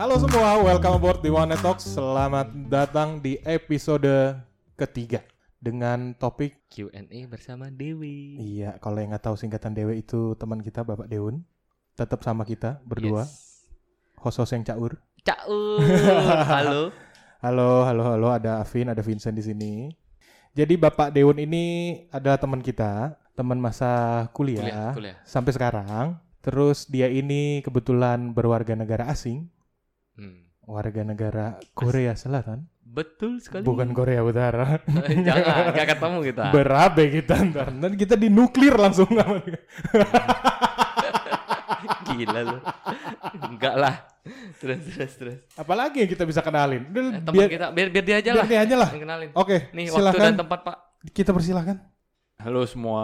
Halo 0.00 0.16
semua, 0.16 0.56
welcome 0.64 0.96
aboard 0.96 1.20
di 1.20 1.28
One 1.28 1.52
Talks. 1.60 1.84
Selamat 1.84 2.48
datang 2.72 3.20
di 3.20 3.36
episode 3.44 4.32
ketiga 4.72 5.20
dengan 5.60 6.16
topik 6.16 6.56
Q&A 6.72 7.28
bersama 7.28 7.68
Dewi. 7.68 8.40
iya 8.40 8.80
kalau 8.80 8.96
yang 8.96 9.12
nggak 9.12 9.28
tahu 9.28 9.36
singkatan 9.36 9.76
Dewe 9.76 10.00
itu 10.00 10.32
teman 10.40 10.64
kita 10.64 10.80
Bapak 10.80 11.04
Deun. 11.04 11.44
Tetap 11.92 12.24
sama 12.24 12.48
kita 12.48 12.80
berdua, 12.80 13.28
Yes. 13.28 13.68
host-host 14.16 14.56
yang 14.56 14.64
caur. 14.64 14.96
Caur. 15.20 15.84
Halo. 16.56 16.96
Halo, 17.44 17.84
halo, 17.84 18.02
halo. 18.16 18.28
Ada 18.32 18.64
Afin, 18.64 18.88
ada 18.88 19.04
Vincent 19.04 19.36
di 19.36 19.44
sini. 19.44 19.72
Jadi 20.56 20.80
Bapak 20.80 21.12
Deun 21.12 21.36
ini 21.36 21.64
adalah 22.08 22.40
teman 22.40 22.64
kita, 22.64 23.20
teman 23.36 23.60
masa 23.60 24.24
kuliah, 24.32 24.64
Kuliah, 24.64 24.90
kuliah. 24.96 25.16
sampai 25.28 25.52
sekarang. 25.52 26.16
Terus 26.40 26.88
dia 26.88 27.12
ini 27.12 27.60
kebetulan 27.60 28.32
berwarga 28.32 28.72
negara 28.72 29.04
asing, 29.12 29.44
Hmm. 30.19 30.47
warga 30.63 31.01
negara 31.01 31.45
Korea 31.73 32.15
Selatan, 32.15 32.65
Betul 32.81 33.37
sekali. 33.37 33.61
bukan 33.61 33.91
Korea 33.91 34.23
Utara. 34.23 34.79
Jangan, 35.27 35.75
gak 35.75 35.87
ketemu 35.93 36.17
kita. 36.23 36.43
Berabe 36.49 37.03
kita 37.11 37.35
ntar. 37.45 37.67
Nanti 37.69 37.95
kita 37.99 38.15
dinuklir 38.15 38.73
langsung. 38.73 39.05
Gila 42.07 42.41
lu. 42.41 42.57
Enggak 43.45 43.75
lah. 43.75 43.95
Terus, 44.57 44.79
terus, 44.87 45.13
terus. 45.19 45.37
Apalagi 45.53 46.01
yang 46.01 46.09
kita 46.09 46.23
bisa 46.23 46.41
kenalin? 46.41 46.81
Udah, 46.87 47.01
Eh, 47.11 47.21
teman 47.21 47.33
biar, 47.35 47.49
kita, 47.51 47.65
biar, 47.69 47.87
biar 47.91 48.03
dia 48.03 48.15
aja 48.15 48.29
biar 48.31 48.37
lah. 48.39 48.47
dia 48.47 48.59
aja 48.63 48.75
lah. 48.75 48.89
Yang 48.89 49.03
kenalin. 49.03 49.29
Oke, 49.35 49.57
Nih, 49.69 49.85
waktu 49.85 49.99
silakan. 50.01 50.23
dan 50.23 50.35
tempat, 50.39 50.59
Pak. 50.63 50.77
Kita 51.11 51.29
persilahkan. 51.29 51.77
Halo 52.37 52.61
semua, 52.65 53.03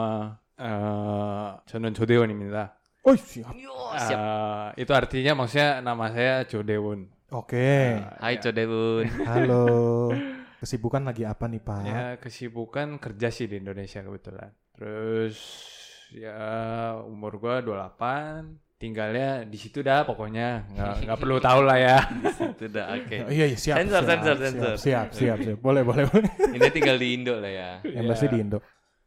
eh 0.55 1.49
저는 1.67 1.93
조대원입니다. 1.93 2.73
Oh, 3.06 3.14
siap. 3.14 3.54
Yo, 3.54 3.70
siap. 3.94 4.18
Eh, 4.18 4.82
itu 4.82 4.90
artinya 4.90 5.38
maksudnya 5.38 5.78
nama 5.78 6.10
saya 6.10 6.42
Jodeon. 6.42 7.06
Oke. 7.30 8.02
Hai, 8.18 8.42
Codewun. 8.42 9.06
Halo. 9.30 10.10
Kesibukan 10.58 11.06
lagi 11.06 11.22
apa 11.22 11.46
nih, 11.46 11.62
Pak? 11.62 11.80
Ya 11.86 12.18
kesibukan 12.18 12.98
kerja 12.98 13.30
sih 13.30 13.46
di 13.46 13.62
Indonesia 13.62 14.02
kebetulan. 14.02 14.50
Terus 14.74 15.38
ya 16.10 16.98
umur 17.06 17.38
gua 17.38 17.62
28, 17.62 18.78
tinggalnya 18.82 19.46
di 19.46 19.54
situ 19.54 19.86
dah 19.86 20.02
pokoknya 20.02 20.66
nggak 20.74 20.94
nggak 21.06 21.18
perlu 21.22 21.38
tahu 21.38 21.60
lah 21.62 21.78
ya. 21.78 21.98
Itu 22.58 22.66
dah, 22.74 22.90
oke. 22.90 23.16
Oh, 23.22 23.30
iya, 23.30 23.46
iya, 23.54 23.58
siap. 23.58 23.86
Sensor, 23.86 24.02
siap, 24.02 24.10
sensor, 24.10 24.34
siap, 24.34 24.42
sensor. 24.42 24.74
Siap, 24.82 25.06
siap, 25.14 25.38
siap. 25.46 25.58
Boleh, 25.62 25.86
boleh. 25.86 26.10
Ini 26.42 26.74
tinggal 26.74 26.98
di 26.98 27.14
Indo 27.14 27.38
lah 27.38 27.52
ya. 27.54 27.70
Yang 27.86 28.04
pasti 28.10 28.26
di 28.34 28.38
Indo. 28.42 28.58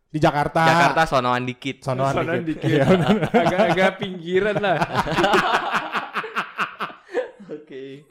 Di 0.10 0.18
Jakarta. 0.18 0.66
Jakarta 0.66 1.02
sonoan 1.06 1.46
dikit. 1.46 1.86
Sonoan 1.86 2.14
Sonoan 2.18 2.42
dikit. 2.42 2.66
dikit. 2.66 2.82
Iya. 2.82 2.86
Agak-agak 3.30 3.92
pinggiran 4.02 4.58
lah. 4.58 4.78
Oke. 7.50 8.08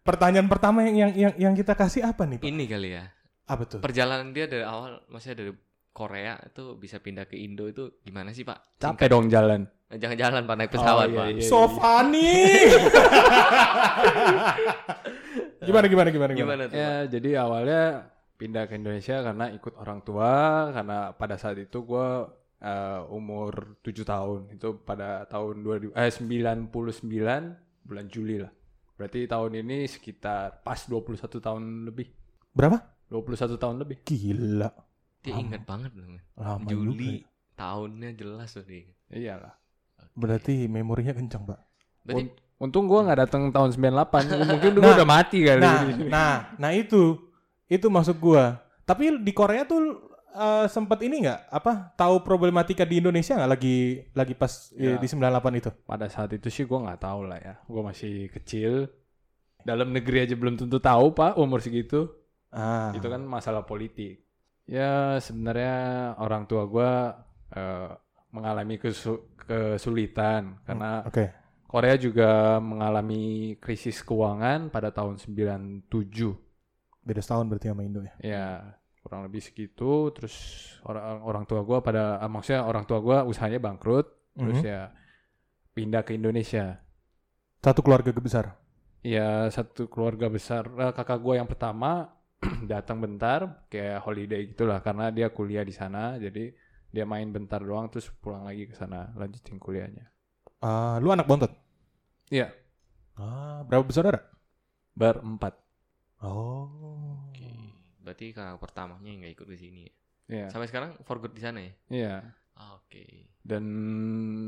Pertanyaan 0.00 0.46
pertama 0.46 0.86
yang, 0.86 0.96
yang 0.96 1.10
yang 1.12 1.32
yang 1.36 1.54
kita 1.54 1.74
kasih 1.74 2.06
apa 2.06 2.24
nih, 2.24 2.38
Pak? 2.40 2.46
Ini 2.46 2.64
kali 2.64 2.88
ya. 2.94 3.04
Apa 3.46 3.62
tuh? 3.66 3.78
Perjalanan 3.82 4.30
dia 4.30 4.46
dari 4.46 4.64
awal, 4.64 5.02
maksudnya 5.06 5.44
dari 5.44 5.52
Korea 5.92 6.34
itu 6.40 6.76
bisa 6.76 6.98
pindah 6.98 7.24
ke 7.24 7.36
Indo 7.36 7.66
itu 7.66 8.00
gimana 8.00 8.30
sih 8.30 8.44
Pak? 8.44 8.76
Capek 8.76 9.08
dong 9.08 9.26
jalan. 9.28 9.64
Eh, 9.88 9.96
Jangan 9.96 10.16
jalan 10.18 10.42
Pak 10.44 10.56
naik 10.56 10.70
pesawat 10.70 11.06
Oh, 11.06 11.08
iya, 11.08 11.16
Pak. 11.16 11.26
iya. 11.32 11.42
So 11.46 11.60
funny. 11.70 12.36
gimana 15.66 15.86
gimana 15.86 16.08
gimana 16.10 16.32
gimana? 16.32 16.36
Gimana 16.36 16.62
tuh? 16.68 16.76
Ya 16.76 16.92
jadi 17.08 17.28
awalnya 17.40 17.82
pindah 18.36 18.68
ke 18.68 18.76
Indonesia 18.76 19.20
karena 19.20 19.48
ikut 19.50 19.74
orang 19.76 20.00
tua 20.00 20.30
karena 20.70 21.10
pada 21.12 21.36
saat 21.36 21.56
itu 21.56 21.82
gua 21.82 22.28
eh, 22.56 23.00
umur 23.08 23.80
7 23.80 24.04
tahun 24.04 24.40
itu 24.52 24.80
pada 24.80 25.24
tahun 25.26 25.60
2000 25.60 25.92
eh 25.92 26.10
99 26.12 26.70
bulan 27.86 28.06
Juli 28.06 28.36
lah. 28.40 28.52
Berarti 28.96 29.28
tahun 29.28 29.60
ini 29.60 29.84
sekitar 29.84 30.64
pas 30.64 30.80
21 30.84 31.16
tahun 31.36 31.62
lebih. 31.84 32.08
Berapa? 32.52 32.80
21 33.08 33.56
tahun 33.56 33.76
lebih. 33.84 33.96
Gila. 34.02 34.70
Dia 35.20 35.32
Lama. 35.36 35.42
ingat 35.44 35.62
banget 35.68 35.92
loh. 35.92 36.06
Lama 36.34 36.64
juga 36.64 36.96
Juli 36.96 37.12
ya. 37.20 37.28
tahunnya 37.54 38.10
jelas 38.16 38.50
loh 38.56 38.64
dia. 38.64 38.88
Iyalah. 39.12 39.54
Berarti 40.16 40.64
memorinya 40.64 41.12
kencang, 41.12 41.44
Pak. 41.44 41.60
Berarti 42.04 42.24
Untung 42.56 42.88
gua 42.88 43.04
nggak 43.04 43.28
datang 43.28 43.52
tahun 43.52 43.76
98. 43.76 44.32
Mungkin 44.56 44.72
gua 44.80 44.96
udah 44.96 45.04
mati 45.04 45.44
kali 45.44 45.60
Nah, 45.60 45.80
ini. 45.84 46.08
nah, 46.08 46.56
nah 46.56 46.72
itu. 46.72 47.20
Itu 47.66 47.86
maksud 47.88 48.16
gua. 48.16 48.58
Tapi 48.82 49.18
di 49.18 49.32
Korea 49.32 49.62
tuh 49.62 50.06
eh, 50.30 50.66
sempat 50.66 51.00
ini 51.00 51.26
nggak 51.26 51.40
apa 51.50 51.92
tahu 51.94 52.20
problematika 52.20 52.82
di 52.82 53.00
Indonesia 53.00 53.34
nggak 53.34 53.50
lagi 53.50 53.78
lagi 54.12 54.34
pas 54.34 54.70
Ya. 54.72 54.94
di 54.94 55.06
98 55.06 55.26
itu? 55.56 55.70
Pada 55.82 56.06
saat 56.06 56.30
itu 56.30 56.46
sih 56.46 56.64
gua 56.64 56.84
nggak 56.84 57.00
tahu 57.00 57.20
lah 57.24 57.38
ya. 57.38 57.54
Gua 57.64 57.82
masih 57.86 58.28
kecil. 58.30 58.86
Dalam 59.60 59.90
negeri 59.90 60.22
aja 60.22 60.34
belum 60.34 60.54
tentu 60.56 60.78
tahu 60.78 61.10
pak 61.12 61.34
umur 61.36 61.58
segitu. 61.58 62.06
Ah. 62.46 62.88
itu 62.94 63.04
kan 63.04 63.20
masalah 63.20 63.66
politik 63.68 64.22
ya 64.64 65.18
sebenarnya 65.20 65.76
orang 66.16 66.46
tua 66.46 66.64
gua 66.64 67.20
eh, 67.52 67.90
mengalami 68.32 68.80
kesu- 68.80 69.28
kesulitan 69.36 70.56
karena 70.64 71.04
Oke. 71.04 71.36
Korea 71.66 71.98
juga 71.98 72.56
mengalami 72.58 73.54
krisis 73.60 74.00
keuangan 74.00 74.70
pada 74.70 74.88
tahun 74.88 75.18
97 75.18 75.92
Beda 77.06 77.22
setahun 77.22 77.46
berarti 77.46 77.70
sama 77.70 77.86
Indo 77.86 78.02
ya. 78.02 78.14
ya 78.18 78.46
kurang 78.98 79.22
lebih 79.22 79.38
segitu 79.38 80.10
terus 80.10 80.34
orang 80.82 81.22
orang 81.22 81.44
tua 81.46 81.62
gua 81.62 81.78
pada 81.78 82.18
ah, 82.18 82.26
maksudnya 82.26 82.66
orang 82.66 82.82
tua 82.82 82.98
gua 82.98 83.22
usahanya 83.22 83.62
bangkrut 83.62 84.10
terus 84.34 84.58
Mhm. 84.58 84.66
ya 84.66 84.90
pindah 85.70 86.02
ke 86.02 86.18
Indonesia 86.18 86.82
Satu 87.62 87.82
keluarga 87.82 88.10
besar. 88.12 88.58
ya 89.00 89.46
satu 89.48 89.86
keluarga 89.86 90.26
besar 90.26 90.66
eh, 90.66 90.90
kakak 90.90 91.22
gua 91.22 91.38
yang 91.38 91.46
pertama 91.46 92.10
datang 92.66 92.98
bentar 92.98 93.62
kayak 93.70 94.02
holiday 94.02 94.42
gitulah 94.44 94.82
karena 94.82 95.14
dia 95.14 95.30
kuliah 95.30 95.62
di 95.62 95.70
sana 95.70 96.18
jadi 96.18 96.50
dia 96.90 97.06
main 97.06 97.30
bentar 97.30 97.62
doang 97.62 97.86
terus 97.86 98.10
pulang 98.10 98.42
lagi 98.42 98.66
ke 98.66 98.74
sana 98.74 99.14
lanjutin 99.14 99.62
kuliahnya 99.62 100.10
Ah, 100.58 100.98
lu 100.98 101.12
anak 101.12 101.28
bontot? 101.28 101.52
Iya. 102.26 102.50
Ah, 103.14 103.62
berapa 103.62 103.86
bersaudara? 103.86 104.18
berempat 104.92 105.54
Oh. 106.26 107.22
Oke. 107.24 107.50
Berarti 107.98 108.30
kakak 108.30 108.58
pertamanya 108.58 109.06
yang 109.06 109.20
nggak 109.20 109.34
ikut 109.34 109.46
ke 109.46 109.56
sini 109.56 109.80
ya. 109.82 109.92
Iya 110.26 110.46
Sampai 110.48 110.66
sekarang 110.66 110.98
for 111.02 111.16
good 111.16 111.30
di 111.30 111.40
sana 111.40 111.62
ya. 111.62 111.72
iya 111.88 112.14
Ah, 112.52 112.74
Oke. 112.76 113.30
dan 113.40 113.62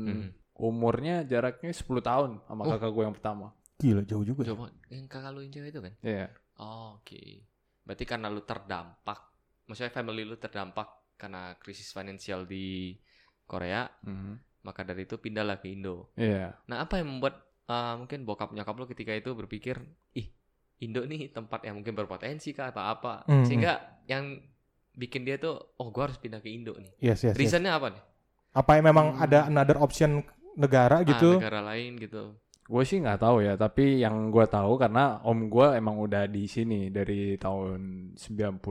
Hmm. 0.01 0.33
umurnya 0.53 1.23
jaraknya 1.23 1.71
10 1.71 2.01
tahun 2.01 2.41
sama 2.43 2.61
Oh. 2.63 2.73
kakak 2.73 2.89
gue 2.89 3.03
yang 3.05 3.15
pertama 3.15 3.47
Gila 3.77 4.03
jauh 4.03 4.23
juga. 4.23 4.43
ya. 4.43 4.51
Coba 4.51 4.65
yang 4.89 5.05
kakak 5.05 5.31
lu 5.31 5.39
yang 5.39 5.53
cewek 5.53 5.69
itu 5.69 5.79
kan? 5.79 5.93
iya 6.01 6.27
Oh, 6.57 6.99
Oke. 6.99 7.47
Berarti 7.81 8.03
karena 8.03 8.27
lu 8.27 8.43
terdampak, 8.43 9.19
maksudnya 9.63 9.89
family 9.89 10.21
lu 10.21 10.35
terdampak 10.35 10.89
karena 11.15 11.55
krisis 11.55 11.89
finansial 11.89 12.43
di 12.43 12.91
Korea, 13.45 13.87
Mhm. 14.03 14.61
maka 14.61 14.83
dari 14.83 15.03
itu 15.03 15.15
pindahlah 15.15 15.55
ke 15.55 15.69
Indo. 15.69 16.11
iya 16.13 16.51
Nah, 16.67 16.83
apa 16.83 16.99
yang 16.99 17.07
membuat 17.09 17.39
uh, 17.65 17.95
mungkin 17.95 18.25
bokap 18.25 18.51
nyokap 18.51 18.75
lu 18.75 18.85
ketika 18.85 19.13
itu 19.13 19.31
berpikir, 19.31 19.79
ih, 20.13 20.27
Indo 20.79 21.03
nih 21.03 21.29
tempat 21.29 21.61
yang 21.61 21.75
mungkin 21.75 21.91
berpotensi 21.93 22.51
kah 22.51 22.71
atau 22.71 22.81
apa, 22.81 23.23
Hmm, 23.23 23.43
sehingga 23.43 23.77
yang 24.05 24.39
bikin 24.91 25.23
dia 25.23 25.35
tuh, 25.35 25.55
oh, 25.75 25.87
gua 25.89 26.07
harus 26.07 26.17
pindah 26.17 26.39
ke 26.39 26.47
Indo 26.47 26.71
nih. 26.73 26.91
Yes, 26.99 27.21
yes, 27.21 27.31
yes. 27.31 27.35
Reasonnya 27.35 27.75
apa 27.75 27.87
nih? 27.89 28.03
Apa 28.51 28.71
yang 28.73 28.85
memang 28.87 29.07
Hmm. 29.13 29.23
ada 29.23 29.39
another 29.45 29.77
option 29.77 30.23
negara 30.53 30.99
Ah, 30.99 31.05
gitu? 31.05 31.35
negara 31.35 31.61
lain 31.65 31.95
gitu. 31.97 32.35
gue 32.65 32.83
sih 32.85 33.01
nggak 33.01 33.17
tahu 33.17 33.41
ya 33.41 33.57
tapi 33.57 33.97
yang 33.97 34.29
gue 34.29 34.45
tahu 34.45 34.77
karena 34.77 35.17
om 35.23 35.49
gue 35.49 35.73
emang 35.73 35.97
udah 35.97 36.29
di 36.29 36.45
sini 36.45 36.93
dari 36.93 37.33
tahun 37.33 38.13
90 38.13 38.61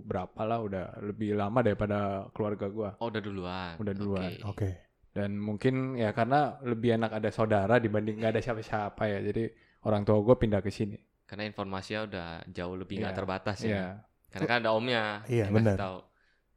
berapa 0.00 0.40
lah 0.42 0.62
udah 0.62 0.84
lebih 1.02 1.34
lama 1.34 1.58
daripada 1.60 1.98
keluarga 2.30 2.66
gue 2.68 2.90
Oh, 2.96 3.10
udah 3.10 3.18
duluan. 3.18 3.74
Udah 3.76 3.90
duluan, 3.92 4.30
Oke. 4.46 4.46
Oke. 4.46 4.70
dan 5.10 5.34
mungkin 5.34 5.98
ya 5.98 6.12
karena 6.12 6.54
lebih 6.62 6.94
enak 6.94 7.10
ada 7.12 7.30
saudara 7.30 7.76
dibanding 7.76 8.22
nggak 8.22 8.30
ada 8.30 8.40
siapa-siapa 8.40 9.02
ya 9.04 9.18
jadi 9.24 9.50
orang 9.82 10.06
tua 10.06 10.22
gue 10.22 10.36
pindah 10.36 10.62
ke 10.62 10.70
sini 10.70 10.94
Karena 11.28 11.44
informasinya 11.44 12.00
udah 12.02 12.26
jauh 12.48 12.72
lebih 12.74 12.98
nggak 12.98 13.12
Iya. 13.12 13.18
terbatas 13.20 13.58
ya. 13.60 13.68
Iya 13.68 13.86
Karena 14.28 14.46
kan 14.46 14.56
ada 14.60 14.70
omnya. 14.72 15.04
Iya, 15.24 15.44
yang 15.46 15.54
benar. 15.54 15.76
tahu. 15.76 15.98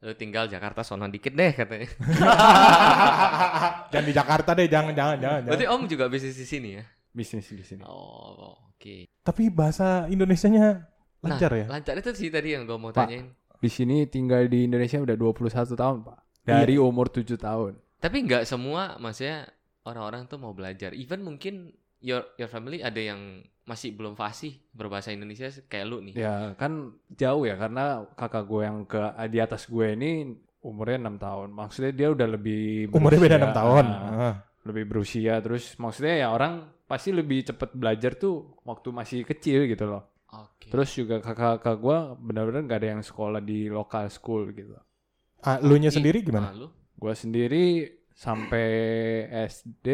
Lu 0.01 0.13
tinggal 0.13 0.47
Jakarta 0.47 0.81
sono 0.81 1.05
dikit 1.05 1.31
deh 1.31 1.51
katanya. 1.53 1.85
jangan 3.91 4.05
di 4.05 4.13
Jakarta 4.13 4.49
deh, 4.53 4.65
jangan, 4.65 4.93
jangan, 4.93 5.17
jangan. 5.17 5.41
Berarti 5.45 5.65
jangan. 5.65 5.77
om 5.77 5.87
juga 5.87 6.05
bisnis 6.07 6.35
di 6.35 6.47
sini 6.47 6.69
ya? 6.73 6.85
bisnis 7.11 7.43
di 7.45 7.59
sini 7.61 7.83
Oh, 7.83 8.55
oke. 8.71 9.11
Tapi 9.19 9.51
bahasa 9.51 10.07
Indonesianya 10.07 10.87
lancar 11.19 11.51
ya? 11.53 11.65
Lancar 11.67 11.93
itu 11.93 12.11
sih 12.13 12.31
tadi 12.31 12.55
yang 12.55 12.63
gue 12.63 12.77
mau 12.77 12.89
Pak. 12.89 13.03
tanyain. 13.05 13.27
di 13.53 13.69
sini 13.69 14.03
tinggal 14.05 14.47
di 14.47 14.65
Indonesia 14.65 14.97
udah 14.97 15.13
21 15.13 15.45
tahun 15.75 16.01
pak 16.01 16.17
dari 16.41 16.73
Iya. 16.73 16.81
umur 16.81 17.05
7 17.07 17.37
tahun 17.37 17.77
Tapi 17.99 18.17
nggak 18.25 18.43
semua, 18.43 18.97
maksudnya 18.97 19.45
orang-orang 19.83 20.25
tuh 20.25 20.41
mau 20.41 20.49
belajar. 20.51 20.89
Even 20.91 21.21
mungkin 21.21 21.69
your 22.01 22.25
your 22.35 22.49
family 22.49 22.81
ada 22.81 22.97
yang 22.97 23.41
masih 23.61 23.93
belum 23.93 24.13
fasih 24.13 24.57
berbahasa 24.71 25.09
Indonesia 25.09 25.47
kayak 25.65 25.85
lu 25.85 26.01
nih. 26.01 26.17
ya 26.17 26.51
kan 26.53 26.91
jauh 27.07 27.45
ya 27.45 27.55
karena 27.55 28.03
kakak 28.13 28.43
gue 28.43 28.61
yang 28.61 28.77
ke 28.83 28.99
di 29.27 29.37
atas 29.37 29.65
gue 29.65 29.87
ini 29.93 30.33
umurnya 30.61 30.97
enam 30.99 31.15
tahun 31.15 31.49
maksudnya 31.49 31.89
dia 31.89 32.09
udah 32.09 32.27
lebih 32.27 32.89
Umurnya 32.89 33.17
beda 33.17 33.27
berusia, 33.29 33.39
enam 33.39 33.53
tahun. 33.53 33.85
ah, 33.87 34.09
Ah. 34.11 34.35
lebih 34.61 34.83
berusia 34.85 35.33
terus 35.39 35.63
maksudnya 35.77 36.15
ya 36.19 36.27
orang 36.29 36.53
pasti 36.85 37.09
lebih 37.09 37.45
cepet 37.45 37.69
belajar 37.71 38.13
tuh 38.13 38.57
waktu 38.61 38.89
masih 38.91 39.19
kecil 39.23 39.65
gitu 39.65 39.87
loh. 39.87 40.03
Oke. 40.31 40.67
Terus 40.67 40.89
juga 40.91 41.19
kakak-kakak 41.19 41.75
gue 41.77 41.97
benar-benar 42.19 42.61
nggak 42.63 42.79
ada 42.79 42.89
yang 42.93 43.03
sekolah 43.03 43.39
di 43.39 43.67
local 43.67 44.05
school 44.07 44.49
gitu. 44.51 44.75
Ah, 45.41 45.57
lu 45.59 45.75
nya 45.75 45.89
sendiri 45.89 46.21
gimana? 46.21 46.49
ah, 46.49 46.55
lu? 46.55 46.67
Gue 46.93 47.13
sendiri 47.13 47.87
sampai 48.13 48.67
SD, 49.47 49.87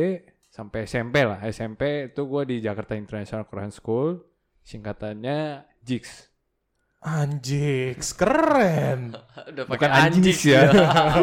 sampai 0.57 0.89
SMP 0.89 1.21
lah. 1.21 1.37
SMP 1.45 2.09
itu 2.09 2.25
gue 2.25 2.43
di 2.49 2.57
Jakarta 2.65 2.97
International 2.97 3.45
Korean 3.45 3.69
School, 3.69 4.25
singkatannya 4.65 5.61
JIX. 5.85 6.03
Anjing, 6.97 7.93
keren. 8.17 9.13
Udah 9.53 9.63
Bukan 9.69 9.77
pakai 9.85 10.09
anjing 10.09 10.33
anjing 10.33 10.39
ya. 10.49 10.61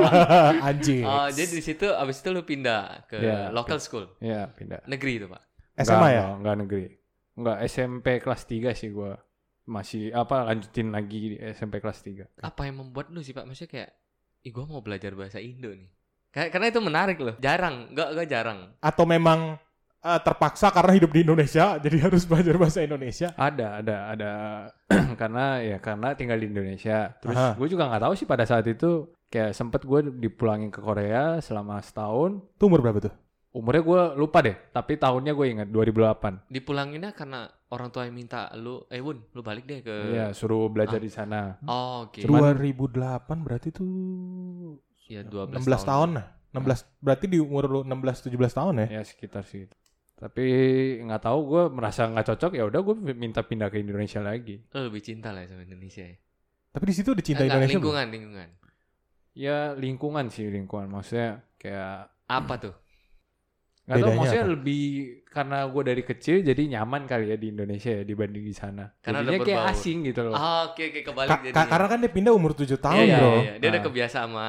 Anjing. 0.70 1.02
Oh, 1.02 1.26
jadi 1.34 1.50
di 1.50 1.62
situ 1.66 1.90
abis 1.90 2.22
itu 2.22 2.30
lu 2.30 2.46
pindah 2.46 3.10
ke 3.10 3.18
Ya, 3.18 3.50
local 3.50 3.82
school 3.82 4.06
Ya 4.22 4.46
pindah. 4.54 4.86
negeri 4.86 5.18
itu 5.18 5.26
pak. 5.26 5.42
SMA 5.82 5.98
Nggak, 5.98 5.98
ya? 6.14 6.14
Enggak, 6.14 6.34
enggak 6.38 6.56
negeri. 6.62 6.84
Enggak 7.34 7.56
SMP 7.66 8.06
kelas 8.22 8.42
3 8.46 8.70
sih 8.78 8.90
gue. 8.94 9.12
Masih 9.66 10.14
apa 10.14 10.46
lanjutin 10.46 10.94
lagi 10.94 11.34
di 11.34 11.36
SMP 11.42 11.82
kelas 11.82 12.06
3. 12.06 12.38
Apa 12.38 12.70
yang 12.70 12.78
membuat 12.78 13.10
lu 13.10 13.18
sih 13.18 13.34
pak? 13.34 13.42
Maksudnya 13.42 13.70
kayak, 13.74 13.90
ih 14.46 14.52
gua 14.54 14.70
mau 14.70 14.78
belajar 14.80 15.10
bahasa 15.18 15.42
Indo 15.42 15.74
nih. 15.74 15.90
Karena 16.34 16.66
itu 16.66 16.80
menarik 16.82 17.16
loh. 17.16 17.34
Jarang, 17.38 17.94
nggak 17.94 18.08
nggak 18.10 18.28
jarang. 18.28 18.58
Atau 18.82 19.06
memang 19.06 19.54
eh, 20.02 20.20
terpaksa 20.20 20.68
karena 20.68 20.92
hidup 20.92 21.14
di 21.14 21.22
Indonesia 21.22 21.76
jadi 21.84 21.96
harus 22.02 22.26
belajar 22.26 22.54
bahasa 22.58 22.82
Indonesia? 22.82 23.30
Ada, 23.34 23.80
ada, 23.80 23.96
ada. 24.10 24.32
karena 25.20 25.62
ya 25.62 25.78
karena 25.78 26.12
tinggal 26.12 26.36
di 26.36 26.50
Indonesia. 26.50 27.14
Terus 27.22 27.38
gue 27.54 27.68
juga 27.70 27.86
nggak 27.88 28.02
tahu 28.02 28.14
sih 28.14 28.26
pada 28.26 28.44
saat 28.44 28.66
itu 28.66 29.08
kayak 29.30 29.54
sempet 29.54 29.82
gue 29.82 30.10
dipulangin 30.20 30.68
ke 30.68 30.78
Korea 30.78 31.38
selama 31.38 31.78
setahun. 31.78 32.42
Tuh 32.58 32.66
umur 32.66 32.82
berapa 32.82 32.98
tuh? 32.98 33.14
Umurnya 33.54 33.86
gue 33.86 34.02
lupa 34.18 34.42
deh, 34.42 34.58
tapi 34.74 34.98
tahunnya 34.98 35.30
gue 35.30 35.46
ingat 35.46 35.68
2008. 35.70 36.50
Dipulanginnya 36.50 37.14
karena 37.14 37.46
orang 37.70 37.86
tua 37.94 38.02
yang 38.02 38.18
minta 38.18 38.50
lu, 38.58 38.82
eh 38.90 38.98
Wun, 38.98 39.22
lu 39.30 39.46
balik 39.46 39.62
deh 39.62 39.78
ke. 39.78 39.94
Iya, 40.10 40.34
suruh 40.34 40.66
belajar 40.66 40.98
Ah. 40.98 41.04
di 41.06 41.10
sana. 41.10 41.40
Oh, 41.62 42.10
Oke. 42.10 42.26
Cuman- 42.26 42.58
2008 42.58 43.46
berarti 43.46 43.70
tuh 43.70 43.94
Ya 45.08 45.20
12 45.22 45.60
16 45.60 45.84
tahun 45.84 46.10
lah. 46.20 46.26
16 46.54 47.02
berarti 47.02 47.26
di 47.26 47.38
umur 47.42 47.66
lu 47.66 47.80
16 47.82 48.30
17 48.30 48.38
tahun 48.54 48.74
ya? 48.86 49.00
Ya 49.00 49.02
sekitar 49.02 49.42
sih. 49.44 49.66
Tapi 50.14 50.46
nggak 51.02 51.22
tahu 51.26 51.38
gue 51.50 51.62
merasa 51.74 52.06
nggak 52.06 52.26
cocok 52.30 52.52
ya 52.54 52.64
udah 52.70 52.80
gue 52.80 52.94
minta 53.12 53.42
pindah 53.42 53.68
ke 53.68 53.82
Indonesia 53.82 54.22
lagi. 54.22 54.62
Lu 54.70 54.86
lebih 54.86 55.02
cinta 55.02 55.34
lah 55.34 55.42
sama 55.50 55.66
Indonesia 55.66 56.06
ya. 56.06 56.16
Tapi 56.74 56.84
di 56.90 56.94
situ 56.94 57.10
udah 57.10 57.24
cinta 57.24 57.42
Enggak, 57.42 57.54
Indonesia. 57.58 57.70
belum? 57.74 57.82
lingkungan, 57.82 58.06
lingkungan. 58.14 58.48
Ya 59.34 59.58
lingkungan 59.74 60.24
sih 60.30 60.46
lingkungan. 60.46 60.86
Maksudnya 60.88 61.42
kayak 61.58 62.14
Apa 62.24 62.54
tuh? 62.56 62.74
Nggak 63.84 63.94
tahu 63.94 64.00
Bedanya 64.00 64.16
maksudnya 64.16 64.44
apa? 64.44 64.54
lebih 64.56 64.82
karena 65.28 65.58
gue 65.66 65.82
dari 65.84 66.02
kecil 66.02 66.36
jadi 66.40 66.62
nyaman 66.72 67.02
kali 67.04 67.24
ya 67.28 67.36
di 67.36 67.52
Indonesia 67.52 67.90
ya 67.90 68.02
dibanding 68.02 68.40
di 68.42 68.54
sana. 68.54 68.84
Karena 68.98 69.20
Jadinya 69.20 69.44
kayak 69.44 69.62
asing 69.70 69.98
gitu 70.04 70.20
loh. 70.24 70.32
Ah, 70.32 70.72
oke 70.72 70.82
oke 70.82 71.00
kebalik 71.02 71.28
Ka- 71.28 71.42
jadi. 71.42 71.52
ka- 71.52 71.68
karena 71.68 71.86
kan 71.86 71.98
dia 72.00 72.10
pindah 72.10 72.32
umur 72.32 72.52
7 72.52 72.78
tahun, 72.78 73.04
iya, 73.04 73.16
Bro. 73.18 73.28
iya, 73.28 73.40
iya. 73.42 73.52
Dia 73.56 73.68
udah 73.68 73.76
Nah. 73.76 73.86
kebiasa 73.86 74.16
sama 74.20 74.46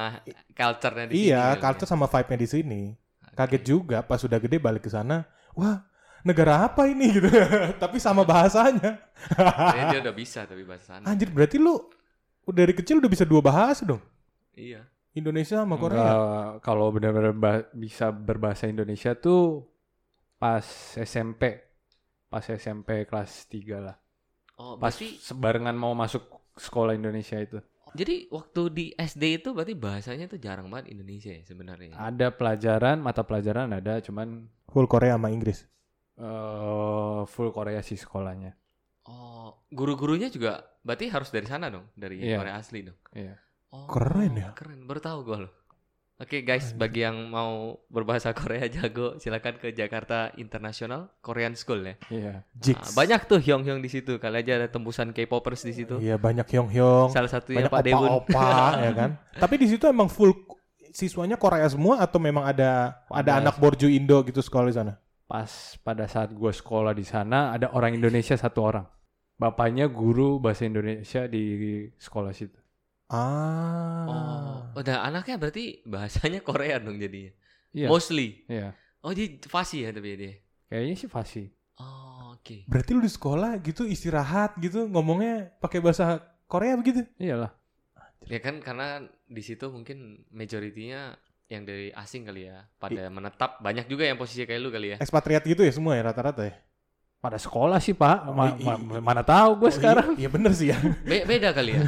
culture-nya 0.50 1.04
di 1.04 1.12
sini. 1.12 1.24
Iya, 1.28 1.42
kali 1.42 1.52
ya. 1.52 1.60
culture 1.60 1.88
sama 1.90 2.06
vibe-nya 2.06 2.38
di 2.38 2.48
sini. 2.48 2.82
Oke. 3.20 3.34
Kaget 3.36 3.62
juga 3.62 3.98
pas 4.00 4.16
sudah 4.16 4.38
gede 4.38 4.56
balik 4.56 4.82
ke 4.82 4.90
sana. 4.90 5.28
Wah, 5.52 5.84
negara 6.22 6.64
apa 6.64 6.88
ini 6.88 7.06
gitu. 7.20 7.28
tapi 7.76 7.96
sama 7.98 8.24
bahasanya. 8.24 8.96
Dia 9.92 10.00
udah 10.00 10.14
bisa 10.14 10.48
tapi 10.48 10.64
bahasa 10.64 10.96
sana. 10.96 11.04
Anjir, 11.04 11.28
berarti 11.28 11.60
lu 11.60 11.76
udah 12.42 12.56
dari 12.56 12.72
kecil 12.72 12.98
udah 12.98 13.10
bisa 13.10 13.28
dua 13.28 13.44
bahasa 13.44 13.84
dong. 13.84 14.00
Iya. 14.54 14.80
Indonesia 15.16 15.56
sama 15.58 15.74
Korea. 15.74 15.96
Enggak, 15.96 16.20
kalau 16.60 16.92
benar-benar 16.92 17.32
ba- 17.32 17.66
bisa 17.72 18.12
berbahasa 18.12 18.68
Indonesia 18.68 19.16
tuh 19.16 19.64
pas 20.36 20.62
SMP. 20.94 21.56
Pas 22.28 22.44
SMP 22.44 23.08
kelas 23.08 23.48
3 23.48 23.80
lah. 23.80 23.96
Oh, 24.56 24.76
Pas 24.76 24.92
berarti 24.92 25.16
sebarengan 25.16 25.72
mau 25.72 25.92
masuk 25.92 26.22
sekolah 26.54 26.92
Indonesia 26.92 27.36
itu. 27.36 27.60
jadi 27.96 28.28
waktu 28.28 28.60
di 28.68 28.84
SD 28.92 29.40
itu 29.40 29.56
berarti 29.56 29.72
bahasanya 29.72 30.28
tuh 30.28 30.36
jarang 30.36 30.68
banget 30.68 30.92
Indonesia 30.92 31.32
ya 31.32 31.40
sebenarnya. 31.42 31.96
Ada 31.96 32.28
pelajaran, 32.28 33.00
mata 33.00 33.24
pelajaran 33.24 33.72
ada, 33.72 34.04
cuman 34.04 34.52
Full 34.68 34.84
Korea 34.84 35.16
sama 35.16 35.32
Inggris. 35.32 35.64
eh 36.16 37.20
full 37.24 37.52
Korea 37.52 37.80
sih 37.80 37.96
sekolahnya. 37.96 38.52
Oh, 39.06 39.60
guru-gurunya 39.70 40.28
juga 40.28 40.64
berarti 40.82 41.08
harus 41.08 41.28
dari 41.28 41.44
sana 41.46 41.68
dong, 41.68 41.88
dari 41.94 42.20
Iya. 42.20 42.36
Korea 42.36 42.54
asli 42.56 42.80
dong. 42.84 42.98
Iya. 43.12 43.36
Oh, 43.74 43.86
Keren 43.90 44.32
ya. 44.38 44.50
Keren, 44.54 44.86
baru 44.86 45.00
tahu 45.02 45.18
gue 45.24 45.38
loh. 45.48 45.52
Oke 46.16 46.40
guys, 46.40 46.72
bagi 46.72 47.04
yang 47.04 47.28
mau 47.28 47.76
berbahasa 47.92 48.32
Korea 48.32 48.64
jago, 48.72 49.20
silakan 49.20 49.60
ke 49.60 49.76
Jakarta 49.76 50.32
International 50.40 51.12
Korean 51.20 51.52
School 51.52 51.84
ya. 51.84 51.94
Iya. 52.08 52.34
Jigs. 52.56 52.88
Ah, 52.88 52.92
banyak 52.96 53.28
tuh 53.28 53.36
hyong-hyong 53.36 53.84
di 53.84 53.90
situ. 53.92 54.16
Kali 54.16 54.40
aja 54.40 54.56
ada 54.56 54.68
tembusan 54.72 55.12
K-popers 55.12 55.60
di 55.60 55.76
situ. 55.76 56.00
Iya, 56.00 56.16
banyak 56.16 56.48
hyong-hyong. 56.48 57.12
Salah 57.12 57.28
satunya 57.28 57.68
banyak 57.68 57.72
Pak 57.76 57.82
Dewun. 57.84 58.08
opa-opa 58.08 58.48
ya 58.88 58.92
kan. 58.96 59.10
Tapi 59.36 59.54
di 59.60 59.66
situ 59.68 59.84
emang 59.84 60.08
full 60.08 60.32
siswanya 60.96 61.36
Korea 61.36 61.68
semua 61.68 62.00
atau 62.00 62.16
memang 62.16 62.48
ada 62.48 63.04
ada 63.12 63.36
Ada. 63.36 63.44
anak 63.44 63.60
borju 63.60 63.84
Indo 63.84 64.24
gitu 64.24 64.40
sekolah 64.40 64.72
di 64.72 64.76
sana? 64.80 64.96
Pas 65.28 65.76
pada 65.84 66.08
saat 66.08 66.32
gue 66.32 66.48
sekolah 66.48 66.96
di 66.96 67.04
sana 67.04 67.52
ada 67.52 67.68
orang 67.76 67.92
Indonesia 67.92 68.32
satu 68.40 68.64
orang. 68.64 68.88
Bapaknya 69.36 69.84
guru 69.92 70.40
bahasa 70.40 70.64
Indonesia 70.64 71.28
di 71.28 71.44
sekolah 72.00 72.32
situ. 72.32 72.56
Ah. 73.06 74.06
Oh, 74.10 74.58
udah 74.82 75.06
anaknya 75.06 75.38
berarti 75.38 75.86
bahasanya 75.86 76.42
Korea 76.42 76.82
dong 76.82 76.98
jadinya. 76.98 77.30
Iya. 77.70 77.86
Mostly. 77.86 78.42
Iya. 78.50 78.74
Oh, 79.06 79.14
dia 79.14 79.38
fasih 79.46 79.86
ya 79.86 79.90
tapi 79.94 80.08
dia. 80.18 80.34
Kayaknya 80.66 80.94
sih 80.98 81.10
fasih. 81.10 81.46
Oh, 81.78 82.34
oke. 82.34 82.66
Berarti 82.66 82.90
lu 82.96 83.02
di 83.04 83.12
sekolah 83.12 83.62
gitu 83.62 83.86
istirahat 83.86 84.58
gitu 84.58 84.90
ngomongnya 84.90 85.54
pakai 85.62 85.78
bahasa 85.78 86.18
Korea 86.50 86.74
begitu? 86.74 87.06
Iyalah. 87.20 87.54
Ya 88.26 88.42
kan 88.42 88.58
karena 88.58 89.06
di 89.30 89.42
situ 89.44 89.70
mungkin 89.70 90.26
majoritinya 90.34 91.14
yang 91.46 91.62
dari 91.62 91.94
asing 91.94 92.26
kali 92.26 92.50
ya 92.50 92.66
pada 92.82 93.06
menetap 93.06 93.62
banyak 93.62 93.86
juga 93.86 94.02
yang 94.02 94.18
posisi 94.18 94.42
kayak 94.42 94.58
lu 94.58 94.74
kali 94.74 94.94
ya. 94.94 94.96
Ekspatriat 94.98 95.46
gitu 95.46 95.62
ya 95.62 95.70
semua 95.70 95.94
ya 95.94 96.02
rata-rata 96.10 96.42
ya? 96.42 96.58
Pada 97.26 97.36
sekolah 97.36 97.78
sih 97.78 97.90
pak. 97.92 98.30
Ma- 98.30 98.54
Oh, 98.54 98.54
i- 98.54 98.62
ma- 98.62 99.02
mana 99.02 99.22
tahu 99.22 99.58
gue 99.58 99.66
Oh, 99.66 99.74
sekarang. 99.74 100.08
Iya, 100.14 100.20
iya 100.22 100.28
bener 100.30 100.52
sih 100.52 100.70
ya. 100.70 100.78
Be- 101.02 101.26
beda 101.26 101.50
kali 101.50 101.74
ya. 101.74 101.82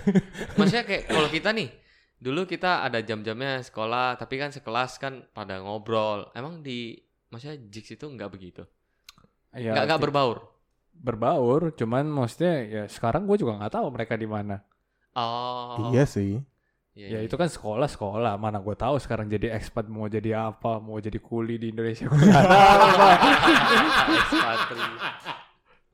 Maksudnya 0.54 0.82
kayak 0.82 1.02
kalau 1.06 1.28
kita 1.28 1.54
nih 1.54 1.70
dulu 2.18 2.42
kita 2.44 2.82
ada 2.82 2.98
jam-jamnya 2.98 3.62
sekolah 3.62 4.18
tapi 4.18 4.34
kan 4.36 4.50
sekelas 4.50 4.98
kan 4.98 5.22
pada 5.30 5.62
ngobrol. 5.62 6.26
Emang 6.32 6.58
di 6.58 6.98
maksudnya 7.28 7.54
Jigs 7.64 7.92
itu 7.92 8.02
nggak 8.04 8.26
begitu? 8.28 8.66
Ya, 9.52 9.72
Nggak 9.72 9.84
nggak 9.86 10.00
berbaur. 10.02 10.36
berbaur. 10.92 11.70
Cuman 11.72 12.04
maksudnya 12.04 12.54
ya 12.60 12.82
sekarang 12.84 13.22
gue 13.24 13.38
juga 13.38 13.54
nggak 13.56 13.72
tahu 13.72 13.86
mereka 13.88 14.18
di 14.18 14.26
mana. 14.26 14.58
Oh. 15.14 15.90
Iya 15.90 16.02
sih. 16.02 16.42
Iya, 16.98 17.06
Ya 17.06 17.18
iya. 17.22 17.30
itu 17.30 17.38
kan 17.38 17.46
sekolah 17.46 17.86
sekolah. 17.86 18.34
Mana 18.34 18.58
gue 18.58 18.74
tahu 18.74 18.98
sekarang 18.98 19.30
jadi 19.30 19.54
ekspat 19.54 19.86
mau 19.86 20.10
jadi 20.10 20.50
apa, 20.50 20.82
mau 20.82 20.98
jadi 20.98 21.22
kuli 21.22 21.54
di 21.54 21.70
Indonesia. 21.70 22.10
Gue. 22.10 22.18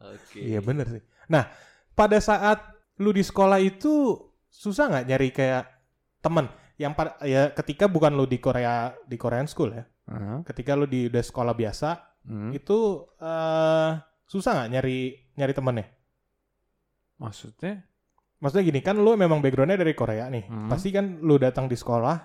Oke. 0.01 0.39
Iya 0.41 0.61
bener 0.61 0.87
sih. 0.89 1.03
Nah, 1.29 1.49
pada 1.93 2.17
saat 2.21 2.61
lu 3.01 3.13
di 3.13 3.21
sekolah 3.21 3.61
itu 3.61 4.17
susah 4.49 4.89
nggak 4.89 5.07
nyari 5.09 5.29
kayak 5.29 5.65
temen 6.21 6.47
yang 6.77 6.93
pada 6.93 7.21
ya 7.23 7.53
ketika 7.53 7.85
bukan 7.87 8.15
lu 8.15 8.25
di 8.25 8.39
Korea 8.39 8.93
di 9.05 9.17
Korean 9.17 9.45
school 9.45 9.73
ya. 9.73 9.85
Heeh. 10.09 10.39
Ketika 10.45 10.73
lu 10.73 10.85
di 10.85 11.09
udah 11.09 11.21
sekolah 11.23 11.55
biasa 11.55 11.91
Hmm. 12.25 12.57
itu 12.57 13.05
eh 13.21 13.91
susah 14.25 14.51
nggak 14.57 14.71
nyari 14.73 14.99
nyari 15.37 15.53
temennya? 15.53 15.87
Maksudnya? 17.21 17.85
Maksudnya 18.43 18.65
gini 18.67 18.81
kan 18.83 18.97
lu 18.99 19.15
memang 19.15 19.39
backgroundnya 19.41 19.81
dari 19.81 19.95
Korea 19.95 20.27
nih. 20.31 20.45
Hmm. 20.49 20.69
Pasti 20.69 20.91
kan 20.91 21.23
lu 21.23 21.39
datang 21.39 21.71
di 21.71 21.77
sekolah 21.79 22.17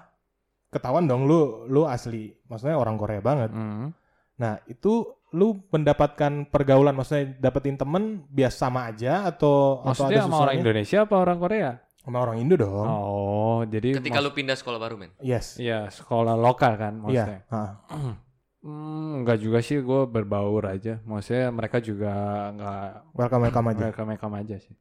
ketahuan 0.69 1.09
dong 1.09 1.25
lu 1.25 1.65
lu 1.69 1.85
asli. 1.85 2.33
Maksudnya 2.49 2.77
orang 2.77 2.95
Korea 2.97 3.21
banget. 3.21 3.49
Hmm. 3.53 3.93
Nah, 4.39 4.55
itu 4.71 5.19
lu 5.35 5.61
mendapatkan 5.69 6.49
pergaulan 6.49 6.95
maksudnya 6.97 7.37
dapetin 7.37 7.77
temen 7.77 8.25
biasa 8.33 8.57
sama 8.65 8.89
aja 8.89 9.29
atau 9.29 9.85
Maksudnya 9.85 10.25
atau 10.25 10.25
ada 10.25 10.25
sama 10.25 10.37
orang? 10.47 10.55
Indonesia 10.57 10.97
apa 11.05 11.15
orang 11.19 11.37
Korea? 11.37 11.71
Sama 11.99 12.17
orang 12.23 12.37
Indo 12.41 12.55
dong. 12.57 12.87
Oh, 12.87 13.59
jadi 13.67 13.99
Ketika 13.99 14.23
lu 14.23 14.31
pindah 14.33 14.57
sekolah 14.57 14.79
baru 14.81 14.95
men. 14.97 15.11
Yes. 15.21 15.59
Iya, 15.61 15.91
sekolah 15.91 16.33
lokal 16.33 16.79
kan 16.79 16.93
maksudnya. 16.97 17.45
Iya. 17.45 17.53
ah. 17.53 17.71
Hmm, 18.59 19.23
enggak 19.23 19.39
juga 19.39 19.63
sih, 19.63 19.79
gue 19.79 20.03
berbaur 20.03 20.67
aja. 20.67 20.99
Maksudnya 21.07 21.47
mereka 21.47 21.79
juga 21.79 22.11
enggak 22.51 23.07
Welcome 23.15 23.43
welcome 23.47 23.67
aja. 23.71 23.79
mereka 23.87 24.01
mereka 24.03 24.27
aja 24.35 24.55
sih. 24.59 24.75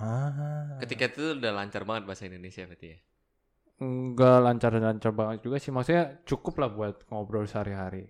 Ah. 0.00 0.80
Ketika 0.80 1.12
itu 1.12 1.36
udah 1.36 1.52
lancar 1.52 1.84
banget 1.84 2.08
bahasa 2.08 2.24
Indonesia 2.24 2.64
berarti 2.64 2.86
ya. 2.96 2.98
Enggak 3.80 4.38
lancar-lancar 4.44 5.12
banget 5.12 5.38
juga 5.44 5.56
sih. 5.60 5.72
Maksudnya 5.72 6.24
cukup 6.24 6.56
lah 6.60 6.68
buat 6.72 6.96
ngobrol 7.12 7.44
sehari-hari. 7.44 8.08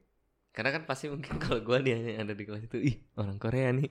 Karena 0.51 0.71
kan 0.75 0.83
pasti 0.87 1.11
mungkin 1.11 1.39
kalau 1.43 1.63
gua 1.63 1.83
dia 1.83 1.99
yang 1.99 2.27
ada 2.27 2.35
di 2.35 2.43
kelas 2.47 2.67
itu, 2.67 2.79
ih 2.79 2.97
orang 3.19 3.39
Korea 3.39 3.71
nih. 3.75 3.91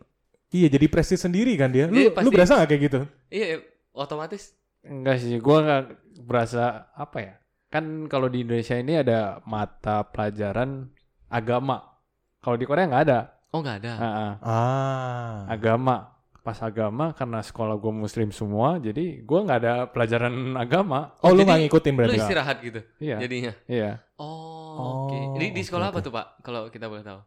Iya, 0.49 0.67
jadi 0.75 0.85
prestis 0.89 1.21
sendiri 1.23 1.53
kan 1.59 1.69
dia. 1.69 1.85
Lu 1.87 1.95
Iya, 1.95 2.09
lu 2.09 2.15
pasti. 2.15 2.33
berasa 2.33 2.53
gak 2.63 2.69
kayak 2.73 2.81
gitu? 2.89 2.99
Iya, 3.29 3.45
iya, 3.53 3.57
otomatis. 3.93 4.57
Enggak 4.81 5.21
sih, 5.21 5.37
gue 5.37 5.57
enggak 5.61 5.83
berasa 6.23 6.89
apa 6.95 7.17
ya. 7.21 7.33
Kan 7.69 8.09
kalau 8.09 8.27
di 8.33 8.41
Indonesia 8.41 8.73
ini 8.75 8.97
ada 8.97 9.43
mata 9.45 10.01
pelajaran 10.09 10.89
agama. 11.29 12.01
Kalau 12.41 12.57
di 12.57 12.65
Korea 12.65 12.89
nggak 12.89 13.03
ada. 13.05 13.19
Oh 13.53 13.61
nggak 13.61 13.77
ada. 13.85 13.93
Ah, 13.97 14.05
ah. 14.09 14.33
Ah. 14.41 15.37
agama 15.53 16.18
pas 16.39 16.57
agama 16.59 17.11
karena 17.11 17.39
sekolah 17.39 17.75
gue 17.75 17.91
muslim 17.91 18.29
semua 18.29 18.77
jadi 18.77 19.19
gue 19.19 19.39
nggak 19.39 19.59
ada 19.59 19.73
pelajaran 19.85 20.31
agama 20.55 21.13
Oh, 21.19 21.29
lu 21.29 21.41
Jadi, 21.41 21.45
nggak 21.45 21.59
ngikutin 21.65 21.91
Lu 21.91 21.97
berarti? 21.97 22.17
istirahat 22.17 22.57
gitu 22.59 22.79
iya 22.97 23.17
jadinya. 23.17 23.53
iya 23.65 23.91
Oh, 24.15 25.07
oke. 25.07 25.15
Oh, 25.15 25.35
Ini 25.35 25.51
di 25.51 25.61
sekolah 25.61 25.89
apa 25.89 25.99
oke. 25.99 26.05
tuh 26.05 26.11
pak? 26.11 26.25
Kalau 26.39 26.67
kita 26.67 26.85
boleh 26.85 27.01
tahu. 27.01 27.19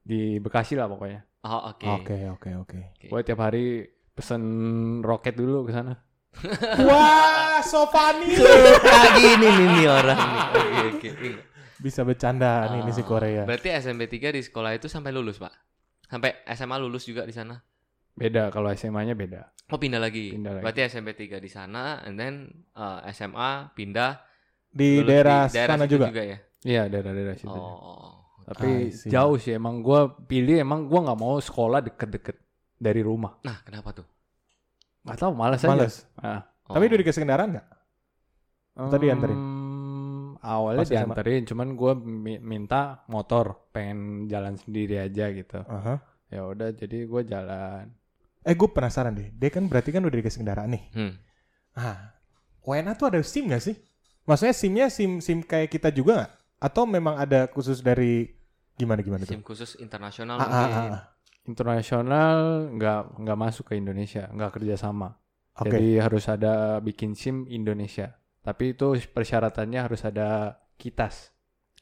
di 0.00 0.36
Bekasi 0.36 0.74
lah 0.74 0.86
pokoknya 0.86 1.20
Oh 1.42 1.70
oke. 1.70 1.84
Oke, 1.86 2.16
oke, 2.28 2.50
oke. 2.58 2.78
Oke. 2.94 3.06
gue 3.06 3.20
tiap 3.22 3.40
hari 3.40 3.84
pesen 4.10 4.42
roket 5.00 5.32
dulu 5.32 5.64
ke 5.64 5.72
sana 5.72 5.96
Wah, 6.86 7.58
so 7.60 7.84
funny. 7.86 8.38
Kayak 8.78 9.10
gini 9.16 9.48
nih, 9.50 9.66
nih 9.74 9.86
orang. 9.90 10.20
Oke 10.94 11.08
oke. 11.10 11.30
Bisa 11.76 12.04
bercanda 12.04 12.70
nih 12.70 12.84
ini 12.84 12.92
si 12.92 13.00
Ah, 13.00 13.08
Korea. 13.08 13.42
Berarti 13.42 13.68
SMP 13.74 14.06
3 14.06 14.30
di 14.30 14.40
sekolah 14.40 14.70
itu 14.72 14.86
sampai 14.86 15.10
lulus 15.10 15.36
pak? 15.36 15.50
Sampai 16.06 16.38
SMA 16.50 16.76
lulus 16.76 17.02
juga 17.02 17.22
di 17.22 17.32
sana? 17.32 17.58
Beda 18.12 18.48
kalau 18.48 18.68
SMA-nya 18.70 19.14
beda 19.14 19.42
Oh 19.66 19.78
pindah 19.78 20.02
lagi. 20.02 20.34
Pindah 20.34 20.58
lagi. 20.58 20.62
Berarti 20.66 20.80
SMP 20.84 21.14
3 21.14 21.38
di 21.38 21.46
sana, 21.46 22.02
and 22.02 22.18
then 22.18 22.42
uh, 22.74 23.06
SMA 23.08 23.70
pindah 23.70 24.18
Di 24.66 24.98
daerah, 25.00 25.46
di 25.46 25.54
daerah 25.54 25.74
sana 25.74 25.86
situ 25.86 25.94
juga. 26.02 26.10
ya. 26.20 26.38
iya 26.60 26.82
daerah-daerah 26.86 27.34
situ 27.34 27.54
Oh. 27.54 28.18
tapi 28.42 28.90
jauh 29.06 29.38
sih 29.38 29.54
emang 29.54 29.78
gue 29.78 30.00
pilih 30.26 30.58
emang 30.58 30.84
gue 30.84 30.98
nggak 31.00 31.14
mau 31.16 31.38
sekolah 31.38 31.78
deket-deket 31.80 32.34
dari 32.74 32.98
rumah 32.98 33.38
Nah 33.40 33.62
kenapa 33.62 33.94
tuh? 33.94 34.06
nggak 35.00 35.16
tahu 35.16 35.32
malas 35.32 35.62
aja 35.62 35.70
Males. 35.70 35.94
Ah. 36.18 36.42
Oh. 36.66 36.74
Tapi 36.74 36.84
udah 36.86 36.98
dikasih 36.98 37.20
kendaraan 37.20 37.50
nggak? 37.54 37.68
Atau 38.76 38.98
dianterin? 38.98 39.38
Hmm, 39.38 40.26
awalnya 40.40 40.82
Pas 40.82 40.88
SMA? 40.88 40.94
dianterin 40.98 41.42
cuman 41.44 41.68
gue 41.72 41.92
minta 42.40 43.06
motor 43.06 43.70
pengen 43.70 43.98
jalan 44.26 44.54
sendiri 44.54 44.98
aja 44.98 45.30
gitu 45.30 45.62
Aha. 45.62 46.02
ya 46.26 46.42
udah 46.44 46.72
jadi 46.72 47.06
gue 47.06 47.22
jalan 47.22 47.86
Eh, 48.40 48.54
gue 48.54 48.68
penasaran 48.68 49.12
deh. 49.12 49.28
Dia 49.30 49.48
kan 49.48 49.66
berarti 49.66 49.90
kan 49.90 50.00
udah 50.00 50.16
dikasih 50.16 50.40
kendaraan 50.40 50.72
nih. 50.72 50.84
Hmm. 50.92 51.12
Ah, 51.72 52.16
WNA 52.60 52.92
tuh 52.94 53.12
ada 53.12 53.20
SIM 53.20 53.46
nggak 53.46 53.62
sih? 53.62 53.76
Maksudnya 54.24 54.54
SIM-nya 54.54 54.86
SIM 54.88 55.18
SIM 55.18 55.38
kayak 55.40 55.68
kita 55.68 55.88
juga 55.90 56.24
nggak? 56.24 56.32
Atau 56.60 56.84
memang 56.84 57.16
ada 57.16 57.48
khusus 57.48 57.80
dari 57.80 58.28
gimana 58.74 59.00
gimana 59.00 59.24
tuh? 59.24 59.32
SIM 59.32 59.42
khusus 59.42 59.76
internasional 59.76 60.36
Ah, 60.36 60.44
ah, 60.44 60.48
mungkin. 60.48 60.72
ah, 60.72 60.92
ah. 60.94 61.02
internasional 61.44 62.38
nggak 62.74 63.00
nggak 63.18 63.38
masuk 63.38 63.64
ke 63.66 63.74
Indonesia 63.74 64.28
nggak 64.28 64.52
kerja 64.56 64.76
sama 64.76 65.16
Oke. 65.54 65.68
jadi 65.68 66.00
harus 66.00 66.24
ada 66.26 66.54
bikin 66.78 67.12
SIM 67.12 67.44
Indonesia 67.46 68.12
tapi 68.40 68.72
itu 68.72 68.92
persyaratannya 69.06 69.80
harus 69.80 70.00
ada 70.02 70.28
kitas 70.74 71.32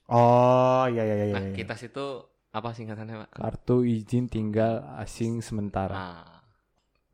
Oh, 0.08 0.88
iya 0.88 1.04
iya 1.04 1.14
iya. 1.22 1.34
Nah 1.36 1.44
iya. 1.44 1.54
kita 1.54 1.76
situ 1.76 2.00
apa 2.48 2.72
singkatannya 2.72 3.14
pak? 3.20 3.30
kartu 3.34 3.84
izin 3.84 4.24
tinggal 4.26 4.80
asing 4.96 5.38
sementara 5.38 5.92
Nah, 5.92 6.38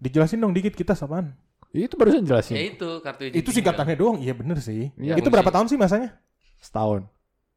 Dijelasin 0.04 0.36
dong 0.38 0.52
dikit 0.52 0.76
kita 0.76 0.92
apaan? 0.92 1.32
itu 1.74 1.98
barusan 1.98 2.22
ya 2.22 2.38
jelasin 2.38 2.54
itu 2.54 2.88
kartu 3.02 3.26
izin 3.26 3.34
Itu 3.34 3.50
singkatannya 3.50 3.96
doang. 3.98 4.22
Iya 4.22 4.30
bener 4.30 4.62
sih. 4.62 4.94
Iya, 4.94 5.18
itu 5.18 5.26
fungsi. 5.26 5.32
berapa 5.34 5.50
tahun 5.50 5.66
sih 5.66 5.74
masanya? 5.74 6.14
setahun 6.60 7.02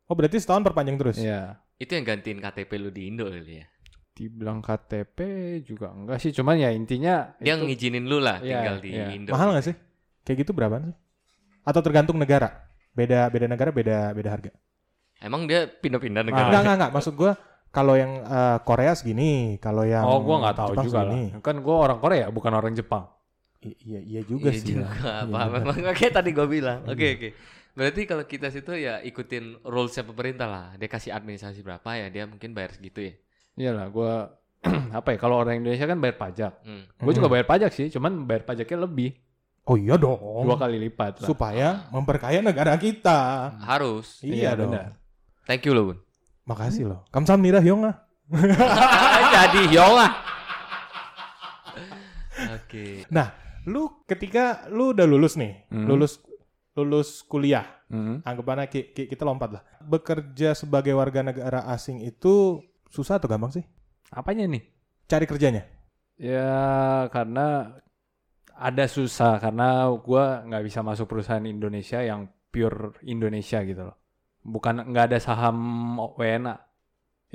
Oh, 0.07 0.15
berarti 0.15 0.39
setahun 0.39 0.63
perpanjang 0.63 0.95
terus. 0.95 1.19
Iya 1.19 1.59
Itu 1.75 1.93
yang 1.93 2.07
gantiin 2.07 2.39
KTP 2.39 2.71
lu 2.79 2.89
di 2.89 3.05
Indo 3.05 3.27
kali 3.27 3.61
ya. 3.61 3.67
dibilang 4.11 4.65
KTP 4.65 5.19
juga 5.61 5.93
enggak 5.93 6.17
sih 6.17 6.33
cuman 6.33 6.57
ya 6.57 6.73
intinya 6.73 7.37
Dia 7.37 7.53
itu 7.53 7.69
ngizinin 7.69 8.09
lu 8.09 8.17
lah 8.17 8.41
Iya, 8.41 8.57
tinggal 8.57 8.77
di 8.81 8.89
iya. 8.89 9.05
Indo. 9.13 9.29
Mahal 9.29 9.53
nggak 9.53 9.65
sih? 9.69 9.75
Kayak 10.25 10.37
gitu 10.41 10.51
berapaan 10.57 10.89
sih? 10.89 10.95
Atau 11.61 11.85
tergantung 11.85 12.17
negara? 12.17 12.65
Beda 12.89 13.29
beda 13.29 13.45
negara 13.45 13.69
beda 13.69 14.17
beda 14.17 14.29
harga. 14.33 14.51
Emang 15.21 15.45
dia 15.45 15.69
pindah-pindah 15.69 16.25
Nah, 16.25 16.29
negara. 16.33 16.47
Enggak 16.49 16.61
enggak 16.65 16.75
enggak. 16.81 16.91
Maksud 16.97 17.13
gua 17.13 17.37
kalau 17.77 17.93
yang 17.93 18.09
eh, 18.19 18.57
Korea 18.61 18.91
segini, 18.91 19.31
kalau 19.57 19.85
yang 19.85 20.01
oh 20.01 20.17
gua 20.19 20.35
nggak 20.41 20.55
tahu 20.57 20.69
Jepang 20.73 20.85
juga 20.85 20.99
segini. 20.99 21.23
lah 21.29 21.39
kan 21.39 21.55
gua 21.61 21.75
orang 21.79 21.99
Korea 21.99 22.25
bukan 22.27 22.51
orang 22.51 22.73
Jepang 22.73 23.05
I- 23.59 23.77
iya 23.83 23.99
iya 24.01 24.21
juga 24.23 24.49
Iya 24.49 24.57
sih. 24.57 24.73
juga. 24.73 24.89
Apa, 25.21 25.37
Iya, 25.39 25.49
memang 25.51 25.77
kayak 25.97 26.13
tadi 26.13 26.29
gue 26.29 26.47
bilang. 26.47 26.85
Oke 26.85 27.07
oke. 27.11 27.29
Berarti 27.73 28.01
kalau 28.03 28.23
kita 28.23 28.49
situ 28.49 28.73
ya 28.73 28.97
ikutin 28.99 29.61
rulesnya 29.63 30.01
pemerintah 30.01 30.45
lah. 30.45 30.65
Dia 30.73 30.85
kasih 30.87 31.09
administrasi 31.11 31.61
berapa 31.61 31.89
ya 31.91 32.05
dia 32.07 32.25
mungkin 32.25 32.53
bayar 32.53 32.73
segitu 32.73 33.01
ya. 33.03 33.13
iyalah 33.57 33.89
gua 33.89 34.37
apa 34.97 35.09
ya 35.09 35.17
kalau 35.17 35.37
orang 35.37 35.57
Indonesia 35.57 35.85
kan 35.85 35.97
bayar 35.97 36.17
pajak 36.17 36.53
Hmm. 36.61 36.85
gue 36.95 37.11
juga 37.11 37.25
Mm. 37.25 37.33
bayar 37.33 37.47
pajak 37.47 37.71
sih 37.71 37.89
cuman 37.89 38.25
bayar 38.25 38.41
pajaknya 38.43 38.77
lebih 38.83 39.17
Oh 39.65 39.75
iya 39.75 39.97
dong. 39.97 40.15
dua 40.17 40.55
kali 40.55 40.79
lipat 40.79 41.19
lah. 41.19 41.27
Supaya 41.27 41.67
memperkaya 41.89 42.39
negara 42.39 42.77
kita. 42.77 43.51
Harus. 43.59 44.21
Iya, 44.21 44.53
dong. 44.53 44.71
benar. 44.71 44.95
Thank 45.43 45.65
you 45.65 45.73
loh 45.73 45.91
bun. 45.91 45.99
Makasih 46.47 46.87
loh. 46.87 46.99
Kamsahamnida 47.11 47.59
hyonga. 47.59 48.07
Jadi 49.35 49.61
yola. 49.69 50.07
Oke. 52.55 53.03
Nah, 53.09 53.33
lu 53.65 54.03
ketika 54.05 54.67
lu 54.69 54.93
udah 54.93 55.03
lulus 55.03 55.35
nih, 55.35 55.67
Hmm. 55.67 55.85
lulus 55.85 56.21
lulus 56.77 57.25
kuliah, 57.25 57.65
Hmm. 57.89 58.21
anggapannya 58.21 58.69
ki- 58.69 58.93
ki- 58.93 59.09
kita 59.09 59.25
lompat 59.25 59.49
lah. 59.51 59.63
Bekerja 59.81 60.53
sebagai 60.53 60.93
warga 60.93 61.25
negara 61.25 61.65
asing 61.67 61.99
itu 61.99 62.61
susah 62.87 63.17
atau 63.17 63.27
gampang 63.27 63.51
sih? 63.51 63.65
apanya 64.07 64.47
nih 64.47 64.63
Cari 65.03 65.27
kerjanya? 65.27 65.67
ya 66.15 66.47
karena 67.11 67.75
ada 68.55 68.87
susah 68.87 69.35
karena 69.37 69.83
gua 69.99 70.47
nggak 70.47 70.63
bisa 70.63 70.79
masuk 70.79 71.11
perusahaan 71.11 71.43
Indonesia 71.43 71.99
yang 71.99 72.23
pure 72.47 72.95
Indonesia 73.03 73.59
gitu 73.61 73.83
loh 73.83 73.99
bukan 74.47 74.87
nggak 74.95 75.11
ada 75.11 75.19
saham 75.19 75.57
WNA 76.15 76.55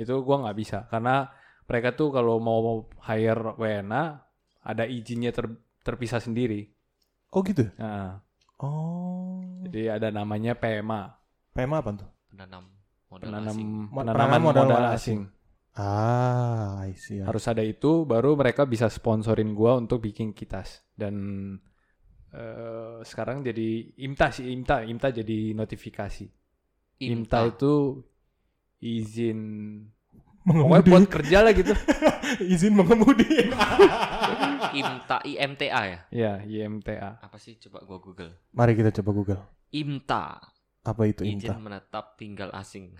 itu 0.01 0.13
gua 0.25 0.41
nggak 0.49 0.57
bisa 0.57 0.89
karena 0.89 1.29
mereka 1.69 1.93
tuh 1.93 2.09
kalau 2.09 2.41
mau 2.41 2.89
hire 3.05 3.53
WNA 3.55 4.03
ada 4.65 4.83
izinnya 4.89 5.29
ter- 5.29 5.61
terpisah 5.85 6.17
sendiri 6.17 6.73
Oh 7.33 7.41
gitu. 7.41 7.65
Nah, 7.81 8.21
Oh. 8.61 9.41
jadi 9.65 9.97
ada 9.97 10.13
namanya 10.13 10.53
PMA 10.53 11.01
PMA 11.51 11.77
apa 11.81 11.91
tuh? 11.97 12.09
Penanam 12.29 12.69
modal 13.09 13.25
penanam 13.25 13.55
asing. 13.57 13.69
Penanaman 13.89 14.41
modal 14.41 14.65
modal, 14.69 14.83
asing. 14.93 14.93
asing. 14.93 15.19
Ah, 15.73 16.85
I 16.85 16.93
see. 16.93 17.17
Harus 17.25 17.49
ada 17.49 17.65
itu 17.65 18.05
baru 18.05 18.37
mereka 18.37 18.69
bisa 18.69 18.85
sponsorin 18.93 19.57
gua 19.57 19.81
untuk 19.81 20.05
bikin 20.05 20.37
kitas 20.37 20.85
dan 20.93 21.15
eh, 22.29 23.01
sekarang 23.01 23.41
jadi 23.41 23.97
IMTA 23.97 24.27
sih 24.29 24.53
IMTA 24.53 24.85
IMTA 24.85 25.09
jadi 25.25 25.57
notifikasi. 25.57 26.25
IMTA, 27.11 27.51
itu 27.51 27.73
izin 28.79 29.39
pokoknya 30.43 30.83
mengemudi. 30.83 30.91
buat 30.91 31.05
kerja 31.07 31.37
lah 31.43 31.51
gitu. 31.55 31.73
Izin 32.53 32.73
mengemudi. 32.75 33.47
IMTA 34.79 35.17
IMTA 35.23 35.81
ya. 35.85 35.99
ya, 36.09 36.33
IMTA. 36.43 37.21
Apa 37.23 37.37
sih 37.39 37.55
coba 37.67 37.83
gua 37.85 37.99
Google. 38.01 38.31
Mari 38.51 38.73
kita 38.75 38.91
coba 39.01 39.11
Google. 39.13 39.41
IMTA. 39.71 40.41
Apa 40.83 41.01
itu 41.07 41.23
Izin 41.23 41.47
IMTA? 41.47 41.55
menetap 41.61 42.05
tinggal 42.19 42.49
asing. 42.51 42.91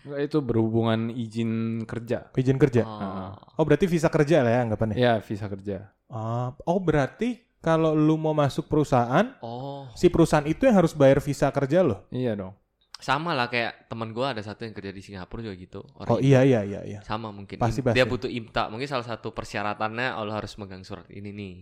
Enggak, 0.00 0.20
itu 0.32 0.38
berhubungan 0.40 1.12
izin 1.12 1.84
kerja. 1.84 2.32
Izin 2.32 2.56
kerja. 2.56 2.88
Oh. 2.88 3.36
Oh, 3.60 3.64
berarti 3.68 3.84
visa 3.84 4.08
kerja 4.08 4.40
lah 4.40 4.52
ya 4.56 4.60
anggapannya. 4.64 4.96
Ya, 4.96 5.20
visa 5.20 5.44
kerja. 5.44 5.92
Ah, 6.08 6.56
oh, 6.64 6.80
berarti 6.80 7.36
kalau 7.60 7.92
lu 7.92 8.16
mau 8.16 8.32
masuk 8.32 8.64
perusahaan, 8.72 9.36
Oh, 9.44 9.84
si 9.92 10.08
perusahaan 10.08 10.48
itu 10.48 10.64
yang 10.64 10.80
harus 10.80 10.96
bayar 10.96 11.20
visa 11.20 11.52
kerja 11.52 11.84
loh. 11.84 12.08
Iya 12.08 12.32
dong. 12.32 12.56
Sama 13.00 13.32
lah 13.32 13.48
kayak 13.48 13.88
teman 13.88 14.12
gua 14.12 14.32
ada 14.32 14.40
satu 14.40 14.62
yang 14.62 14.72
kerja 14.72 14.92
di 14.92 15.00
Singapura 15.00 15.40
juga 15.40 15.56
gitu. 15.56 15.80
Oh 15.96 16.04
Orang 16.04 16.20
iya 16.20 16.44
iya 16.44 16.60
iya 16.62 16.80
iya. 16.84 17.00
sama 17.00 17.32
mungkin 17.32 17.56
Pasti, 17.56 17.80
pasti. 17.80 17.96
dia 17.96 18.04
butuh 18.04 18.28
imta 18.28 18.68
mungkin 18.68 18.84
salah 18.84 19.04
satu 19.04 19.32
persyaratannya 19.32 20.12
Allah 20.12 20.36
harus 20.36 20.52
megang 20.54 20.84
surat 20.84 21.08
ini 21.08 21.32
nih 21.32 21.54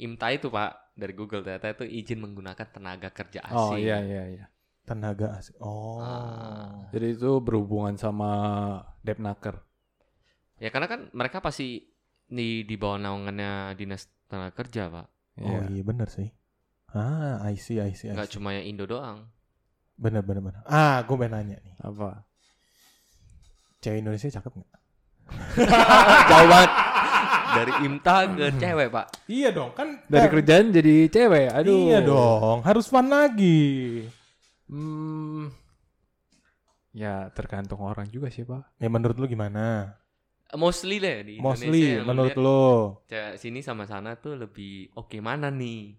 imta 0.00 0.32
itu 0.32 0.48
pak 0.48 0.96
dari 0.96 1.12
Google 1.12 1.40
ternyata 1.40 1.72
itu 1.72 1.84
izin 1.84 2.18
menggunakan 2.18 2.66
tenaga 2.68 3.08
kerja 3.08 3.40
Oh 3.48 3.70
asing 3.72 3.86
iya 3.86 3.98
iya 4.00 4.22
iya. 4.28 4.44
Tenaga 4.82 5.38
asing. 5.38 5.54
Oh. 5.60 6.02
Ah. 6.02 6.88
Jadi 6.90 7.14
itu 7.14 7.30
berhubungan 7.38 7.94
sama 7.94 8.30
Depnaker. 9.00 9.62
ya 10.56 10.68
karena 10.68 10.86
kan 10.86 11.00
mereka 11.12 11.40
pasti 11.40 11.88
di 12.26 12.62
di 12.62 12.74
bawah 12.76 12.98
naungannya 12.98 13.72
dinas 13.74 14.06
tenaga 14.26 14.52
kerja 14.54 14.86
pak 14.88 15.06
Oh 15.40 15.48
Iya. 15.48 15.72
iya 15.72 15.82
benar 15.82 16.10
sih. 16.10 16.28
Ah, 16.90 17.38
I 17.40 17.54
see, 17.54 17.78
I 17.78 17.94
see, 17.94 18.10
I 18.10 18.18
nggak 18.18 18.28
see. 18.28 18.34
cuma 18.36 18.50
yang 18.50 18.66
Indo 18.66 18.84
doang 18.84 19.24
Bener 20.00 20.24
bener 20.24 20.40
bener. 20.40 20.62
Ah, 20.64 21.04
gue 21.04 21.12
pengen 21.14 21.36
nanya 21.36 21.56
nih. 21.60 21.74
Apa? 21.78 22.24
Cewek 23.80 24.00
Indonesia 24.00 24.28
cakep 24.30 24.52
nggak? 24.54 24.72
jauh 26.30 26.48
banget 26.48 26.70
dari 27.50 27.72
imta 27.82 28.26
ke 28.26 28.46
cewek 28.58 28.88
pak 28.90 29.06
Iya 29.26 29.54
dong, 29.54 29.70
kan 29.72 29.94
Dari 30.06 30.26
kan- 30.26 30.32
kerjaan 30.32 30.66
jadi 30.70 30.94
cewek. 31.06 31.48
Aduh. 31.52 31.86
Iya 31.86 31.98
dong, 32.00 32.58
harus 32.62 32.86
fun 32.86 33.06
lagi. 33.06 34.02
Hmm, 34.66 35.50
ya 36.92 37.28
tergantung 37.30 37.82
orang 37.82 38.06
juga 38.06 38.26
sih 38.28 38.42
pak. 38.42 38.74
Ya 38.76 38.88
menurut 38.88 39.14
lu 39.14 39.26
gimana? 39.26 39.94
mostly 40.50 40.98
deh 40.98 41.22
di 41.22 41.38
Indonesia 41.38 41.62
Mostly 41.62 41.82
lu 41.94 42.06
menurut 42.10 42.34
lu. 42.34 42.66
cewek 43.06 43.38
sini 43.38 43.62
sama 43.62 43.86
sana 43.86 44.18
tuh 44.18 44.34
lebih 44.34 44.90
oke 44.98 45.14
mana 45.22 45.46
nih 45.46 45.94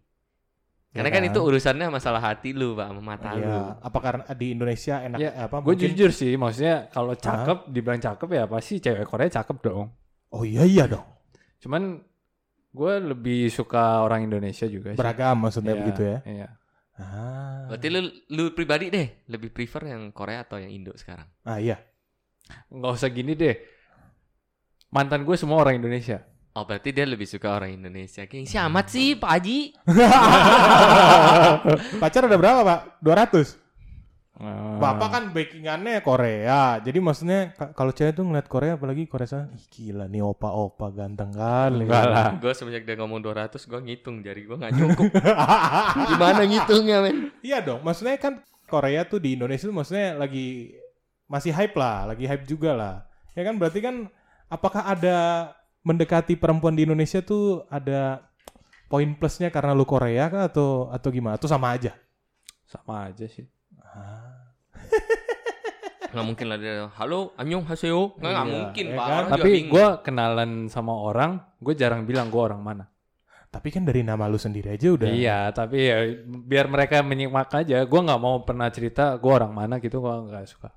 Karena 0.92 1.08
Ya 1.08 1.14
kan 1.14 1.24
kan? 1.24 1.32
itu 1.32 1.40
urusannya 1.40 1.88
masalah 1.88 2.20
hati 2.20 2.52
lu, 2.52 2.76
Pak, 2.76 2.92
sama 2.92 3.00
mata 3.02 3.32
lu. 3.32 3.48
Iya, 3.48 3.80
apa 3.80 3.98
karena 3.98 4.24
di 4.36 4.48
Indonesia 4.52 4.96
enak 5.00 5.18
Ya, 5.18 5.32
apa 5.40 5.56
gue 5.58 5.72
mungkin- 5.72 5.88
jujur 5.88 6.12
sih, 6.12 6.36
maksudnya 6.36 6.92
kalau 6.92 7.16
cakep, 7.16 7.72
dibilang 7.72 7.98
cakep 7.98 8.28
ya 8.28 8.44
pasti 8.44 8.74
cewek 8.78 9.08
Korea 9.08 9.32
cakep 9.32 9.58
dong. 9.62 9.88
Oh 10.30 10.44
iya 10.44 10.68
iya 10.68 10.92
dong. 10.92 11.08
Cuman 11.64 12.04
gue 12.72 12.94
lebih 13.08 13.48
suka 13.48 14.04
orang 14.04 14.28
Indonesia 14.28 14.68
juga 14.68 14.92
sih. 14.92 15.00
Beragam 15.00 15.40
maksudnya 15.40 15.74
Iya, 15.74 15.80
begitu 15.80 16.02
ya. 16.04 16.18
Iya. 16.24 16.48
Ah. 17.00 17.72
Berarti 17.72 17.88
lu 17.88 18.00
lu 18.30 18.44
pribadi 18.52 18.92
deh 18.92 19.08
lebih 19.26 19.50
prefer 19.50 19.90
yang 19.90 20.12
Korea 20.12 20.44
atau 20.44 20.60
yang 20.60 20.70
Indo 20.70 20.92
sekarang? 20.94 21.26
Ah 21.42 21.56
iya. 21.56 21.80
Nggak 22.68 22.92
usah 22.94 23.08
gini 23.08 23.32
deh. 23.32 23.56
Mantan 24.92 25.24
gue 25.24 25.40
semua 25.40 25.56
orang 25.58 25.80
Indonesia. 25.80 26.20
Oh, 26.52 26.68
berarti 26.68 26.92
dia 26.92 27.08
lebih 27.08 27.24
suka 27.24 27.56
orang 27.56 27.80
Indonesia. 27.80 28.28
Gengsi 28.28 28.60
amat 28.60 28.92
sih, 28.92 29.16
Pak 29.16 29.32
Haji. 29.32 29.60
Pacar 32.02 32.28
ada 32.28 32.36
berapa, 32.36 32.60
Pak? 32.68 33.00
200. 33.00 33.56
Eh, 34.42 34.78
Bapak 34.82 35.10
kan 35.14 35.24
backingannya 35.30 36.02
Korea. 36.02 36.82
Jadi 36.82 36.98
maksudnya 36.98 37.54
ka- 37.54 37.78
kalau 37.78 37.94
cewek 37.94 38.18
tuh 38.18 38.26
ngeliat 38.26 38.50
Korea 38.50 38.74
apalagi 38.74 39.06
Korea 39.06 39.30
sana, 39.30 39.46
ih 39.54 39.64
gila 39.70 40.10
nih 40.10 40.20
opa-opa 40.20 40.90
ganteng 40.90 41.30
kali. 41.30 41.86
Enggak 41.86 42.06
lah. 42.10 42.28
Gue 42.42 42.52
semenjak 42.52 42.84
dia 42.84 42.98
ngomong 42.98 43.22
200, 43.22 43.62
gue 43.62 43.80
ngitung 43.86 44.20
jari 44.20 44.42
gue 44.44 44.58
nggak 44.58 44.74
cukup. 44.74 45.14
Gimana 46.10 46.42
ngitungnya, 46.42 46.98
men? 47.06 47.30
Iya 47.46 47.62
dong, 47.62 47.86
maksudnya 47.86 48.18
kan 48.18 48.42
Korea 48.66 49.06
tuh 49.06 49.22
di 49.22 49.38
Indonesia 49.38 49.70
tuh 49.70 49.78
maksudnya 49.78 50.18
lagi 50.18 50.74
masih 51.30 51.54
hype 51.54 51.78
lah, 51.78 52.10
lagi 52.10 52.26
hype 52.26 52.44
juga 52.44 52.74
lah. 52.74 52.96
Ya 53.38 53.46
kan 53.46 53.62
berarti 53.62 53.78
kan 53.78 54.10
apakah 54.50 54.90
ada 54.90 55.18
mendekati 55.82 56.38
perempuan 56.38 56.78
di 56.78 56.86
Indonesia 56.86 57.22
tuh 57.22 57.66
ada 57.70 58.22
poin 58.86 59.08
plusnya 59.18 59.50
karena 59.50 59.74
lu 59.74 59.86
Korea 59.88 60.30
kah 60.30 60.46
atau 60.50 60.90
atau 60.94 61.10
gimana? 61.10 61.38
Atau 61.38 61.50
sama 61.50 61.74
aja? 61.74 61.98
Sama 62.70 63.10
aja 63.10 63.26
sih. 63.26 63.46
Ah. 63.82 64.52
Nggak 66.12 66.26
mungkin 66.28 66.46
lah 66.52 66.58
dia. 66.60 66.92
Halo, 67.00 67.32
anyong 67.40 67.64
haseo. 67.64 68.20
Nggak, 68.20 68.32
nggak 68.36 68.46
Iya, 68.46 68.52
mungkin, 68.52 68.86
ya 68.86 68.98
Pak. 69.00 69.06
kan? 69.08 69.16
Orang 69.16 69.32
Tapi 69.32 69.52
gue 69.72 69.88
kenalan 70.04 70.52
sama 70.68 70.94
orang, 70.94 71.32
gue 71.64 71.74
jarang 71.74 72.04
bilang 72.04 72.28
gue 72.28 72.42
orang 72.42 72.60
mana. 72.60 72.86
Tapi 73.52 73.68
kan 73.68 73.84
dari 73.84 74.04
nama 74.04 74.32
lu 74.32 74.40
sendiri 74.40 74.76
aja 74.76 74.96
udah. 74.96 75.12
Iya, 75.12 75.52
tapi 75.52 75.88
ya 75.88 76.08
biar 76.24 76.72
mereka 76.72 77.04
menyimak 77.04 77.52
aja. 77.52 77.84
Gue 77.84 78.00
nggak 78.00 78.22
mau 78.22 78.44
pernah 78.48 78.68
cerita 78.72 79.16
gue 79.20 79.32
orang 79.32 79.52
mana 79.52 79.80
gitu, 79.80 80.00
gue 80.04 80.16
nggak 80.32 80.48
suka. 80.48 80.72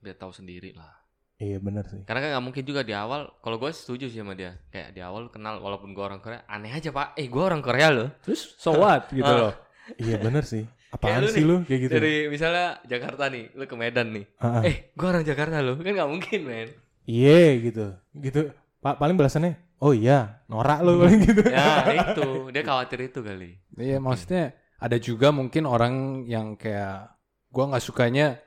Dia 0.00 0.16
tahu 0.16 0.32
sendiri 0.32 0.72
lah. 0.76 1.03
Iya 1.34 1.58
bener 1.58 1.82
sih. 1.90 2.06
Karena 2.06 2.20
kan 2.22 2.30
nggak 2.38 2.44
mungkin 2.46 2.62
juga 2.62 2.86
di 2.86 2.94
awal. 2.94 3.26
Kalau 3.42 3.56
gue 3.58 3.70
setuju 3.74 4.06
sih 4.06 4.22
sama 4.22 4.38
dia. 4.38 4.54
Kayak 4.70 4.94
di 4.94 5.00
awal 5.02 5.26
kenal 5.28 5.58
walaupun 5.58 5.90
gue 5.90 6.00
orang 6.00 6.22
Korea. 6.22 6.46
Aneh 6.46 6.70
aja, 6.70 6.94
Pak. 6.94 7.18
Eh, 7.18 7.26
gue 7.26 7.42
orang 7.42 7.58
Korea 7.58 7.90
loh. 7.90 8.08
Terus 8.22 8.54
so 8.54 8.70
what 8.72 9.10
gitu 9.16 9.26
Ah. 9.26 9.50
loh. 9.50 9.52
Iya 9.98 10.22
bener 10.22 10.46
sih. 10.46 10.62
Apaan 10.94 11.26
lu 11.26 11.28
sih 11.28 11.42
lu 11.42 11.66
kayak 11.66 11.80
gitu? 11.90 11.92
Dari 11.98 12.30
misalnya 12.30 12.78
Jakarta 12.86 13.26
nih, 13.26 13.50
lu 13.58 13.66
ke 13.66 13.74
Medan 13.74 14.14
nih. 14.14 14.24
Ah. 14.38 14.62
Eh, 14.62 14.94
gue 14.94 15.06
orang 15.10 15.26
Jakarta 15.26 15.58
loh. 15.58 15.74
Kan 15.74 15.90
nggak 15.90 16.10
mungkin, 16.10 16.40
men. 16.46 16.68
Iya 17.02 17.40
gitu. 17.58 17.86
Gitu. 18.14 18.40
Pak 18.78 19.02
paling 19.02 19.18
balasannya, 19.18 19.58
oh 19.82 19.90
iya, 19.90 20.44
norak 20.46 20.86
lu 20.86 21.02
paling 21.02 21.18
gitu. 21.24 21.42
Ya, 21.50 21.82
itu. 22.14 22.52
Dia 22.54 22.62
khawatir 22.62 23.10
itu 23.10 23.20
kali. 23.24 23.58
Iya, 23.74 23.98
maksudnya 23.98 24.52
ada 24.78 25.00
juga 25.00 25.32
mungkin 25.32 25.64
orang 25.66 25.94
yang 26.28 26.54
kayak 26.54 27.10
gue 27.50 27.64
nggak 27.64 27.82
sukanya 27.82 28.38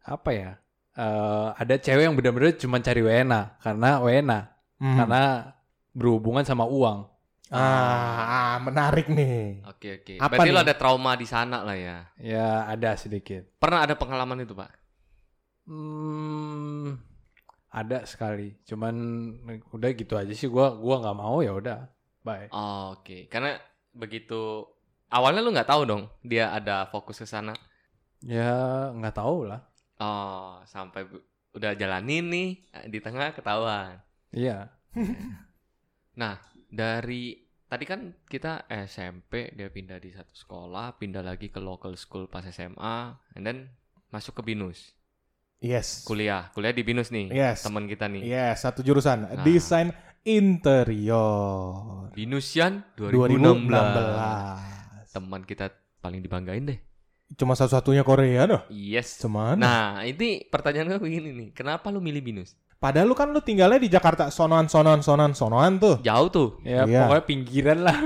apa 0.00 0.30
ya? 0.32 0.50
Eh, 0.94 1.48
ada 1.54 1.74
cewek 1.78 2.04
yang 2.06 2.16
benar-benar 2.18 2.56
cuma 2.56 2.78
cari 2.80 3.02
wena 3.02 3.54
karena 3.60 4.00
wena 4.02 4.38
Hmm. 4.80 4.96
karena 4.96 5.22
berhubungan 5.92 6.40
sama 6.42 6.64
uang. 6.64 7.04
Ah, 7.50 7.60
ah, 7.60 8.54
menarik 8.62 9.10
nih. 9.10 9.60
Oke, 9.66 10.00
oke. 10.00 10.14
Apa 10.16 10.38
Berarti 10.38 10.48
nih? 10.48 10.54
lo 10.54 10.60
ada 10.62 10.74
trauma 10.78 11.12
di 11.18 11.26
sana 11.26 11.66
lah 11.66 11.74
ya. 11.74 12.06
Ya 12.16 12.64
ada 12.64 12.94
sedikit. 12.94 13.42
Pernah 13.58 13.84
ada 13.84 13.98
pengalaman 13.98 14.40
itu, 14.40 14.54
Pak? 14.54 14.70
Hmm, 15.66 16.98
ada 17.68 18.06
sekali. 18.06 18.54
Cuman 18.66 18.94
udah 19.70 19.90
gitu 19.92 20.14
aja 20.16 20.30
sih. 20.32 20.46
Gua 20.46 20.74
gua 20.74 21.02
nggak 21.02 21.18
mau 21.18 21.42
ya 21.42 21.52
udah. 21.52 21.78
Bye. 22.22 22.48
Oh, 22.50 22.96
Oke, 22.98 23.26
karena 23.26 23.58
begitu 23.90 24.66
awalnya 25.10 25.42
lu 25.42 25.50
nggak 25.50 25.66
tahu 25.66 25.82
dong 25.84 26.02
dia 26.22 26.54
ada 26.54 26.86
fokus 26.88 27.18
ke 27.18 27.26
sana. 27.26 27.52
Ya 28.22 28.90
nggak 28.94 29.16
tahu 29.16 29.48
lah. 29.50 29.66
Oh, 30.00 30.58
sampai 30.64 31.04
udah 31.52 31.76
jalanin 31.76 32.24
nih 32.26 32.48
di 32.88 32.98
tengah 32.98 33.36
ketahuan. 33.36 34.00
Iya. 34.32 34.72
Nah, 36.10 36.36
dari 36.68 37.38
tadi 37.64 37.84
kan 37.86 38.12
kita 38.26 38.66
SMP 38.84 39.54
dia 39.54 39.70
pindah 39.70 39.96
di 39.96 40.10
satu 40.12 40.34
sekolah, 40.34 40.98
pindah 40.98 41.22
lagi 41.22 41.48
ke 41.48 41.62
local 41.62 41.94
school 41.96 42.26
pas 42.26 42.44
SMA, 42.44 43.14
and 43.38 43.46
then 43.46 43.70
masuk 44.10 44.42
ke 44.42 44.52
Binus. 44.52 44.92
Yes. 45.62 46.02
Kuliah, 46.04 46.50
kuliah 46.52 46.74
di 46.74 46.82
Binus 46.84 47.08
nih. 47.08 47.30
Yes. 47.30 47.62
Teman 47.64 47.86
kita 47.86 48.10
nih. 48.10 48.26
Yes, 48.26 48.66
satu 48.66 48.82
jurusan, 48.82 49.28
Nah. 49.32 49.44
desain 49.46 49.94
interior. 50.26 52.10
Binusian 52.12 52.84
2016. 52.98 53.70
2016. 53.70 55.14
Teman 55.14 55.42
kita 55.46 55.72
paling 56.00 56.20
dibanggain 56.20 56.64
deh. 56.66 56.80
Cuma 57.34 57.54
satu-satunya 57.54 58.02
Korea 58.02 58.46
doh. 58.46 58.62
Yes. 58.68 59.18
Cuman. 59.18 59.56
Nah, 59.56 60.02
ini 60.02 60.44
pertanyaan 60.46 60.90
gue 60.90 61.00
begini 61.00 61.28
nih. 61.30 61.48
Kenapa 61.52 61.88
lu 61.88 62.02
milih 62.02 62.20
Binus? 62.20 62.58
Padahal 62.76 63.06
lu 63.06 63.14
kan 63.14 63.28
lu 63.28 63.38
tinggalnya 63.38 63.76
di 63.76 63.86
Jakarta 63.86 64.32
sonoan 64.32 64.66
sonoan 64.66 65.00
sonoan 65.00 65.36
sonoan 65.36 65.76
tuh. 65.76 65.96
Jauh 66.00 66.28
tuh. 66.28 66.48
Ya 66.64 66.88
Iya. 66.88 67.06
pokoknya 67.06 67.24
pinggiran 67.28 67.78
lah. 67.84 67.96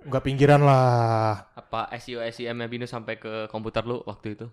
Enggak 0.00 0.22
pinggiran 0.24 0.62
lah. 0.62 1.50
Apa 1.52 1.90
SEO 1.98 2.22
SEM-nya 2.24 2.66
Binus 2.66 2.88
sampai 2.88 3.18
ke 3.18 3.50
komputer 3.50 3.84
lu 3.84 4.00
waktu 4.06 4.32
itu? 4.32 4.46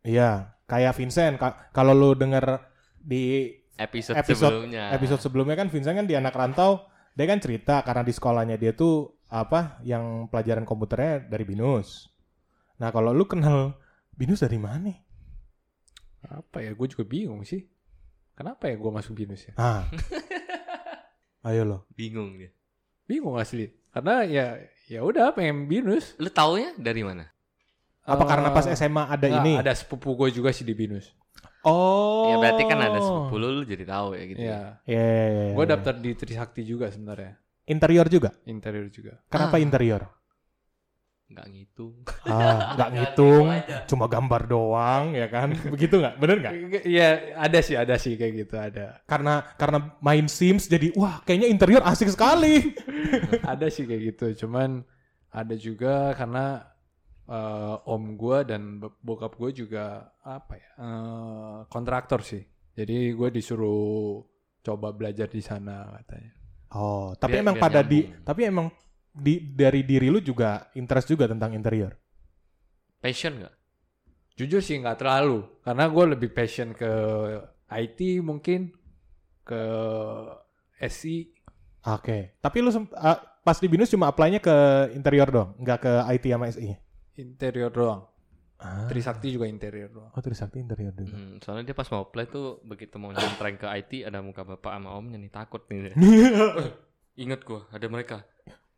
Iya, 0.00 0.56
kayak 0.64 0.96
Vincent. 0.96 1.36
Ka- 1.36 1.68
Kalau 1.70 1.92
lu 1.92 2.14
denger 2.14 2.64
di 2.96 3.52
Episode, 3.76 4.16
Episode- 4.20 4.52
sebelumnya. 4.60 4.84
episode 4.92 5.20
sebelumnya 5.20 5.56
kan 5.56 5.68
Vincent 5.68 5.96
kan 5.96 6.04
di 6.04 6.12
anak 6.12 6.32
rantau, 6.32 6.84
dia 7.12 7.24
kan 7.24 7.40
cerita 7.40 7.80
karena 7.80 8.04
di 8.04 8.12
sekolahnya 8.12 8.56
dia 8.56 8.72
tuh 8.72 9.08
apa 9.26 9.80
yang 9.82 10.28
pelajaran 10.28 10.64
komputernya 10.64 11.24
dari 11.24 11.44
Binus. 11.44 12.09
Nah, 12.80 12.88
kalau 12.90 13.12
lu 13.12 13.28
kenal 13.28 13.76
Binus 14.10 14.40
dari 14.40 14.56
mana? 14.56 14.92
Apa 16.24 16.60
ya? 16.60 16.72
Gue 16.76 16.88
juga 16.88 17.04
bingung 17.04 17.40
sih. 17.44 17.64
Kenapa 18.36 18.68
ya 18.68 18.76
gue 18.76 18.90
masuk 18.90 19.16
binus 19.16 19.48
ya? 19.48 19.52
Ah. 19.56 19.84
Ayo 21.48 21.64
lo. 21.64 21.78
Bingung 21.92 22.36
dia. 22.36 22.52
Bingung 23.04 23.36
asli. 23.36 23.68
Karena 23.92 24.24
ya 24.24 24.60
ya 24.88 25.00
udah 25.00 25.32
pengen 25.32 25.64
binus. 25.64 26.16
Lu 26.20 26.28
taunya 26.28 26.76
dari 26.76 27.00
mana? 27.00 27.24
Apa 28.04 28.24
Eh, 28.24 28.28
karena 28.28 28.48
pas 28.52 28.64
SMA 28.68 29.04
ada 29.08 29.24
nggak, 29.24 29.40
ini? 29.40 29.52
Ada 29.56 29.72
sepupu 29.76 30.16
gue 30.16 30.28
juga 30.32 30.52
sih 30.52 30.64
di 30.64 30.72
binus. 30.72 31.12
Oh. 31.64 32.28
Ya 32.32 32.36
berarti 32.40 32.64
kan 32.64 32.80
ada 32.80 33.00
sepupu 33.00 33.36
lu, 33.36 33.60
lu 33.60 33.64
jadi 33.64 33.84
tahu 33.84 34.16
ya 34.16 34.24
gitu. 34.24 34.40
Iya. 34.40 34.60
Iya, 34.84 35.00
iya, 35.00 35.26
iya, 35.28 35.52
Gue 35.52 35.64
iya. 35.64 35.72
daftar 35.76 35.94
di 35.96 36.10
Trisakti 36.12 36.62
juga 36.64 36.88
sebenarnya. 36.88 37.36
interior 37.64 38.06
juga. 38.08 38.30
Interior 38.44 38.88
juga. 38.88 39.20
Kenapa 39.28 39.56
Ah. 39.56 39.64
interior? 39.64 40.02
Nggak 41.30 41.46
ngitung. 41.46 41.94
Ah, 42.26 42.58
nggak 42.74 42.90
ngitung, 42.90 43.46
cuma 43.86 44.10
gambar 44.10 44.42
doang, 44.50 45.04
ya 45.14 45.30
kan? 45.30 45.54
Begitu 45.74 46.02
nggak? 46.02 46.14
Bener 46.18 46.36
nggak? 46.42 46.54
Iya 46.82 47.08
ada 47.38 47.58
sih 47.62 47.78
ada 47.78 47.94
sih 47.94 48.18
kayak 48.18 48.32
gitu 48.34 48.58
ada. 48.58 48.98
Karena 49.06 49.46
karena 49.54 49.94
main 50.02 50.26
Sims 50.26 50.66
jadi 50.66 50.90
wah 50.98 51.22
kayaknya 51.22 51.46
interior 51.46 51.86
asik 51.86 52.10
sekali. 52.10 52.74
ada 53.46 53.70
sih 53.70 53.86
kayak 53.86 54.18
gitu. 54.18 54.44
Cuman 54.44 54.82
ada 55.30 55.54
juga 55.54 56.10
karena 56.18 56.66
eh, 57.30 57.74
om 57.86 58.18
gue 58.18 58.38
dan 58.42 58.82
bokap 58.98 59.38
gue 59.38 59.50
juga 59.54 60.10
apa 60.26 60.58
ya 60.58 60.70
eh, 60.82 61.58
kontraktor 61.70 62.26
sih. 62.26 62.42
Jadi 62.74 63.14
gue 63.14 63.28
disuruh 63.30 64.18
coba 64.66 64.90
belajar 64.90 65.30
di 65.30 65.38
sana 65.38 65.94
katanya. 66.02 66.32
Oh, 66.70 67.14
tapi 67.14 67.38
Biar- 67.38 67.42
emang 67.46 67.56
biar 67.58 67.64
pada 67.66 67.80
di 67.82 67.98
nyambung. 68.02 68.26
tapi 68.26 68.40
emang 68.46 68.66
di 69.10 69.42
dari 69.42 69.82
diri 69.82 70.06
lu 70.08 70.22
juga 70.22 70.70
interest 70.78 71.10
juga 71.10 71.26
tentang 71.26 71.54
interior. 71.54 71.92
Passion 73.02 73.42
nggak? 73.42 73.54
Jujur 74.38 74.62
sih 74.64 74.80
nggak 74.80 74.98
terlalu 75.04 75.44
karena 75.60 75.84
gue 75.90 76.04
lebih 76.16 76.30
passion 76.32 76.72
ke 76.72 76.90
IT 77.70 78.24
mungkin 78.24 78.72
ke 79.44 79.62
SI 80.80 81.40
Oke. 81.88 82.36
Tapi 82.40 82.58
lu 82.60 82.70
ah, 83.00 83.16
pas 83.40 83.56
di 83.56 83.68
Binus 83.68 83.88
cuma 83.88 84.12
apply-nya 84.12 84.40
ke 84.42 84.56
interior 84.92 85.28
dong, 85.32 85.56
nggak 85.56 85.78
ke 85.80 85.92
IT 86.16 86.24
sama 86.28 86.46
SI. 86.52 86.76
interior 87.20 87.68
doang. 87.68 88.08
Ah. 88.60 88.84
Trisakti 88.88 89.32
juga 89.32 89.48
interior 89.48 89.88
doang. 89.88 90.12
Oh, 90.12 90.20
Trisakti 90.20 90.60
interior 90.60 90.92
juga. 90.92 91.16
Hmm, 91.16 91.40
soalnya 91.40 91.72
dia 91.72 91.76
pas 91.76 91.88
mau 91.88 92.04
apply 92.04 92.24
tuh 92.28 92.60
begitu 92.64 93.00
mau 93.00 93.12
nyentreng 93.12 93.56
ke 93.56 93.64
IT 93.64 93.92
ada 94.08 94.20
muka 94.20 94.44
bapak 94.44 94.76
sama 94.76 94.92
omnya 94.92 95.16
nih 95.16 95.32
takut 95.32 95.64
nih. 95.68 95.96
Ingat 97.24 97.40
gua 97.44 97.64
ada 97.72 97.86
mereka. 97.88 98.24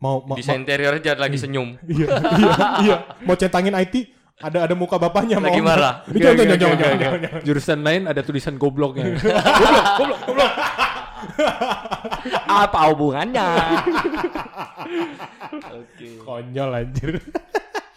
Mau 0.02 0.26
mau 0.26 0.34
Desain 0.34 0.58
interior 0.58 0.98
aja 0.98 1.14
lagi 1.14 1.38
senyum. 1.38 1.78
iya, 1.86 2.06
iya, 2.10 2.52
iya. 2.82 2.96
Mau 3.22 3.38
centangin 3.38 3.70
IT 3.78 4.10
ada 4.42 4.66
ada 4.66 4.74
muka 4.74 4.98
bapaknya 4.98 5.38
Lagi 5.38 5.62
omnya. 5.62 5.62
marah. 5.62 5.94
Ini 6.10 6.18
Jangan, 6.18 6.58
jangan, 6.58 6.58
jangan, 6.58 6.98
jangan. 6.98 7.40
Jurusan 7.46 7.78
lain 7.86 8.02
ada 8.10 8.20
tulisan 8.26 8.58
gobloknya. 8.58 9.06
Apa 12.66 12.90
hubungannya? 12.90 13.46
Oke. 15.72 16.08
Konyol 16.18 16.70
anjir. 16.74 17.22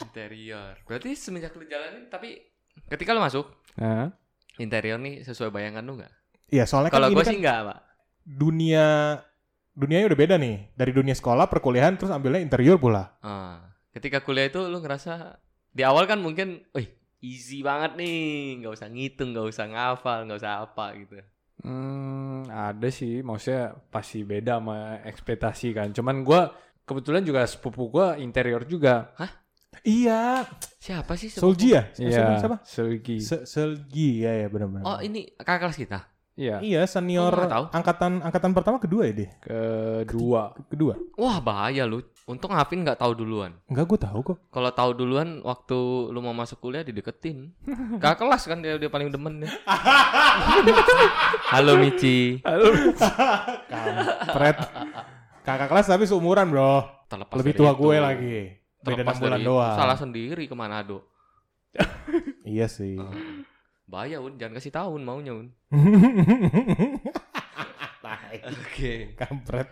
Interior. 0.02 0.74
Berarti 0.86 1.10
semenjak 1.18 1.58
lu 1.58 1.66
jalanin 1.66 2.08
tapi 2.08 2.40
ketika 2.88 3.12
lu 3.12 3.22
masuk 3.24 3.50
Nah, 3.76 4.08
interior 4.56 4.96
nih 4.96 5.26
sesuai 5.28 5.52
bayangan 5.52 5.84
lu 5.84 6.00
nggak? 6.00 6.14
Iya, 6.48 6.64
soalnya 6.64 6.94
kan 6.94 7.02
Kalau 7.02 7.08
ini 7.12 7.16
gue 7.18 7.26
kan 7.26 7.34
sih 7.34 7.40
nggak, 7.42 7.60
Pak. 7.68 7.80
dunia 8.24 8.88
dunianya 9.76 10.08
udah 10.08 10.20
beda 10.20 10.36
nih. 10.40 10.72
Dari 10.74 10.92
dunia 10.92 11.14
sekolah, 11.14 11.46
perkuliahan 11.46 12.00
terus 12.00 12.10
ambilnya 12.10 12.40
interior 12.42 12.80
pula. 12.80 13.20
Ah, 13.20 13.76
ketika 13.92 14.24
kuliah 14.24 14.48
itu 14.48 14.64
lu 14.66 14.80
ngerasa 14.80 15.38
di 15.70 15.84
awal 15.84 16.08
kan 16.08 16.24
mungkin, 16.24 16.64
wih 16.72 16.88
easy 17.20 17.60
banget 17.60 18.00
nih, 18.00 18.16
nggak 18.64 18.74
usah 18.74 18.88
ngitung, 18.88 19.36
nggak 19.36 19.48
usah 19.52 19.66
ngafal, 19.68 20.26
nggak 20.26 20.40
usah 20.40 20.54
apa 20.64 20.86
gitu. 20.96 21.20
hmm, 21.64 22.48
ada 22.48 22.88
sih, 22.88 23.20
maksudnya 23.20 23.74
pasti 23.90 24.22
beda 24.22 24.62
sama 24.62 25.02
ekspektasi 25.04 25.74
kan. 25.74 25.90
Cuman 25.92 26.22
gua 26.22 26.54
kebetulan 26.86 27.26
juga 27.26 27.42
sepupu 27.44 27.90
gua 27.90 28.16
interior 28.16 28.64
juga. 28.64 29.12
Iya, 29.84 30.46
Siapa 30.80 31.14
sih? 31.20 31.28
sepupu? 31.28 31.52
Solji 31.52 31.68
ya? 31.76 31.84
Iya, 31.98 32.40
Siapa? 32.40 32.58
Selgi. 32.64 33.18
Se- 33.20 33.44
Selgi, 33.44 34.24
ya 34.24 34.46
ya 34.46 34.48
benar-benar. 34.48 34.86
Oh 34.86 35.00
ini 35.02 35.34
kakak 35.36 35.68
kelas 35.68 35.78
kita. 35.78 36.00
Iya, 36.36 36.60
Iya, 36.60 36.84
senior 36.84 37.32
Oh, 37.32 37.48
tahu. 37.48 37.66
angkatan 37.72 38.20
angkatan 38.20 38.52
pertama 38.52 38.76
kedua 38.76 39.08
ya 39.08 39.14
deh. 39.16 39.30
kedua. 40.04 40.52
Kedua. 40.68 40.94
Wah 41.16 41.40
bahaya 41.40 41.88
lu. 41.88 42.04
Untung 42.26 42.52
Hafin 42.52 42.84
nggak 42.84 43.00
tahu 43.00 43.16
duluan. 43.16 43.56
Enggak, 43.66 43.86
gue 43.88 44.00
tahu 44.02 44.20
kok. 44.22 44.38
Kalau 44.50 44.68
tahu 44.70 44.92
duluan 44.94 45.40
waktu 45.42 45.78
lu 46.10 46.20
mau 46.20 46.34
masuk 46.34 46.60
kuliah 46.60 46.82
dideketin. 46.82 47.56
Kakak 47.96 48.20
kelas 48.20 48.44
kan 48.46 48.60
dia 48.60 48.76
dia 48.76 48.90
paling 48.90 49.08
demen 49.08 49.46
ya. 49.46 49.50
Halo 51.54 51.78
Mici. 51.78 52.42
Halo. 52.42 52.68
Kampret. 53.66 54.58
Kakak 55.42 55.68
kelas 55.70 55.86
tapi 55.86 56.04
seumuran, 56.04 56.50
Bro. 56.50 56.84
Terlepas 57.06 57.36
Lebih 57.38 57.54
tua 57.54 57.72
itu. 57.72 57.80
gue 57.80 57.96
lagi. 57.96 58.38
Beda 58.82 59.02
Terlepas 59.02 59.16
6 59.16 59.24
bulan 59.24 59.40
doang. 59.40 59.76
Salah 59.78 59.96
sendiri 59.96 60.44
ke 60.46 60.56
Manado. 60.58 61.06
Iya 62.42 62.66
sih. 62.66 62.98
Bahaya 63.96 64.20
Un, 64.20 64.36
jangan 64.36 64.60
kasih 64.60 64.76
tahu 64.76 65.00
Un 65.00 65.08
maunya 65.08 65.32
Un. 65.32 65.48
Oke. 68.52 69.16
Kampret. 69.16 69.72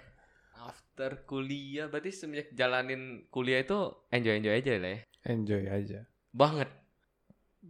After 0.55 1.27
kuliah 1.27 1.91
berarti 1.91 2.15
semenjak 2.15 2.55
jalanin 2.55 3.27
kuliah 3.27 3.59
itu 3.59 3.75
enjoy-enjoy 4.07 4.55
aja 4.63 4.71
lah 4.79 4.91
ya. 4.95 4.99
Enjoy 5.27 5.63
aja. 5.67 5.99
Banget. 6.31 6.71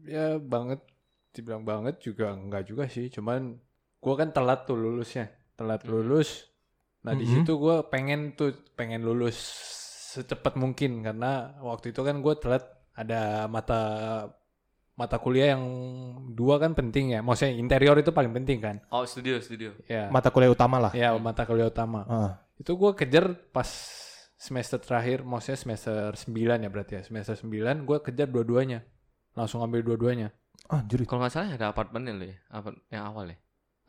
Ya 0.05 0.37
banget, 0.37 0.85
dibilang 1.33 1.65
banget 1.65 1.97
juga 2.05 2.29
enggak 2.37 2.69
juga 2.69 2.85
sih. 2.85 3.09
Cuman 3.09 3.57
gua 3.97 4.13
kan 4.13 4.29
telat 4.29 4.69
tuh 4.69 4.77
lulusnya. 4.77 5.33
Telat 5.57 5.81
Mhm. 5.81 5.89
lulus. 5.89 6.53
Nah, 7.01 7.17
di 7.17 7.25
Mhm. 7.25 7.33
situ 7.33 7.57
gua 7.57 7.89
pengen 7.89 8.37
tuh 8.37 8.53
pengen 8.77 9.01
lulus 9.01 9.41
secepat 10.13 10.53
mungkin 10.53 11.01
karena 11.01 11.57
waktu 11.65 11.89
itu 11.97 12.05
kan 12.05 12.21
gua 12.21 12.37
telat 12.37 12.61
ada 12.93 13.49
mata 13.49 13.81
mata 14.93 15.17
kuliah 15.17 15.57
yang 15.57 15.63
dua 16.33 16.61
kan 16.61 16.77
penting 16.77 17.17
ya. 17.17 17.19
Maksudnya 17.25 17.57
interior 17.57 17.97
itu 17.97 18.13
paling 18.13 18.33
penting 18.33 18.61
kan. 18.61 18.75
Oh, 18.93 19.05
studio, 19.05 19.41
studio. 19.41 19.73
Ya. 19.89 20.09
Mata 20.13 20.29
kuliah 20.29 20.53
utama 20.53 20.77
lah. 20.77 20.93
Ya, 20.93 21.13
mata 21.17 21.43
kuliah 21.45 21.69
utama. 21.69 22.05
Ah. 22.05 22.31
Itu 22.57 22.77
gua 22.77 22.93
kejar 22.93 23.33
pas 23.49 23.69
semester 24.37 24.77
terakhir, 24.77 25.23
maksudnya 25.23 25.57
semester 25.57 26.13
9 26.13 26.65
ya 26.65 26.69
berarti 26.69 26.93
ya. 26.99 27.01
Semester 27.01 27.33
9 27.37 27.87
gua 27.87 28.01
kejar 28.03 28.29
dua-duanya. 28.29 28.85
Langsung 29.33 29.65
ambil 29.65 29.81
dua-duanya. 29.81 30.29
Ah, 30.69 30.85
anjir. 30.85 31.01
Kalau 31.09 31.25
nggak 31.25 31.33
salah 31.33 31.49
ada 31.57 31.73
apartemen 31.73 32.07
lo 32.15 32.25
ya, 32.29 32.37
apa 32.53 32.71
yang 32.93 33.03
awal 33.09 33.33
ya? 33.33 33.37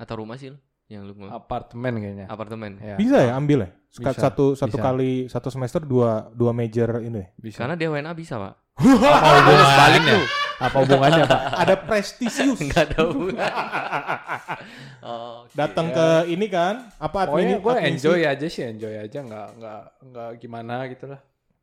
Atau 0.01 0.25
rumah 0.25 0.41
sih 0.41 0.51
lo 0.51 0.59
yang 0.89 1.03
lu 1.09 1.13
mau? 1.17 1.33
Apartemen 1.33 1.97
kayaknya. 1.97 2.27
Apartemen. 2.29 2.71
Ya, 2.81 2.97
Bisa 3.01 3.17
ya 3.25 3.33
ambil 3.37 3.69
ya? 3.69 3.71
Bisa, 3.95 4.11
satu 4.11 4.59
satu 4.59 4.77
bisa. 4.77 4.85
kali 4.85 5.13
satu 5.31 5.49
semester 5.55 5.81
dua 5.87 6.29
dua 6.35 6.51
major 6.51 6.99
ini. 6.99 7.31
bisa. 7.39 7.63
Karena 7.63 7.79
dia 7.79 7.89
WNA 7.89 8.13
bisa, 8.13 8.37
Pak. 8.37 8.55
apa 8.75 9.31
hubungannya? 9.39 10.19
apa 10.59 10.77
hubungannya, 10.83 11.25
Pak? 11.31 11.41
Ada 11.63 11.75
prestisius. 11.79 12.59
Enggak 12.65 12.91
ada 12.91 12.99
hubungan. 13.07 13.39
oh. 15.07 15.47
Datang 15.55 15.95
ke 15.95 16.07
ini 16.27 16.47
kan 16.51 16.91
apa 16.99 17.31
admin 17.31 17.63
gue 17.63 17.75
enjoy 17.87 18.27
aja 18.27 18.47
sih, 18.51 18.67
enjoy 18.67 18.99
aja, 18.99 19.23
nggak 19.23 19.49
nggak 19.63 19.83
nggak 20.11 20.31
gimana 20.43 20.91
gitu 20.91 21.07
lah. 21.07 21.21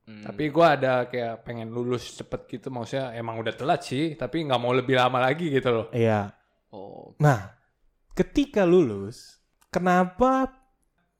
Hmm. 0.07 0.23
Tapi 0.23 0.43
gue 0.49 0.65
ada 0.65 1.05
kayak 1.05 1.45
pengen 1.45 1.69
lulus 1.69 2.15
cepet 2.15 2.47
gitu, 2.47 2.71
maksudnya 2.73 3.13
emang 3.13 3.37
udah 3.37 3.53
telat 3.53 3.83
sih, 3.85 4.15
tapi 4.17 4.47
nggak 4.47 4.61
mau 4.61 4.71
lebih 4.71 4.97
lama 4.97 5.19
lagi 5.21 5.51
gitu 5.51 5.69
loh. 5.69 5.87
Iya. 5.93 6.31
oh, 6.73 7.13
Nah, 7.21 7.60
ketika 8.13 8.63
lulus, 8.63 9.39
kenapa 9.67 10.51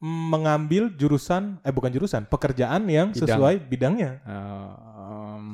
mengambil 0.01 0.89
jurusan 0.91 1.61
eh 1.61 1.69
bukan 1.69 1.89
jurusan, 1.89 2.25
pekerjaan 2.25 2.89
yang 2.89 3.13
Bidang. 3.13 3.21
sesuai 3.21 3.55
bidangnya? 3.63 4.11
Eh, 4.25 4.73
em, 4.97 5.47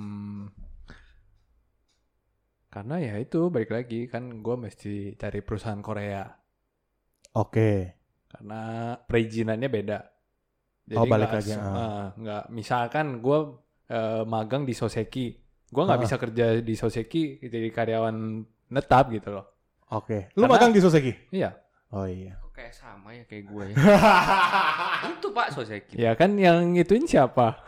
karena 2.68 2.96
ya 2.98 3.14
itu 3.18 3.50
balik 3.50 3.72
lagi 3.72 4.06
kan 4.06 4.40
gue 4.40 4.56
mesti 4.56 4.94
cari 5.16 5.40
perusahaan 5.42 5.82
Korea 5.82 6.30
Oke. 7.34 7.96
karena 8.28 8.62
perizinannya 9.02 9.68
beda. 9.68 10.00
Oh, 10.96 11.04
balik 11.04 11.28
nggak 11.28 11.40
lagi, 11.44 11.52
eh, 11.52 12.06
nggak 12.16 12.44
misalkan 12.50 13.20
gue 13.20 13.40
magang 14.24 14.64
di 14.64 14.72
Soseki, 14.72 15.28
gue 15.68 15.84
nggak 15.84 16.00
Ah. 16.00 16.04
bisa 16.04 16.16
kerja 16.16 16.46
di 16.60 16.76
Soseki 16.76 17.44
jadi 17.44 17.68
karyawan 17.72 18.16
netap 18.70 19.12
gitu 19.12 19.32
loh. 19.32 19.57
Oke. 19.90 20.28
Lu 20.34 20.44
Karena- 20.44 20.54
magang 20.54 20.72
di 20.72 20.80
Soseki? 20.80 21.14
Iya, 21.32 21.56
Oh 21.88 22.04
iya. 22.04 22.36
kok 22.38 22.52
kayak 22.54 22.74
sama 22.74 23.10
ya 23.12 23.24
kayak 23.24 23.44
gue 23.48 23.64
ya. 23.72 23.76
Itu 25.14 25.32
Pak 25.32 25.48
Soseki. 25.52 25.96
ya 25.96 26.12
kan 26.14 26.36
yang 26.36 26.76
ituin 26.76 27.04
siapa? 27.04 27.64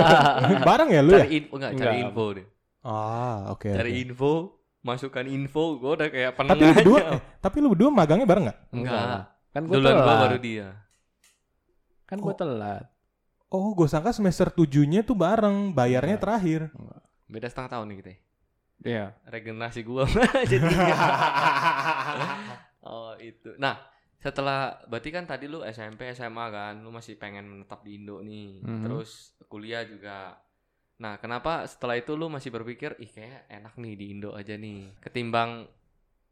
Bareng 0.68 0.88
ya 0.88 1.00
lu 1.00 1.10
ya? 1.12 1.22
Cari 1.22 1.34
info 1.36 1.52
enggak, 1.52 1.72
cari 1.72 1.82
Enggak. 1.96 2.04
info 2.06 2.24
deh. 2.32 2.46
Ah, 2.80 3.38
oke. 3.50 3.68
Cari 3.68 3.90
oke. 3.90 4.00
info, 4.04 4.32
masukkan 4.80 5.24
info, 5.24 5.64
gue 5.76 5.92
udah 5.92 6.08
kayak 6.08 6.30
Tapi 6.30 6.38
penengah 6.38 6.60
lu 6.60 6.74
berdua, 6.76 6.98
eh, 7.08 7.20
tapi 7.40 7.56
lu 7.58 7.68
berdua 7.68 7.90
magangnya 7.90 8.26
bareng 8.28 8.44
nggak? 8.44 8.58
Enggak. 8.70 9.20
Kan 9.50 9.62
gue 9.64 9.74
Duluan 9.74 9.90
telat. 9.90 10.04
gue 10.04 10.16
baru 10.20 10.38
dia. 10.38 10.68
Kan 12.04 12.18
gue 12.18 12.28
Kok- 12.28 12.38
telat. 12.38 12.84
Oh, 13.48 13.70
gue 13.72 13.86
sangka 13.86 14.10
semester 14.10 14.50
tujuhnya 14.50 15.02
tuh 15.02 15.14
bareng, 15.14 15.70
bayarnya 15.72 16.14
Enggak. 16.14 16.22
terakhir. 16.22 16.60
Beda 17.24 17.46
setengah 17.46 17.70
tahun 17.72 17.86
nih 17.88 17.96
kita. 17.96 18.10
ya. 18.10 18.18
Iya. 18.84 19.16
Regenerasi 19.24 19.80
gue 19.80 20.04
jadi. 20.52 20.74
oh 22.84 23.12
itu. 23.18 23.56
Nah 23.56 23.80
setelah 24.20 24.80
berarti 24.86 25.10
kan 25.10 25.24
tadi 25.24 25.44
lu 25.44 25.60
SMP 25.62 26.08
SMA 26.12 26.46
kan, 26.48 26.74
lu 26.80 26.88
masih 26.88 27.16
pengen 27.16 27.44
menetap 27.44 27.84
di 27.84 27.96
Indo 27.96 28.20
nih, 28.20 28.60
Mhm. 28.60 28.82
terus 28.82 29.10
kuliah 29.46 29.84
juga. 29.84 30.40
Nah 30.96 31.18
kenapa 31.18 31.64
setelah 31.64 31.96
itu 31.96 32.12
lu 32.12 32.28
masih 32.28 32.48
berpikir, 32.48 32.96
ih 32.96 33.10
kayak 33.10 33.50
enak 33.50 33.74
nih 33.76 33.94
di 33.94 34.06
Indo 34.10 34.32
aja 34.32 34.54
nih, 34.54 34.96
ketimbang 34.98 35.68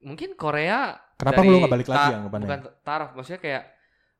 mungkin 0.01 0.33
Korea. 0.35 0.97
Kenapa 1.15 1.37
dari 1.39 1.49
lu 1.49 1.57
nggak 1.61 1.73
balik 1.73 1.89
lagi 1.89 2.13
anggapannya? 2.15 2.47
Bukan 2.49 2.61
taraf, 2.81 3.11
maksudnya 3.13 3.41
kayak 3.41 3.65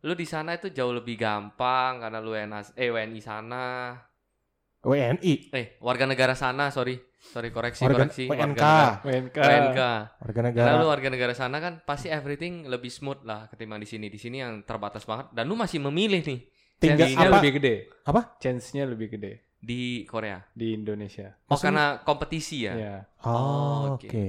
lu 0.03 0.13
di 0.13 0.27
sana 0.27 0.51
itu 0.53 0.69
jauh 0.69 0.93
lebih 0.93 1.17
gampang 1.17 2.03
karena 2.03 2.19
lu 2.19 2.35
WNA, 2.35 2.75
eh 2.75 2.91
WNI 2.91 3.21
sana, 3.23 3.97
WNI, 4.83 5.33
eh 5.51 5.79
warga 5.79 6.05
negara 6.05 6.35
sana, 6.35 6.69
sorry, 6.69 6.99
sorry 7.17 7.49
koreksi 7.49 7.83
warga 7.83 8.03
koreksi, 8.03 8.27
WNK, 8.27 8.43
negara- 8.51 8.99
WNK. 9.01 9.39
WNK. 9.39 9.81
warga 10.19 10.35
Karena 10.35 10.49
negara. 10.51 10.75
lu 10.77 10.87
warga 10.89 11.09
negara 11.09 11.33
sana 11.33 11.57
kan 11.57 11.79
pasti 11.81 12.07
everything 12.09 12.67
lebih 12.67 12.91
smooth 12.91 13.23
lah 13.23 13.47
ketimbang 13.47 13.79
di 13.79 13.87
sini. 13.87 14.07
Di 14.07 14.19
sini 14.19 14.39
yang 14.39 14.63
terbatas 14.63 15.03
banget 15.03 15.31
dan 15.31 15.47
lu 15.47 15.55
masih 15.55 15.79
memilih 15.81 16.19
nih 16.21 16.41
Tinggal 16.77 16.99
Chance-nya 17.07 17.25
apa? 17.25 17.37
lebih 17.39 17.53
gede. 17.55 17.75
Apa? 18.03 18.21
Chance-nya 18.37 18.85
lebih 18.85 19.07
gede 19.09 19.33
di 19.57 20.03
Korea. 20.03 20.43
di 20.51 20.75
Indonesia. 20.75 21.31
Oh 21.47 21.55
Maksudnya- 21.55 21.63
karena 21.63 22.03
kompetisi 22.03 22.57
ya. 22.61 22.73
Iya. 22.75 22.97
Oh, 23.23 23.31
Oh, 23.31 23.79
oke. 23.95 24.11
oke. 24.11 24.27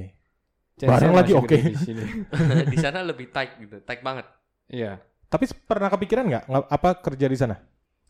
Chance-nya 0.76 0.88
Bareng 0.88 1.13
lagi, 1.16 1.32
oke. 1.34 1.50
gede 1.50 1.60
Di 1.68 1.82
sini. 1.82 2.04
di 2.70 2.78
sana 2.78 3.02
lebih 3.02 3.34
tight 3.34 3.58
gitu, 3.58 3.82
tight 3.82 4.02
banget. 4.02 4.30
Iya. 4.70 5.02
Tapi 5.26 5.50
pernah 5.66 5.89
kepikiran 5.89 6.30
nggak- 6.30 6.46
apa 6.70 6.89
kerja 7.02 7.26
di 7.26 7.34
sana? 7.36 7.58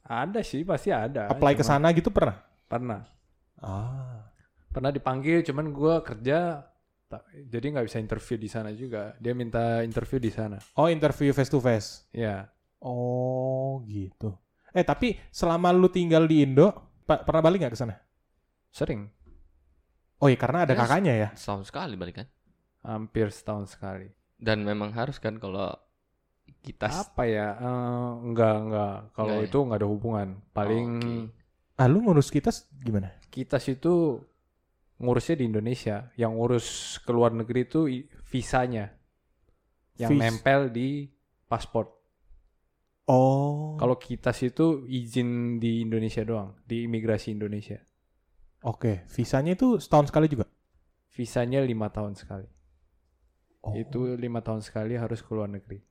Ada 0.03 0.43
sih, 0.43 0.67
pasti 0.67 0.91
ada. 0.91 1.31
Apply 1.31 1.55
ke 1.55 1.63
sana 1.63 1.89
gitu 1.95 2.11
pernah? 2.11 2.35
Pernah. 2.67 3.01
Ah. 3.57 4.27
Pernah 4.67 4.91
dipanggil, 4.91 5.39
cuman 5.41 5.71
gua 5.71 6.03
kerja 6.03 6.65
tak- 7.07 7.29
jadi 7.47 7.77
nggak 7.77 7.85
bisa 7.87 8.01
interview 8.01 8.35
di 8.35 8.49
sana 8.49 8.73
juga. 8.73 9.15
Dia 9.21 9.31
minta 9.31 9.79
interview 9.79 10.19
di 10.19 10.33
sana. 10.33 10.59
Oh, 10.75 10.91
interview 10.91 11.31
face 11.31 11.47
to 11.47 11.63
face. 11.63 12.09
Iya. 12.11 12.49
Oh, 12.83 13.79
gitu. 13.87 14.35
Eh, 14.73 14.83
tapi 14.83 15.15
selama 15.29 15.71
lu 15.71 15.87
tinggal 15.87 16.25
di 16.25 16.43
Indo, 16.43 16.73
pernah 17.05 17.39
balik 17.39 17.63
nggak 17.63 17.73
ke 17.73 17.79
sana? 17.79 17.95
Sering. 18.73 19.07
Oh 20.19 20.27
iya, 20.27 20.35
karena 20.35 20.65
ada 20.65 20.73
Yes. 20.73 20.81
kakaknya 20.83 21.13
ya. 21.13 21.29
Setahun 21.37 21.63
sekali 21.69 21.93
balik 21.95 22.15
kan. 22.19 22.27
Hampir 22.83 23.31
setahun 23.31 23.71
sekali. 23.71 24.09
Dan 24.35 24.65
memang 24.67 24.91
harus 24.91 25.21
kan 25.21 25.39
kalau 25.39 25.71
kita 26.61 26.85
Apa 26.91 27.23
ya? 27.25 27.47
Eh, 27.57 28.09
enggak, 28.21 28.55
enggak. 28.61 28.95
Kalau 29.15 29.33
Enggak 29.33 29.43
ya? 29.43 29.49
itu 29.49 29.57
enggak 29.63 29.79
ada 29.81 29.89
hubungan. 29.89 30.27
Paling 30.51 30.87
Oke. 31.01 31.41
Ah, 31.73 31.89
lu 31.89 32.05
ngurus 32.05 32.29
kita 32.29 32.53
gimana? 32.79 33.09
kita 33.33 33.57
situ 33.57 34.21
ngurusnya 35.01 35.35
di 35.41 35.45
Indonesia. 35.49 36.13
Yang 36.13 36.31
ngurus 36.37 36.67
ke 37.01 37.09
luar 37.09 37.33
negeri 37.33 37.59
itu 37.65 37.81
visanya. 38.29 38.93
Yang 39.97 40.11
Vis- 40.13 40.21
nempel 40.21 40.61
di 40.69 41.09
paspor. 41.49 41.89
Oh. 43.03 43.75
Kalau 43.75 43.99
kita 43.99 44.31
situ 44.31 44.87
izin 44.87 45.59
di 45.59 45.83
Indonesia 45.83 46.23
doang, 46.23 46.55
di 46.63 46.87
imigrasi 46.87 47.35
Indonesia. 47.35 47.81
Oke, 48.63 49.03
visanya 49.11 49.59
itu 49.59 49.75
setahun 49.75 50.07
sekali 50.07 50.31
juga. 50.31 50.47
Visanya 51.11 51.59
lima 51.59 51.91
tahun 51.91 52.15
sekali. 52.15 52.47
Oh, 53.63 53.75
Itu 53.75 54.15
lima 54.15 54.39
tahun 54.39 54.63
sekali 54.63 54.95
harus 54.95 55.19
ke 55.19 55.31
luar 55.35 55.51
negeri. 55.51 55.83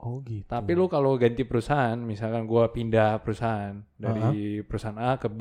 Oh 0.00 0.24
gitu. 0.24 0.44
Tapi 0.44 0.72
lu 0.72 0.86
kalau 0.86 1.14
ganti 1.14 1.44
perusahaan, 1.44 1.96
misalkan 1.96 2.44
gua 2.44 2.68
pindah 2.68 3.20
perusahaan 3.20 3.76
dari 3.94 4.60
perusahaan 4.60 4.96
A 4.96 5.16
ke 5.16 5.28
B, 5.28 5.40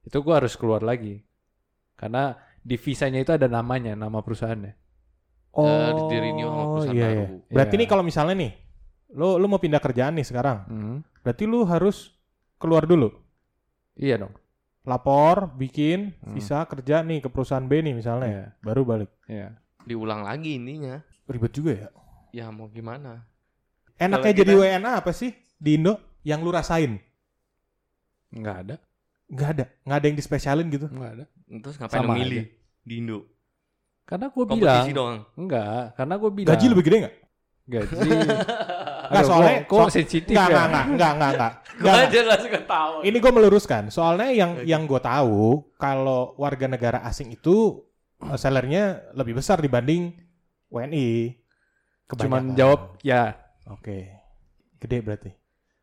itu 0.00 0.16
gua 0.20 0.38
harus 0.38 0.54
keluar 0.54 0.80
lagi. 0.80 1.18
Karena 1.94 2.32
di 2.58 2.76
visanya 2.76 3.18
itu 3.18 3.30
ada 3.30 3.46
namanya, 3.46 3.92
nama 3.92 4.18
perusahaannya. 4.18 4.74
oh, 5.50 5.66
harus 5.66 6.04
di-renew 6.06 6.46
sama 6.46 6.64
perusahaan 6.70 6.94
iya, 6.94 7.08
baru. 7.08 7.18
iya. 7.18 7.28
Berarti 7.50 7.74
Iya. 7.74 7.80
nih 7.82 7.88
kalau 7.88 8.04
misalnya 8.06 8.34
nih, 8.38 8.52
lu 9.10 9.28
lu 9.36 9.46
mau 9.48 9.58
pindah 9.58 9.82
kerjaan 9.82 10.14
nih 10.14 10.22
sekarang, 10.22 10.58
Hmm. 10.64 10.96
berarti 11.20 11.44
lu 11.44 11.66
harus 11.66 12.14
keluar 12.56 12.86
dulu. 12.86 13.10
Iya 13.92 14.22
dong. 14.22 14.34
Lapor, 14.86 15.52
bikin 15.52 16.14
Hmm. 16.16 16.32
visa 16.32 16.62
kerja 16.64 17.02
nih 17.02 17.20
ke 17.20 17.28
perusahaan 17.28 17.66
B 17.66 17.82
nih 17.82 17.92
misalnya, 17.92 18.28
Iya. 18.30 18.46
baru 18.62 18.82
balik. 18.86 19.10
Iya. 19.26 19.58
Diulang 19.82 20.22
lagi 20.22 20.56
intinya. 20.56 21.02
Ribet 21.26 21.52
juga 21.52 21.72
ya. 21.74 21.88
Ya 22.30 22.46
mau 22.48 22.68
gimana? 22.68 23.27
Enaknya 23.98 24.22
Kalau 24.24 24.38
jadi 24.38 24.52
kita- 24.54 24.62
WNA 24.78 24.92
apa 24.96 25.10
sih 25.10 25.30
di 25.54 25.70
Indo 25.74 25.94
yang 26.22 26.40
lu 26.40 26.50
rasain? 26.50 26.96
Nggak 28.30 28.56
ada. 28.58 28.76
Nggak 29.28 29.48
ada, 29.50 29.64
nggak 29.82 29.96
ada 29.98 30.06
yang 30.06 30.16
dispesialin 30.16 30.66
gitu. 30.68 30.86
Nggak 30.86 31.10
ada. 31.12 31.24
Terus 31.44 31.76
ngapain 31.76 32.00
Sama 32.00 32.08
lu 32.08 32.16
milih 32.16 32.44
di 32.80 32.94
Indo? 32.96 33.18
Karena 34.02 34.26
gue 34.26 34.44
bilang 34.46 34.56
Kompetisi 34.56 34.92
doang. 34.92 35.18
enggak, 35.36 35.84
karena 35.94 36.14
gue 36.16 36.30
bilang 36.32 36.48
Gaji 36.50 36.66
lebih 36.66 36.84
gede 36.84 36.96
nggak? 36.98 37.16
gaji. 37.68 38.08
Nggak, 39.08 39.24
soalnya- 39.24 39.60
kok 39.64 39.80
so- 39.82 39.92
sensitif 39.94 40.32
Nggak, 40.32 40.48
ya. 40.48 40.52
nggak, 40.52 40.68
nggak, 40.68 40.84
nggak, 40.88 41.12
nggak, 41.12 41.30
nggak. 41.36 41.52
Gue 41.78 41.84
Nggak, 41.84 42.04
aja 42.04 42.18
langsung 42.24 42.52
ketawa. 42.52 42.98
Ini 43.00 43.16
gue 43.18 43.32
meluruskan. 43.32 43.82
Soalnya 43.88 44.28
yang 44.30 44.50
Oke. 44.54 44.64
yang 44.64 44.82
gue 44.84 45.00
tahu 45.02 45.40
kalau 45.76 46.20
warga 46.34 46.66
negara 46.66 46.98
asing 47.02 47.28
itu 47.30 47.84
eh, 48.18 48.36
salernya 48.36 48.84
lebih 49.12 49.32
besar 49.34 49.58
dibanding 49.58 50.12
WNI. 50.68 51.36
Cuman 52.10 52.52
Kebanyakan. 52.52 52.56
jawab 52.56 52.80
ya. 53.00 53.36
Oke. 53.70 54.08
Gede 54.78 54.98
berarti. 55.00 55.30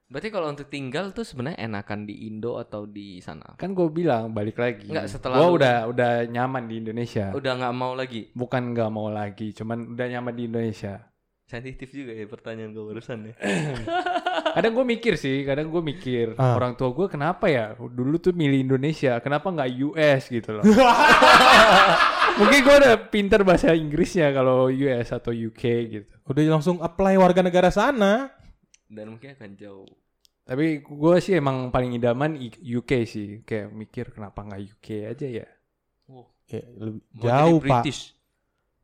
Berarti 0.05 0.29
kalau 0.29 0.53
untuk 0.53 0.69
tinggal 0.69 1.09
tuh 1.11 1.25
sebenarnya 1.25 1.65
enakan 1.65 2.05
di 2.05 2.29
Indo 2.29 2.61
atau 2.61 2.85
di 2.85 3.17
sana? 3.19 3.57
Kan 3.57 3.73
gue 3.73 3.89
bilang 3.89 4.29
balik 4.31 4.61
lagi. 4.61 4.85
Nggak, 4.85 5.09
setelah 5.09 5.41
Gue 5.41 5.57
udah 5.57 5.89
udah 5.89 6.11
nyaman 6.29 6.69
di 6.69 6.77
Indonesia. 6.77 7.33
Udah 7.33 7.57
nggak 7.57 7.73
mau 7.73 7.97
lagi. 7.97 8.29
Bukan 8.37 8.77
nggak 8.77 8.91
mau 8.93 9.09
lagi, 9.09 9.49
cuman 9.51 9.97
udah 9.97 10.05
nyaman 10.05 10.33
di 10.37 10.43
Indonesia. 10.45 11.01
Sensitif 11.45 11.89
juga 11.89 12.13
ya 12.13 12.25
pertanyaan 12.25 12.73
gue 12.73 12.85
barusan 12.85 13.33
ya. 13.33 13.35
Kadang 14.55 14.71
gue 14.71 14.85
mikir 14.87 15.13
sih, 15.19 15.43
kadang 15.43 15.67
gue 15.67 15.83
mikir 15.83 16.31
Ah. 16.39 16.55
orang 16.55 16.79
tua 16.79 16.87
gue 16.95 17.11
kenapa 17.11 17.51
ya 17.51 17.75
dulu 17.75 18.15
tuh 18.17 18.31
milih 18.31 18.63
Indonesia, 18.71 19.19
kenapa 19.19 19.51
nggak 19.51 19.69
US 19.83 20.31
gitu 20.31 20.55
loh. 20.55 20.63
Mungkin 22.35 22.59
gue 22.67 22.75
udah 22.83 22.95
pinter 23.07 23.41
bahasa 23.47 23.71
Inggrisnya 23.71 24.27
kalau 24.35 24.67
US 24.67 25.07
atau 25.09 25.31
UK 25.31 25.63
gitu. 25.87 26.11
Udah 26.27 26.41
langsung 26.51 26.83
apply 26.83 27.15
warga 27.15 27.39
negara 27.39 27.71
sana. 27.71 28.27
Dan 28.91 29.15
mungkin 29.15 29.31
akan 29.39 29.55
jauh. 29.55 29.87
Tapi 30.43 30.83
gue 30.83 31.15
sih 31.23 31.39
emang 31.39 31.71
paling 31.71 31.95
idaman 31.95 32.35
I- 32.35 32.75
UK 32.75 33.07
sih. 33.07 33.39
Kayak 33.47 33.71
mikir 33.71 34.05
kenapa 34.11 34.43
nggak 34.43 34.61
UK 34.67 34.87
aja 35.07 35.27
ya. 35.31 35.47
Oh, 36.11 36.27
Ya, 36.45 36.61
lebih- 36.75 37.01
jauh 37.17 37.57
pak. 37.63 37.81
British. 37.81 38.11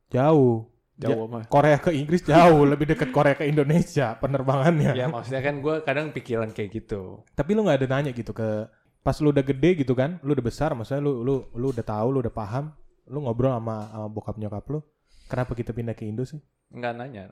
Jauh. 0.08 0.66
Jauh 0.96 1.26
mah. 1.28 1.44
Korea 1.46 1.76
ke 1.76 1.92
Inggris 1.92 2.24
jauh. 2.24 2.64
lebih 2.72 2.88
dekat 2.88 3.12
Korea 3.12 3.36
ke 3.36 3.44
Indonesia 3.44 4.16
penerbangannya. 4.16 4.96
Ya 4.96 5.12
maksudnya 5.12 5.44
kan 5.44 5.60
gue 5.60 5.74
kadang 5.84 6.08
pikiran 6.10 6.48
kayak 6.50 6.72
gitu. 6.72 7.20
Tapi 7.36 7.52
lu 7.52 7.68
nggak 7.68 7.84
ada 7.84 7.88
nanya 8.00 8.16
gitu 8.16 8.32
ke 8.32 8.64
pas 9.02 9.18
lu 9.20 9.28
udah 9.28 9.42
gede 9.42 9.82
gitu 9.82 9.98
kan, 9.98 10.22
lu 10.22 10.30
udah 10.30 10.46
besar, 10.46 10.70
maksudnya 10.78 11.02
lu 11.02 11.26
lu 11.26 11.42
lu 11.58 11.74
udah 11.74 11.82
tahu, 11.82 12.06
lu 12.14 12.18
udah 12.22 12.30
paham, 12.30 12.70
lu 13.10 13.18
ngobrol 13.24 13.54
sama, 13.54 13.90
sama 13.90 14.06
bokap 14.10 14.36
nyokap 14.38 14.64
lu, 14.70 14.80
kenapa 15.26 15.52
kita 15.56 15.74
pindah 15.74 15.96
ke 15.96 16.06
Indo 16.06 16.22
sih? 16.22 16.38
Nggak 16.70 16.92
nanya. 16.98 17.24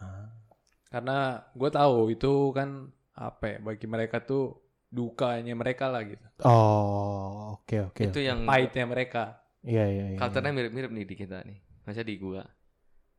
Ah. 0.00 0.32
Karena 0.88 1.42
gue 1.52 1.70
tahu 1.70 2.14
itu 2.14 2.54
kan 2.54 2.88
apa 3.14 3.44
ya, 3.46 3.56
bagi 3.60 3.86
mereka 3.90 4.22
tuh 4.22 4.64
dukanya 4.94 5.54
mereka 5.58 5.90
lah 5.90 6.06
gitu. 6.06 6.22
Oh, 6.46 7.58
oke 7.58 7.90
oke. 7.90 8.02
Itu 8.06 8.22
yang 8.22 8.46
Pahitnya 8.46 8.86
mereka. 8.86 9.42
Iya 9.64 9.84
iya 9.88 10.04
iya. 10.14 10.18
culture-nya 10.20 10.52
mirip-mirip 10.52 10.90
nih 10.92 11.06
di 11.08 11.14
kita 11.18 11.42
nih. 11.42 11.58
Maksudnya 11.82 12.06
di 12.06 12.16
gua. 12.20 12.42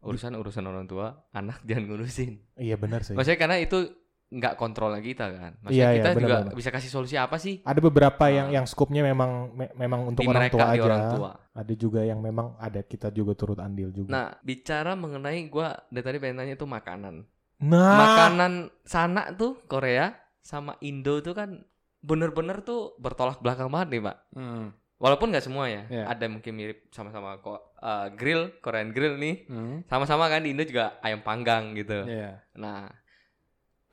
Urusan 0.05 0.37
urusan 0.37 0.63
orang 0.69 0.85
tua, 0.85 1.11
anak 1.33 1.61
jangan 1.67 1.91
ngurusin. 1.91 2.39
Iya 2.55 2.79
benar 2.79 3.03
sih. 3.03 3.17
Maksudnya 3.17 3.39
karena 3.41 3.57
itu 3.59 3.91
nggak 4.35 4.53
kontrolnya 4.55 4.99
kita 4.99 5.25
kan. 5.31 5.51
Maksudnya 5.59 5.71
Iya, 5.71 5.87
iya, 5.87 5.97
kita 5.97 6.09
benar, 6.11 6.21
juga 6.21 6.35
benar. 6.41 6.53
bisa 6.53 6.69
kasih 6.69 6.89
solusi 6.89 7.15
apa 7.15 7.37
sih 7.37 7.63
Ada 7.63 7.79
beberapa 7.79 8.25
yang 8.27 8.47
Ah. 8.49 8.53
yang 8.53 8.65
skupnya 8.65 8.99
memang 9.01 9.31
me- 9.49 9.71
memang 9.73 10.01
untuk 10.05 10.21
di 10.21 10.27
orang 10.27 10.41
mereka 10.43 10.53
tua 10.53 10.65
di 10.65 10.75
aja. 10.75 10.83
orang 10.83 11.01
tua. 11.09 11.31
Ada 11.55 11.73
juga 11.73 12.01
yang 12.01 12.19
memang 12.19 12.47
ada 12.57 12.81
kita 12.81 13.07
juga 13.09 13.31
turut 13.33 13.55
andil 13.57 13.89
juga. 13.89 14.11
Nah, 14.11 14.27
bicara 14.41 14.91
mengenai 14.93 15.39
gua 15.47 15.71
dari 15.87 16.03
tadi 16.03 16.17
pengen 16.19 16.35
nanya 16.37 16.53
itu 16.53 16.67
makanan. 16.67 17.23
Nah, 17.57 17.95
Makanan 17.97 18.53
sana 18.83 19.31
tuh 19.31 19.63
Korea 19.65 20.11
sama 20.37 20.75
Indo 20.79 21.19
tuh 21.19 21.31
kan 21.31 21.63
bener-bener 21.99 22.61
tuh 22.61 22.93
bertolak 22.97 23.39
belakang 23.39 23.67
banget 23.67 23.87
nih, 23.89 24.01
Pak. 24.03 24.17
Hmm. 24.31 24.67
Walaupun 24.95 25.27
nggak 25.29 25.41
semua 25.41 25.65
ya. 25.65 25.87
Iya. 25.87 26.03
Ada 26.07 26.27
mungkin 26.27 26.51
mirip 26.51 26.87
sama-sama 26.89 27.39
kok 27.39 27.71
eh, 27.77 28.07
grill, 28.11 28.59
Korean 28.59 28.91
grill 28.91 29.15
nih. 29.15 29.47
Hmm. 29.47 29.83
Sama-sama 29.85 30.27
kan 30.27 30.41
di 30.41 30.51
Indo 30.51 30.63
juga 30.63 30.99
ayam 30.99 31.19
panggang 31.21 31.71
gitu. 31.73 32.03
Iya. 32.03 32.43
Nah, 32.53 32.91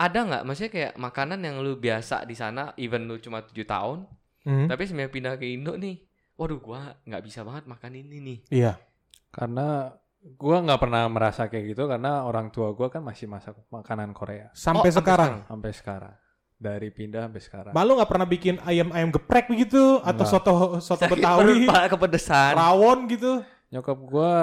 ada 0.02 0.18
nggak 0.20 0.42
maksudnya 0.42 0.72
kayak 0.72 0.92
makanan 0.96 1.38
yang 1.38 1.56
lu 1.58 1.76
biasa 1.76 2.22
di 2.22 2.34
sana 2.34 2.74
even 2.76 3.06
lu 3.06 3.16
cuma 3.16 3.40
tujuh 3.40 3.62
tahun, 3.64 4.04
Hmm, 4.42 4.66
tapi 4.66 4.82
semenjak 4.84 5.12
pindah 5.12 5.34
ke 5.36 5.46
Indo 5.46 5.74
nih, 5.74 6.02
waduh 6.34 6.58
gua 6.58 6.98
nggak 7.00 7.22
bisa 7.22 7.40
banget 7.40 7.62
makan 7.64 7.92
ini 7.94 8.16
nih. 8.18 8.38
iya. 8.50 8.74
Karena 9.30 9.94
gue 10.20 10.56
nggak 10.60 10.78
pernah 10.78 11.02
merasa 11.06 11.46
kayak 11.46 11.64
gitu 11.68 11.86
karena 11.86 12.22
orang 12.22 12.46
tua 12.48 12.70
gue 12.70 12.86
kan 12.86 13.00
masih 13.00 13.26
masak 13.26 13.58
makanan 13.68 14.12
Korea 14.12 14.52
Sampai 14.52 14.90
Oh, 14.90 14.94
sekarang. 14.94 15.42
sampai 15.46 15.72
sekarang. 15.72 16.14
Dari 16.54 16.90
pindah 16.90 17.26
sampai 17.26 17.40
sekarang. 17.40 17.72
Malu 17.72 17.96
nggak 17.96 18.06
pernah 18.06 18.22
bikin 18.24 18.54
ayam-ayam 18.62 19.10
geprek 19.10 19.50
begitu 19.50 19.98
atau 19.98 20.22
soto 20.22 20.54
soto 20.78 21.02
Sakit 21.02 21.10
betawi, 21.16 21.66
perut, 21.66 21.90
kepedesan. 21.90 22.54
rawon 22.54 22.98
gitu? 23.08 23.42
Nyokap 23.70 23.98
gue 23.98 24.34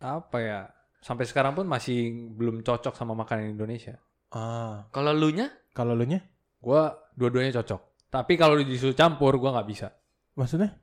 apa 0.00 0.36
ya? 0.36 0.60
Sampai 1.00 1.24
sekarang 1.24 1.52
pun 1.52 1.64
masih 1.64 2.12
belum 2.30 2.60
cocok 2.60 2.92
sama 2.92 3.12
makanan 3.14 3.52
Indonesia. 3.52 3.96
Ah, 4.32 4.88
Kalau 4.88 5.12
lu 5.12 5.28
nya 5.28 5.52
kalau 5.70 5.92
lu 5.92 6.04
nya? 6.04 6.20
Gue 6.58 6.82
dua-duanya 7.12 7.60
cocok. 7.60 7.80
Tapi 8.08 8.32
kalau 8.34 8.56
disuruh 8.56 8.92
campur 8.92 9.36
gue 9.36 9.46
nggak 9.46 9.68
bisa. 9.68 9.92
Maksudnya? 10.34 10.76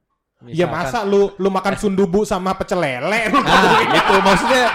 Ya 0.47 0.65
Misalkan- 0.65 0.71
masa 0.71 0.99
lu 1.03 1.33
lu 1.35 1.49
makan 1.49 1.75
sundubu 1.75 2.23
sama 2.23 2.53
pecel 2.53 2.79
lele? 2.79 3.27
Nah, 3.33 3.81
gitu 3.85 4.15
maksudnya 4.21 4.65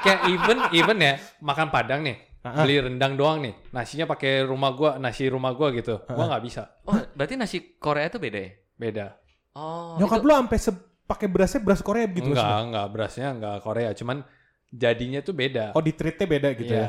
kayak 0.00 0.20
even 0.28 0.58
even 0.70 0.98
ya 0.98 1.14
makan 1.38 1.70
padang 1.70 2.02
nih. 2.02 2.16
Ah. 2.42 2.60
Beli 2.60 2.76
rendang 2.78 3.16
doang 3.16 3.40
nih. 3.40 3.56
Nasinya 3.72 4.04
pakai 4.04 4.44
rumah 4.44 4.70
gua, 4.70 4.90
nasi 4.98 5.24
rumah 5.26 5.56
gua 5.56 5.72
gitu. 5.72 5.96
Gua 6.04 6.28
nggak 6.28 6.44
bisa. 6.44 6.76
Oh, 6.84 6.92
berarti 7.16 7.34
nasi 7.34 7.56
Korea 7.78 8.06
itu 8.06 8.20
beda 8.20 8.36
ya? 8.38 8.50
Beda. 8.74 9.06
Oh, 9.54 9.96
Nyokap 9.96 10.20
itu- 10.20 10.26
lu 10.26 10.32
sampai 10.34 10.58
se- 10.60 10.82
pakai 11.04 11.26
berasnya 11.26 11.60
beras 11.60 11.80
Korea 11.80 12.04
gitu 12.04 12.20
enggak, 12.26 12.36
maksudnya? 12.36 12.60
enggak 12.60 12.86
berasnya 12.90 13.26
enggak 13.30 13.56
Korea, 13.60 13.90
cuman 13.92 14.16
jadinya 14.68 15.20
tuh 15.20 15.32
beda. 15.32 15.72
Oh, 15.72 15.80
di 15.80 15.92
treatnya 15.92 16.26
beda 16.26 16.48
gitu 16.52 16.68
Iya, 16.68 16.84
ya? 16.84 16.88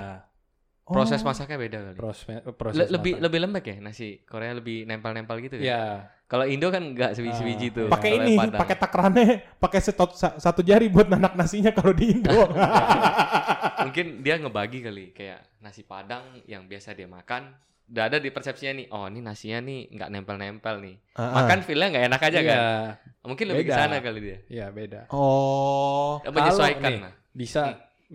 Oh. 0.86 0.93
proses 0.93 1.17
masaknya 1.19 1.58
beda 1.58 1.78
kali. 1.82 1.98
proses 1.98 2.30
Le- 2.30 2.54
proses 2.54 2.78
lebih 2.88 3.17
masak. 3.17 3.24
lebih 3.26 3.39
lembek 3.41 3.65
ya 3.65 3.78
nasi 3.82 4.21
Korea 4.21 4.54
lebih 4.54 4.86
nempel-nempel 4.86 5.41
gitu 5.41 5.58
ya. 5.58 5.63
Iya. 5.65 5.84
Kalau 6.26 6.45
Indo 6.45 6.69
kan 6.69 6.93
nggak 6.93 7.13
sebiji-sebiji 7.13 7.67
Ah, 7.67 7.74
tuh. 7.74 7.88
pakai 7.89 8.12
ini, 8.15 8.34
pakai 8.38 8.76
takarannya, 8.76 9.26
pakai 9.58 9.78
satu 10.38 10.62
jari 10.62 10.89
buat 10.89 11.06
nanak 11.06 11.34
nasinya 11.34 11.69
kalau 11.69 11.89
di 11.89 12.13
Indo. 12.13 12.34
Mungkin 13.86 14.21
dia 14.21 14.38
ngebagi 14.38 14.80
kali 14.82 15.06
kayak 15.12 15.41
nasi 15.60 15.82
Padang 15.82 16.21
yang 16.45 16.65
biasa 16.65 16.93
dia 16.93 17.06
makan. 17.06 17.54
Udah 17.86 18.10
ada 18.10 18.17
di 18.17 18.34
persepsinya 18.34 18.74
nih, 18.76 18.86
oh 18.89 19.06
ini 19.06 19.21
nasinya 19.21 19.62
nih 19.62 19.89
nggak 19.89 20.10
nempel-nempel 20.10 20.76
nih. 20.82 20.95
Ah, 21.13 21.21
ah. 21.21 21.32
Makan 21.38 21.60
feelnya 21.62 21.88
nggak 21.93 22.06
enak 22.10 22.21
aja 22.24 22.39
Iya, 22.39 22.48
kan? 22.48 22.60
Mungkin 23.24 23.45
lebih 23.48 23.63
ke 23.63 23.74
sana 23.76 23.95
kali 24.02 24.19
dia. 24.19 24.38
Iya, 24.50 24.65
beda. 24.69 25.02
Oh, 25.10 26.17
Menyesuaikan 26.26 26.82
nih, 26.84 27.02
lah. 27.02 27.13
Bisa 27.32 27.62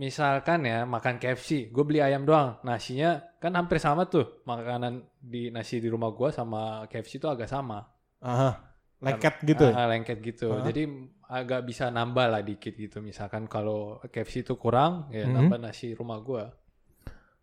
misalkan 0.01 0.65
ya 0.65 0.89
makan 0.89 1.21
KFC, 1.21 1.69
gue 1.69 1.85
beli 1.85 2.01
ayam 2.01 2.25
doang. 2.25 2.57
Nasinya 2.65 3.21
kan 3.37 3.53
hampir 3.53 3.77
sama 3.77 4.09
tuh. 4.09 4.41
Makanan 4.49 5.05
di 5.21 5.53
nasi 5.53 5.77
di 5.77 5.93
rumah 5.93 6.09
gua 6.11 6.33
sama 6.33 6.89
KFC 6.89 7.21
itu 7.21 7.29
agak 7.29 7.47
sama. 7.47 7.85
Aha. 8.25 8.73
lengket 9.01 9.41
gitu. 9.49 9.65
ya? 9.65 9.73
Ah, 9.73 9.89
lengket 9.89 10.21
gitu. 10.21 10.53
Ah. 10.53 10.61
Jadi 10.61 10.85
agak 11.25 11.65
bisa 11.65 11.89
nambah 11.89 12.27
lah 12.29 12.45
dikit 12.45 12.77
gitu. 12.77 13.01
Misalkan 13.01 13.49
kalau 13.49 13.97
KFC 14.05 14.45
itu 14.45 14.61
kurang, 14.61 15.09
ya 15.09 15.25
Mhm. 15.25 15.33
nambah 15.37 15.57
nasi 15.57 15.97
rumah 15.97 16.21
gua. 16.21 16.53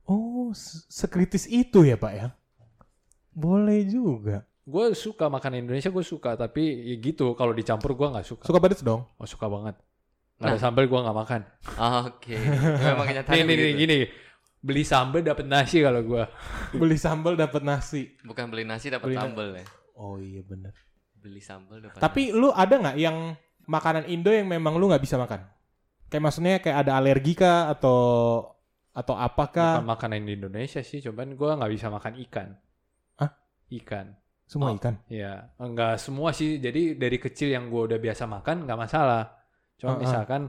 Oh, 0.06 0.54
se- 0.54 0.86
sekritis 0.86 1.50
itu 1.50 1.82
ya 1.82 1.98
Pak 1.98 2.14
ya? 2.14 2.28
Boleh 3.34 3.90
juga. 3.90 4.46
Gue 4.70 4.94
suka 4.94 5.34
makan 5.34 5.66
Indonesia, 5.66 5.90
gue 5.90 6.06
suka. 6.06 6.38
Tapi 6.38 6.62
ya 6.92 6.96
gitu, 7.02 7.34
kalau 7.34 7.58
dicampur 7.58 7.98
gua 7.98 8.14
nggak 8.14 8.28
suka. 8.28 8.44
Suka 8.46 8.62
pedes 8.62 8.86
dong? 8.86 9.10
Oh 9.18 9.26
suka 9.26 9.50
banget. 9.50 9.74
Ada 10.38 10.54
Nah. 10.54 10.62
sambal 10.62 10.86
gua 10.86 11.02
nggak 11.02 11.18
makan. 11.18 11.42
Oke. 12.06 12.38
Memang 12.38 13.06
Nih, 13.06 13.10
kenyataannya 13.10 13.42
nih, 13.42 13.48
nih, 13.48 13.58
begitu. 13.58 13.82
gini. 13.82 14.00
Beli 14.58 14.84
sambal 14.84 15.22
dapet 15.22 15.46
nasi 15.46 15.78
kalau 15.82 16.02
gua. 16.02 16.24
Beli 16.72 16.98
sambal 16.98 17.34
dapat 17.34 17.62
nasi. 17.62 18.14
Bukan 18.22 18.50
beli 18.50 18.62
nasi 18.62 18.90
dapat 18.90 19.10
sambal 19.14 19.54
ya. 19.54 19.66
Oh 19.96 20.18
iya 20.18 20.42
bener. 20.42 20.74
beli 21.18 21.42
sambal 21.42 21.82
udah 21.82 21.98
Tapi 21.98 22.30
lu 22.30 22.54
ada 22.54 22.78
nggak 22.78 22.98
yang 23.02 23.34
makanan 23.66 24.06
Indo 24.06 24.30
yang 24.30 24.46
memang 24.46 24.78
lu 24.78 24.86
nggak 24.88 25.02
bisa 25.02 25.18
makan? 25.18 25.42
Kayak 26.08 26.24
maksudnya 26.24 26.56
kayak 26.62 26.78
ada 26.86 26.94
alergi 26.96 27.34
kah 27.34 27.68
atau 27.68 28.00
atau 28.94 29.14
Bukan 29.14 29.26
apakah 29.26 29.82
makanan 29.84 30.24
di 30.24 30.38
Indonesia 30.38 30.82
sih, 30.82 31.02
cuman 31.02 31.34
gue 31.34 31.50
nggak 31.52 31.72
bisa 31.74 31.90
makan 31.90 32.14
ikan. 32.30 32.50
Hah? 33.18 33.30
Ikan. 33.70 34.14
semua 34.46 34.72
Oh. 34.72 34.78
ikan? 34.80 34.96
Ya, 35.12 35.52
enggak 35.60 36.00
semua 36.00 36.32
sih. 36.32 36.58
Jadi 36.58 36.96
dari 36.96 37.18
kecil 37.20 37.52
yang 37.52 37.68
gue 37.68 37.82
udah 37.92 38.00
biasa 38.00 38.24
makan 38.24 38.64
nggak 38.64 38.80
masalah. 38.80 39.37
Ah, 39.78 39.80
ah. 39.80 39.94
Cuma 39.94 39.94
misalkan 40.02 40.42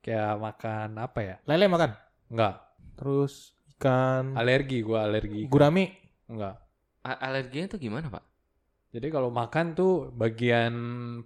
kayak 0.00 0.36
makan 0.36 0.88
apa 1.00 1.18
ya? 1.20 1.34
Lele 1.48 1.66
makan? 1.66 1.90
Enggak. 2.28 2.54
Terus 2.96 3.56
ikan 3.76 4.36
Alergi 4.36 4.80
gue 4.80 4.98
alergi. 4.98 5.42
gurame 5.48 5.96
Enggak. 6.28 6.60
A- 7.02 7.20
alerginya 7.24 7.72
tuh 7.72 7.80
gimana 7.80 8.08
pak? 8.08 8.24
Jadi 8.90 9.12
kalau 9.12 9.28
makan 9.28 9.76
tuh 9.76 10.08
bagian 10.10 10.74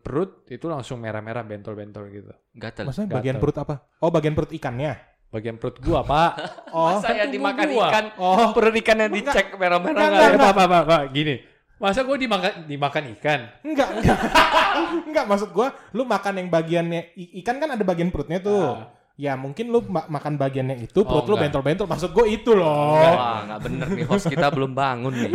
perut 0.03 0.43
itu 0.51 0.67
langsung 0.67 0.99
merah-merah 0.99 1.47
bentol-bentol 1.47 2.11
gitu. 2.11 2.33
Gatel. 2.53 2.91
Maksudnya 2.91 3.11
bagian 3.15 3.39
gatel. 3.39 3.43
perut 3.47 3.57
apa? 3.63 3.75
Oh, 4.03 4.11
bagian 4.11 4.35
perut 4.35 4.51
ikannya. 4.51 4.99
Bagian 5.31 5.63
perut 5.63 5.79
gua, 5.79 6.03
Pak. 6.03 6.33
Oh, 6.75 6.99
Masa 6.99 7.15
ya 7.15 7.27
tubuh 7.27 7.35
dimakan 7.35 7.67
gua. 7.71 7.87
ikan, 7.91 8.05
oh, 8.19 8.51
perut 8.51 8.75
ikannya 8.75 9.11
dicek 9.11 9.55
merah-merah 9.55 9.95
Enggak, 9.95 10.11
nggak 10.11 10.23
ada? 10.23 10.35
enggak. 10.35 10.51
Pak, 10.51 10.55
Pak, 10.55 10.67
Pak, 10.71 10.83
Pak, 10.87 11.03
gini. 11.15 11.35
Masa 11.81 12.05
gua 12.05 12.21
dimakan 12.21 12.69
dimakan 12.69 13.05
ikan? 13.17 13.41
enggak, 13.65 13.89
enggak. 13.97 14.19
enggak 15.09 15.25
maksud 15.25 15.49
gua 15.51 15.73
lu 15.97 16.05
makan 16.05 16.45
yang 16.45 16.49
bagiannya 16.53 17.17
ikan 17.41 17.57
kan 17.57 17.73
ada 17.73 17.81
bagian 17.81 18.13
perutnya 18.13 18.37
tuh. 18.39 18.77
Ah. 18.77 18.93
Ya 19.17 19.33
mungkin 19.37 19.73
lu 19.73 19.85
ma- 19.89 20.09
makan 20.09 20.37
bagiannya 20.37 20.81
itu, 20.81 21.01
perut 21.05 21.25
lu 21.25 21.41
enggak. 21.41 21.57
bentol-bentol. 21.57 21.89
Maksud 21.89 22.13
gua 22.13 22.29
itu 22.29 22.53
loh. 22.53 23.01
Wah 23.01 23.49
nggak 23.49 23.61
bener 23.65 23.87
nih 23.97 24.05
host 24.05 24.29
kita 24.29 24.53
belum 24.53 24.77
bangun 24.77 25.13
nih. 25.13 25.33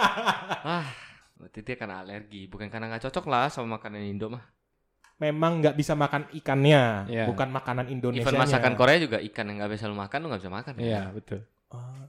ah, 0.80 0.88
berarti 1.36 1.60
dia 1.60 1.76
karena 1.76 2.00
alergi, 2.00 2.48
bukan 2.48 2.72
karena 2.72 2.88
nggak 2.92 3.08
cocok 3.08 3.24
lah 3.28 3.52
sama 3.52 3.76
makanan 3.76 4.00
Indo 4.00 4.32
mah. 4.32 4.44
Memang 5.16 5.64
nggak 5.64 5.76
bisa 5.76 5.96
makan 5.96 6.28
ikannya, 6.36 7.08
Iya. 7.08 7.24
bukan 7.24 7.48
makanan 7.48 7.88
Indonesia. 7.88 8.28
Even 8.28 8.36
masakan 8.36 8.76
Korea 8.76 9.00
juga 9.00 9.16
ikan 9.20 9.48
yang 9.48 9.64
nggak 9.64 9.72
bisa 9.76 9.88
lu 9.88 9.96
makan 9.96 10.18
lu 10.20 10.26
nggak 10.28 10.40
bisa 10.44 10.52
makan. 10.52 10.72
Iya, 10.76 11.02
betul. 11.12 11.40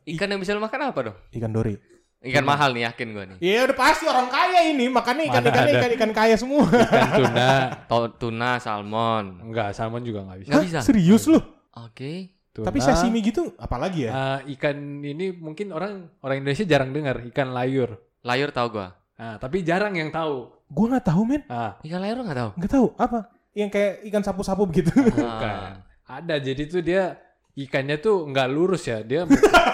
Ikan 0.04 0.28
yang 0.28 0.40
bisa 0.40 0.52
lu 0.56 0.60
makan 0.60 0.92
apa 0.92 1.00
dong? 1.12 1.18
ikan 1.32 1.52
dori. 1.52 1.97
Ikan 2.18 2.42
mahal 2.44 2.74
nih 2.74 2.90
yakin 2.90 3.08
gua 3.14 3.24
nih. 3.26 3.38
Ya 3.40 3.62
udah 3.64 3.78
pasti 3.78 4.04
orang 4.04 4.26
kaya 4.28 4.66
ini, 4.68 4.90
makannya 4.90 5.30
ikan 5.30 5.38
Mana 5.40 5.50
ikan 5.50 5.64
ada. 5.64 5.72
ikan 5.78 5.92
ikan 5.94 6.12
kaya 6.12 6.36
semua. 6.36 6.66
Ikan 6.90 7.10
tuna. 7.14 7.50
To- 7.90 8.14
tuna, 8.18 8.50
salmon. 8.58 9.26
Enggak, 9.46 9.70
salmon 9.72 10.02
juga 10.02 10.26
nggak 10.26 10.40
bisa. 10.42 10.50
Nggak 10.50 10.66
bisa. 10.66 10.80
Serius 10.82 11.24
lu? 11.26 11.38
Oke. 11.78 12.34
Tuna. 12.52 12.66
Tapi 12.66 12.80
sashimi 12.82 13.22
gitu 13.22 13.54
apalagi 13.56 14.10
ya? 14.10 14.12
Ah, 14.12 14.40
ikan 14.50 14.76
ini 15.00 15.30
mungkin 15.30 15.70
orang 15.70 16.10
orang 16.20 16.42
Indonesia 16.42 16.66
jarang 16.66 16.90
dengar 16.90 17.22
ikan 17.30 17.54
layur. 17.54 18.02
Layur 18.26 18.50
tahu 18.50 18.68
gua. 18.74 18.98
Ah, 19.14 19.38
tapi 19.38 19.62
jarang 19.62 19.94
yang 19.94 20.10
tahu. 20.10 20.50
Gua 20.68 20.86
nggak 20.92 21.06
tahu 21.06 21.22
men, 21.24 21.46
Ah, 21.48 21.78
Ikan 21.80 22.02
layur 22.02 22.18
nggak 22.20 22.34
tahu. 22.36 22.50
nggak 22.58 22.72
tahu 22.72 22.86
apa. 22.98 23.20
Yang 23.54 23.70
kayak 23.72 23.94
ikan 24.06 24.22
sapu-sapu 24.22 24.66
begitu. 24.66 24.90
Ah. 25.22 25.86
ada. 26.04 26.36
Jadi 26.38 26.66
tuh 26.66 26.82
dia 26.82 27.14
ikannya 27.54 27.98
tuh 27.98 28.26
nggak 28.26 28.48
lurus 28.50 28.86
ya. 28.86 29.02
Dia 29.02 29.30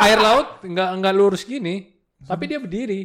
air, 0.00 0.18
laut 0.18 0.48
nggak 0.60 0.88
nggak 0.98 1.14
lurus 1.14 1.42
gini, 1.42 1.92
tapi 2.20 2.44
dia 2.46 2.58
berdiri. 2.58 3.00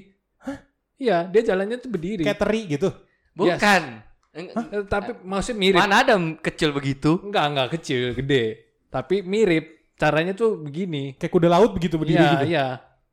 Iya, 0.95 1.23
dia 1.25 1.41
jalannya 1.45 1.79
tuh 1.79 1.89
berdiri. 1.89 2.23
kayak 2.23 2.39
teri 2.39 2.61
gitu. 2.67 2.91
Bukan. 3.31 3.81
Eng- 4.29 4.51
Eh, 4.51 4.83
tapi 4.85 5.15
maksudnya 5.23 5.57
mirip. 5.57 5.79
Mana 5.79 6.03
ada 6.03 6.13
kecil 6.37 6.69
begitu? 6.69 7.23
Enggak, 7.23 7.45
enggak 7.47 7.67
kecil, 7.73 8.13
gede. 8.13 8.43
Tapi 8.87 9.23
mirip. 9.23 9.79
Caranya 9.95 10.31
tuh 10.31 10.55
begini. 10.55 11.15
Kayak 11.15 11.33
kuda 11.33 11.47
laut 11.49 11.71
begitu 11.71 11.95
berdiri 11.95 12.19
Iya, 12.19 12.31
gitu. 12.35 12.45
iya. 12.47 12.65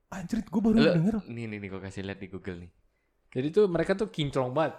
Anjir, 0.06 0.38
gue 0.40 0.60
baru 0.60 0.76
Lu- 0.76 0.94
denger. 0.94 1.14
Nih 1.26 1.44
nih 1.46 1.58
nih 1.58 1.68
gua 1.68 1.80
kasih 1.82 2.02
lihat 2.02 2.18
di 2.18 2.26
Google 2.26 2.58
nih. 2.62 2.70
Jadi 3.32 3.48
tuh 3.50 3.64
mereka 3.66 3.92
tuh 3.92 4.06
kinclong 4.06 4.50
banget. 4.50 4.74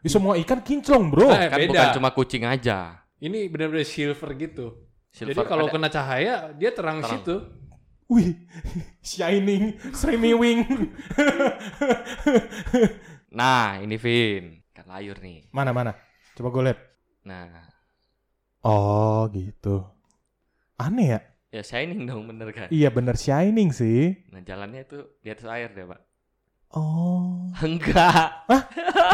Ya, 0.00 0.08
semua 0.08 0.36
ikan 0.36 0.60
kinclong, 0.60 1.08
bro. 1.08 1.28
Eh, 1.28 1.48
kan 1.48 1.56
beda. 1.58 1.68
bukan 1.68 1.88
cuma 1.96 2.10
kucing 2.12 2.44
aja. 2.44 3.00
Ini 3.18 3.48
benar-benar 3.48 3.84
silver 3.84 4.30
gitu. 4.36 4.66
Silver 5.08 5.32
Jadi 5.32 5.48
kalau 5.48 5.66
kena 5.68 5.88
cahaya, 5.88 6.52
dia 6.52 6.70
terang, 6.72 7.00
Terang. 7.00 7.12
situ. 7.12 7.34
Wih, 8.14 8.38
shining, 9.02 9.74
wing. 10.38 10.62
Nah, 13.34 13.82
ini 13.82 13.98
Vin. 13.98 14.62
Ikan 14.70 14.86
layur 14.86 15.18
nih. 15.18 15.50
mana 15.50 15.74
mana? 15.74 15.98
Coba 16.38 16.54
gue 16.54 16.62
lihat. 16.70 16.78
Nah, 17.26 17.66
Oh, 18.62 19.26
gitu. 19.34 19.82
Aneh 20.78 21.18
ya? 21.18 21.20
ya 21.50 21.62
shining 21.62 22.06
dong 22.06 22.26
bener 22.26 22.50
kan? 22.50 22.66
Iya 22.70 22.90
bener 22.90 23.14
shining 23.14 23.70
sih. 23.70 24.14
Nah, 24.30 24.42
jalannya 24.42 24.86
itu 24.86 24.98
di 25.20 25.28
atas 25.30 25.46
air 25.46 25.70
deh, 25.70 25.84
Pak. 25.84 26.00
Oh. 26.74 27.50
Enggak. 27.62 28.46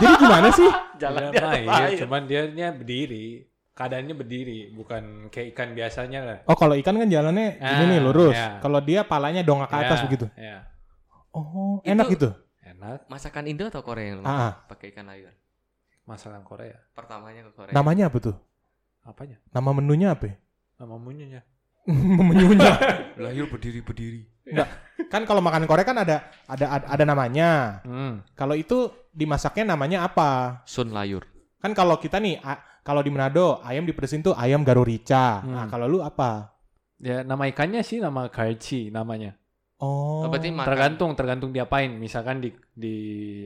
Jadi 0.01 0.15
gimana 0.17 0.49
sih? 0.53 0.71
Jalan 1.03 1.29
Dia 1.29 1.33
di 1.33 1.37
atas 1.37 1.51
main, 1.51 1.69
air. 1.69 1.99
cuman 2.01 2.23
dia 2.25 2.69
berdiri. 2.73 3.29
Keadaannya 3.81 4.13
berdiri, 4.13 4.77
bukan 4.77 5.33
kayak 5.33 5.57
ikan 5.57 5.73
biasanya 5.73 6.21
lah. 6.21 6.39
Oh, 6.45 6.53
kalau 6.53 6.77
ikan 6.77 7.01
kan 7.01 7.09
jalannya 7.09 7.57
Ah, 7.65 7.81
nih 7.81 7.97
lurus. 7.97 8.37
ya. 8.37 8.61
Kalau 8.61 8.77
dia 8.85 9.09
palanya 9.09 9.41
dongak 9.41 9.73
ke 9.73 9.77
atas 9.81 9.99
Ya, 9.99 10.05
begitu. 10.05 10.27
Ya, 10.37 10.57
Oh, 11.33 11.81
Itu- 11.81 11.89
enak 11.89 12.07
gitu. 12.13 12.29
enak. 12.61 13.09
Masakan 13.09 13.49
Indo 13.49 13.65
atau 13.65 13.81
Korea 13.81 14.13
yang 14.13 14.21
lu 14.21 14.29
Ah, 14.29 14.53
ah. 14.53 14.53
pakai 14.69 14.93
ikan 14.93 15.09
layur? 15.09 15.33
Masakan 16.05 16.45
Korea. 16.45 16.77
Pertamanya 16.93 17.41
ke 17.49 17.53
Korea. 17.57 17.73
Namanya 17.73 18.13
apa 18.13 18.19
tuh? 18.21 18.37
Apanya? 19.01 19.41
Nama 19.49 19.71
menunya 19.73 20.13
apa? 20.13 20.29
ya? 20.29 20.37
Nama 20.77 20.95
menunya. 21.01 21.41
Menunya. 22.21 22.73
layur 23.25 23.49
berdiri 23.49 23.81
berdiri. 23.81 24.23
kan 25.09 25.25
kalau 25.25 25.41
makan 25.41 25.65
Korea 25.65 25.89
kan 25.89 25.97
ada 25.97 26.29
ada 26.45 26.67
ada, 26.69 26.85
ada 26.85 27.05
namanya. 27.09 27.81
Hmm. 27.89 28.21
Kalau 28.37 28.53
itu 28.53 28.93
dimasaknya 29.11 29.73
namanya 29.73 30.05
apa? 30.05 30.61
Sun 30.69 30.93
layur. 30.93 31.25
Kan 31.57 31.73
kalau 31.73 31.97
kita 31.97 32.21
nih 32.21 32.37
a- 32.37 32.61
kalau 32.81 33.01
di 33.01 33.11
Manado 33.11 33.61
ayam 33.61 33.85
dipedesin 33.85 34.21
tuh 34.21 34.35
ayam 34.35 34.63
garu 34.63 34.83
rica. 34.83 35.41
Nah, 35.43 35.65
Hmm. 35.65 35.71
kalau 35.71 35.87
lu 35.87 35.99
apa? 36.01 36.57
Ya 36.99 37.23
nama 37.23 37.47
ikannya 37.47 37.81
sih 37.81 37.97
nama 37.97 38.29
karci 38.29 38.89
namanya. 38.91 39.37
Oh. 39.81 40.25
Oh, 40.25 40.29
berarti 40.29 40.53
makan. 40.53 40.69
Tergantung 40.69 41.11
tergantung 41.15 41.51
diapain. 41.51 41.89
Misalkan 41.91 42.41
di 42.41 42.53
di 42.71 42.95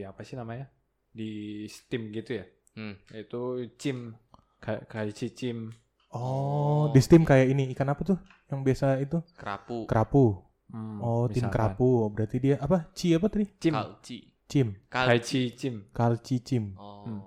apa 0.01 0.19
sih 0.21 0.35
namanya? 0.35 0.67
Di 1.09 1.63
steam 1.65 2.11
gitu 2.11 2.35
ya. 2.35 2.45
Hmm. 2.75 2.99
Itu 3.09 3.63
cim 3.79 4.11
Ka- 4.59 4.83
karci 4.83 5.31
cim. 5.31 5.71
Oh, 6.11 6.91
di 6.91 6.99
steam 6.99 7.23
kayak 7.23 7.47
ini 7.49 7.71
ikan 7.71 7.87
apa 7.87 8.03
tuh? 8.03 8.19
Yang 8.47 8.59
biasa 8.63 8.87
itu 8.99 9.19
Kerapu. 9.35 9.83
kerapu. 9.85 10.25
Hmm, 10.67 10.99
Oh, 10.99 11.27
tim 11.27 11.45
misalkan. 11.47 11.53
kerapu. 11.55 11.89
Berarti 12.11 12.37
dia 12.39 12.55
apa? 12.59 12.89
Ci 12.91 13.15
apa 13.15 13.27
tadi? 13.29 13.45
Cim. 13.55 13.71
Kalci. 13.71 14.17
Cim. 14.45 14.67
Kalci. 14.87 15.41
Cim. 15.55 15.75
Kalci 15.91 16.35
cim. 16.41 16.63
Oh, 16.75 17.03
Hmm. 17.05 17.21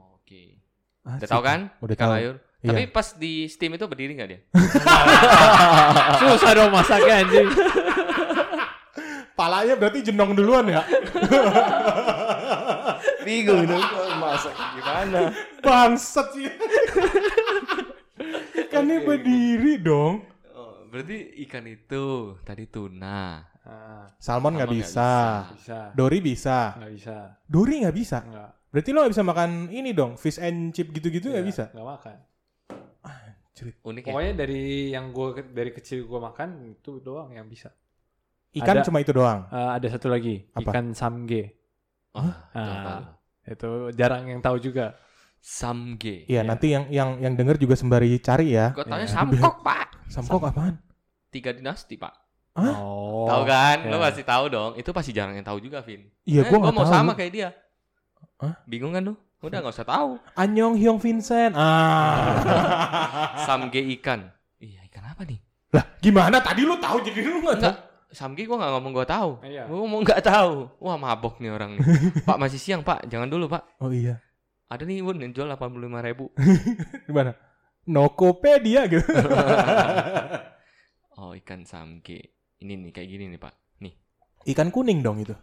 Ah, 1.09 1.17
Udah 1.17 1.29
tahu 1.29 1.41
kan? 1.41 1.61
Udah 1.81 1.95
ikan 1.97 2.05
tahu. 2.05 2.17
layur. 2.21 2.35
Iya. 2.59 2.69
Tapi 2.69 2.83
pas 2.91 3.07
di 3.15 3.47
steam 3.47 3.73
itu 3.73 3.87
berdiri 3.87 4.13
nggak 4.13 4.29
dia? 4.29 4.41
Susah 6.21 6.51
dong 6.53 6.69
masaknya 6.69 7.25
anjing. 7.25 7.49
Palanya 9.33 9.79
berarti 9.79 10.03
jenong 10.03 10.35
duluan 10.35 10.67
ya? 10.67 10.83
Bingung 13.25 13.63
dong 13.65 13.85
masak 14.19 14.53
gimana? 14.75 15.31
Bangsat 15.63 16.27
sih. 16.35 16.51
Ikannya 18.67 19.07
berdiri 19.07 19.79
dong. 19.79 20.27
Oh, 20.53 20.83
berarti 20.91 21.39
ikan 21.47 21.65
itu 21.65 22.35
tadi 22.43 22.67
tuna. 22.67 23.47
Ah, 23.63 24.11
Salmon 24.19 24.59
nggak 24.59 24.67
Salmon 24.67 24.67
nggak 24.67 24.71
bisa. 24.75 25.11
bisa. 25.55 25.79
Dori 25.95 26.19
bisa. 26.19 26.59
Nggak 26.75 26.93
bisa. 26.99 27.17
Dori 27.47 27.75
nggak 27.87 27.97
bisa. 27.97 28.19
Nggak. 28.27 28.51
Berarti 28.69 28.91
lo 28.91 29.01
nggak 29.01 29.13
bisa 29.13 29.25
makan 29.25 29.51
ini 29.69 29.91
dong, 29.91 30.15
fish 30.15 30.37
and 30.37 30.71
chip 30.71 30.89
gitu-gitu 30.91 31.33
Iya, 31.33 31.41
bisa. 31.41 31.65
Nggak 31.73 31.89
makan. 31.89 32.17
Unik 33.59 34.05
ya. 34.07 34.13
Pokoknya 34.15 34.33
dari 34.39 34.63
yang 34.95 35.11
gua 35.11 35.35
dari 35.35 35.75
kecil 35.75 36.07
gua 36.07 36.31
makan 36.31 36.79
itu 36.79 37.03
doang 37.03 37.35
yang 37.35 37.51
bisa. 37.51 37.75
Ikan 38.55 38.79
Ada- 38.79 38.87
cuma 38.87 39.03
itu 39.03 39.11
doang. 39.11 39.51
Eh, 39.51 39.71
ada 39.75 39.87
satu 39.91 40.07
lagi 40.07 40.47
Apa? 40.55 40.71
ikan 40.71 40.95
samge. 40.95 41.59
Oh, 42.15 42.23
itu 42.23 42.55
Ah. 42.55 42.71
apa? 42.79 42.95
Itu 43.45 43.69
jarang 43.93 44.31
yang 44.31 44.39
tahu 44.39 44.63
juga. 44.63 44.95
Samge. 45.39 46.23
Iya, 46.27 46.39
Iya. 46.39 46.41
nanti 46.45 46.67
yang 46.71 46.85
yang 46.89 47.11
yang 47.19 47.35
denger 47.35 47.59
juga 47.59 47.75
sembari 47.75 48.15
cari 48.19 48.55
ya. 48.55 48.71
Gua 48.71 48.87
taunya 48.87 49.05
Iya. 49.05 49.15
samkok, 49.15 49.57
Pak. 49.67 49.87
Samkok 50.07 50.43
apaan? 50.45 50.75
Tiga 51.29 51.51
dinasti, 51.51 51.99
Pak. 51.99 52.15
Hah? 52.55 52.75
Oh. 52.79 53.27
tahu 53.27 53.43
kan? 53.45 53.77
ya. 53.83 53.91
Lo 53.91 53.99
pasti 53.99 54.23
tahu 54.23 54.45
dong. 54.49 54.71
Itu 54.75 54.91
pasti 54.91 55.11
jarang 55.11 55.35
yang 55.35 55.45
tahu 55.45 55.59
juga, 55.59 55.83
Vin. 55.83 56.07
Iya, 56.23 56.43
Eh, 56.43 56.51
gua 56.51 56.59
gua 56.59 56.73
mau 56.73 56.87
tahu. 56.87 56.95
sama 56.95 57.13
kayak 57.15 57.33
dia. 57.33 57.49
Hah? 58.39 58.55
Bingung 58.71 58.95
kan 58.95 59.03
lu? 59.03 59.15
Udah 59.43 59.59
nggak 59.63 59.75
usah 59.75 59.87
tahu. 59.87 60.19
Anyong 60.39 60.79
Hyung 60.79 60.99
Vincent. 61.03 61.55
Ah. 61.59 62.39
Samge 63.47 63.83
ikan. 63.99 64.31
Iya, 64.63 64.83
ikan 64.91 65.05
apa 65.07 65.23
nih? 65.27 65.39
lah, 65.69 65.85
gimana 66.01 66.41
tadi 66.41 66.65
lu 66.65 66.81
tahu 66.81 67.05
jadi 67.05 67.29
lu 67.29 67.45
nggak 67.45 67.61
tahu? 67.61 67.77
Samge 68.09 68.49
gua 68.49 68.57
nggak 68.57 68.73
ngomong 68.79 68.93
gua 68.95 69.07
tahu. 69.07 69.31
Iya. 69.43 69.67
Gua 69.67 69.85
ngomong 69.85 70.01
nggak 70.07 70.23
tahu. 70.23 70.71
Wah, 70.81 70.97
mabok 70.97 71.43
nih 71.43 71.51
orang 71.51 71.77
nih. 71.77 71.83
pak 72.29 72.39
masih 72.39 72.59
siang, 72.63 72.83
Pak. 72.87 73.11
Jangan 73.11 73.29
dulu, 73.29 73.51
Pak. 73.51 73.63
Oh 73.83 73.91
iya. 73.91 74.23
Ada 74.71 74.87
nih 74.87 75.03
Wun 75.03 75.19
yang 75.19 75.35
jual 75.35 75.51
85 75.51 76.07
ribu. 76.07 76.31
Gimana? 77.09 77.35
Nokopedia 77.89 78.87
gitu. 78.87 79.07
Oh, 81.19 81.35
ikan 81.35 81.67
samge. 81.67 82.35
Ini 82.59 82.75
nih 82.75 82.91
kayak 82.95 83.09
gini 83.11 83.25
nih, 83.35 83.41
Pak. 83.41 83.55
Nih. 83.83 83.95
Ikan 84.51 84.71
kuning 84.71 85.03
dong 85.03 85.19
itu. 85.23 85.35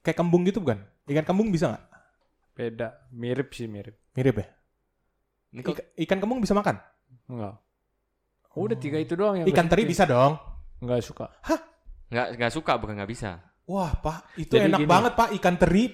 Kayak 0.00 0.16
kembung 0.16 0.48
gitu 0.48 0.64
bukan? 0.64 0.80
Ikan 1.10 1.24
kembung 1.24 1.50
bisa 1.50 1.66
nggak? 1.68 1.84
Beda, 2.52 2.88
mirip 3.10 3.50
sih 3.50 3.66
mirip. 3.66 3.98
Mirip 4.12 4.36
ya? 4.36 4.46
Ini 5.50 5.60
kok 5.60 5.74
Ika- 5.74 5.88
ikan 6.00 6.18
kembung 6.18 6.38
bisa 6.38 6.52
makan? 6.52 6.78
Enggak. 7.26 7.58
Udah 8.52 8.76
tiga 8.76 8.98
itu 8.98 9.14
doang 9.14 9.36
yang 9.36 9.46
Ikan 9.46 9.66
teri 9.66 9.82
bisa 9.84 10.02
dong. 10.04 10.38
Enggak 10.78 11.02
suka. 11.02 11.26
nggak 12.08 12.26
nggak 12.36 12.52
suka 12.52 12.72
bukan 12.76 12.94
nggak 12.96 13.10
bisa. 13.10 13.38
Wah, 13.64 13.94
Pak, 13.94 14.34
itu 14.36 14.50
Jadi 14.50 14.66
enak 14.66 14.80
gini. 14.82 14.90
banget, 14.90 15.12
Pak. 15.14 15.28
Ikan 15.32 15.54
teri, 15.56 15.84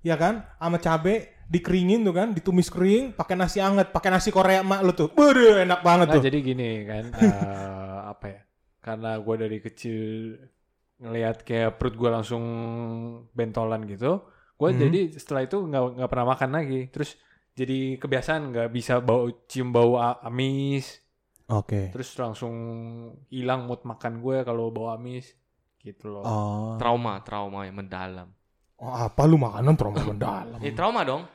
ya 0.00 0.16
kan? 0.16 0.44
Sama 0.54 0.76
cabe, 0.76 1.14
dikeringin 1.48 2.00
tuh 2.02 2.12
kan, 2.12 2.28
ditumis 2.30 2.68
kering, 2.68 3.12
pakai 3.12 3.32
nasi 3.32 3.56
anget, 3.56 3.88
pakai 3.88 4.12
nasi 4.12 4.28
Korea 4.28 4.60
emak 4.60 4.80
lu 4.82 4.92
tuh. 4.92 5.08
Waduh, 5.10 5.64
enak 5.64 5.80
banget 5.80 6.06
Nah, 6.08 6.14
tuh. 6.14 6.22
jadi 6.22 6.38
gini 6.38 6.68
kan, 6.84 7.04
eh, 7.24 7.98
apa 8.06 8.26
ya? 8.26 8.40
Karena 8.78 9.16
gue 9.16 9.34
dari 9.38 9.58
kecil 9.58 10.00
ngelihat 10.98 11.40
kayak 11.42 11.80
perut 11.80 11.96
gue 11.96 12.10
langsung 12.12 12.44
bentolan 13.32 13.88
gitu, 13.88 14.28
gue 14.62 14.70
Hmm. 14.70 14.78
jadi 14.78 15.00
setelah 15.18 15.42
itu 15.42 15.58
nggak 15.58 15.82
nggak 15.98 16.10
pernah 16.10 16.26
makan 16.30 16.50
lagi. 16.54 16.80
Terus 16.94 17.18
jadi 17.52 17.98
kebiasaan 17.98 18.54
nggak 18.54 18.68
bisa 18.70 19.02
bau 19.02 19.26
cium 19.50 19.74
bau 19.74 19.98
amis. 19.98 21.02
Oke. 21.50 21.90
Terus 21.90 22.14
langsung 22.14 22.54
hilang 23.26 23.66
mood 23.66 23.82
makan 23.82 24.22
gue 24.22 24.46
kalau 24.46 24.70
bau 24.70 24.94
amis, 24.94 25.34
gitu 25.82 26.08
loh. 26.08 26.22
Oh. 26.22 26.74
Trauma, 26.78 27.18
trauma 27.26 27.66
yang 27.66 27.82
mendalam. 27.82 28.30
Oh, 28.78 28.94
apa 28.94 29.26
lu 29.26 29.36
makanan 29.36 29.74
trauma 29.74 30.00
mendalam? 30.00 30.58
Eh 30.62 30.70
trauma 30.72 31.02
dong. 31.02 31.26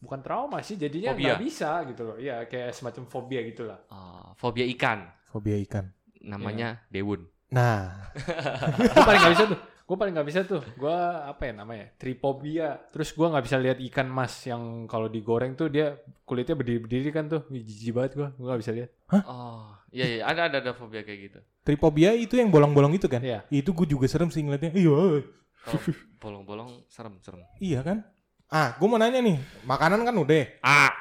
Bukan 0.00 0.20
trauma 0.24 0.58
sih, 0.64 0.74
jadinya 0.80 1.14
nggak 1.14 1.40
bisa 1.40 1.84
gitu 1.86 2.02
loh. 2.02 2.16
Iya, 2.18 2.44
kayak 2.50 2.74
semacam 2.74 3.04
fobia 3.06 3.40
gitulah. 3.46 3.78
Ah, 3.92 4.32
fobia 4.34 4.66
ikan. 4.74 5.06
Fobia 5.30 5.56
ikan. 5.64 5.86
Namanya 6.26 6.84
Dewun. 6.90 7.24
Nah, 7.50 8.10
gue 8.78 9.02
paling 9.02 9.20
nggak 9.22 9.34
bisa 9.34 9.44
tuh 9.50 9.60
gue 9.90 9.98
paling 9.98 10.14
nggak 10.14 10.28
bisa 10.30 10.46
tuh 10.46 10.62
gue 10.62 10.98
apa 11.26 11.50
ya 11.50 11.52
namanya 11.58 11.90
tripobia 11.98 12.78
terus 12.94 13.10
gue 13.10 13.26
nggak 13.26 13.42
bisa 13.42 13.58
lihat 13.58 13.82
ikan 13.90 14.06
mas 14.06 14.38
yang 14.46 14.86
kalau 14.86 15.10
digoreng 15.10 15.58
tuh 15.58 15.66
dia 15.66 15.98
kulitnya 16.22 16.54
berdiri 16.54 16.78
berdiri 16.78 17.10
kan 17.10 17.26
tuh 17.26 17.42
jijik 17.50 17.98
banget 17.98 18.14
gue 18.14 18.28
gue 18.38 18.46
nggak 18.46 18.62
bisa 18.62 18.70
lihat 18.70 18.90
Oh, 19.26 19.74
iya 19.90 20.06
iya 20.06 20.22
ada 20.22 20.46
ada 20.46 20.62
ada 20.62 20.70
fobia 20.70 21.02
kayak 21.02 21.18
gitu. 21.26 21.38
tripobia 21.66 22.14
itu 22.14 22.38
yang 22.38 22.46
bolong-bolong 22.46 22.94
itu 22.94 23.10
kan? 23.10 23.18
Iya. 23.18 23.42
Itu 23.50 23.74
gue 23.74 23.82
juga 23.82 24.06
serem 24.06 24.30
sih 24.30 24.38
ngeliatnya. 24.38 24.70
Iya, 24.70 25.26
bolong-bolong 26.22 26.86
serem 26.86 27.18
serem. 27.18 27.42
iya 27.58 27.82
kan? 27.82 28.06
Ah, 28.46 28.78
gue 28.78 28.86
mau 28.86 29.02
nanya 29.02 29.18
nih, 29.18 29.34
makanan 29.66 30.06
kan 30.06 30.14
udah. 30.14 30.46
Ah. 30.62 30.94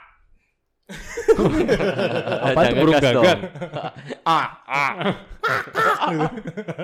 Apa 2.49 2.59
tuh 2.65 2.75
burung 2.81 2.97
gagak? 2.97 3.37
ah 4.25 4.47
ah. 4.65 4.93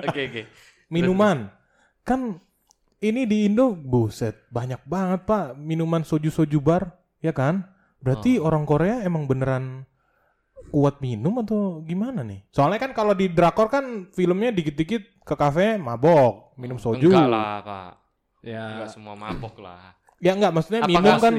Oke 0.06 0.20
oke. 0.30 0.42
Minuman. 0.94 1.50
Kan 2.06 2.38
ini 2.98 3.26
di 3.26 3.50
Indo 3.50 3.74
buset, 3.74 4.46
banyak 4.48 4.86
banget 4.86 5.26
Pak 5.26 5.58
minuman 5.58 6.00
soju-soju 6.00 6.62
bar, 6.62 6.94
ya 7.18 7.34
kan? 7.34 7.66
Berarti 7.98 8.38
orang 8.38 8.62
Korea 8.62 9.02
emang 9.02 9.26
beneran 9.26 9.82
kuat 10.70 11.02
minum 11.02 11.42
atau 11.42 11.82
gimana 11.82 12.22
nih? 12.22 12.46
Soalnya 12.50 12.78
kan 12.78 12.94
kalau 12.94 13.12
di 13.12 13.26
drakor 13.26 13.66
kan 13.66 14.08
filmnya 14.14 14.50
dikit-dikit 14.50 15.22
ke 15.22 15.34
kafe 15.34 15.76
mabok, 15.76 16.54
minum 16.54 16.78
soju. 16.78 17.10
Enggak 17.10 17.26
lah 17.26 17.54
kak. 17.60 17.92
ya 18.46 18.62
Enggak 18.78 18.90
semua 18.94 19.14
mabok 19.18 19.58
lah. 19.58 19.98
Ya 20.22 20.32
enggak, 20.32 20.54
maksudnya 20.54 20.86
apa 20.86 20.90
minum 20.90 21.16
kan 21.18 21.34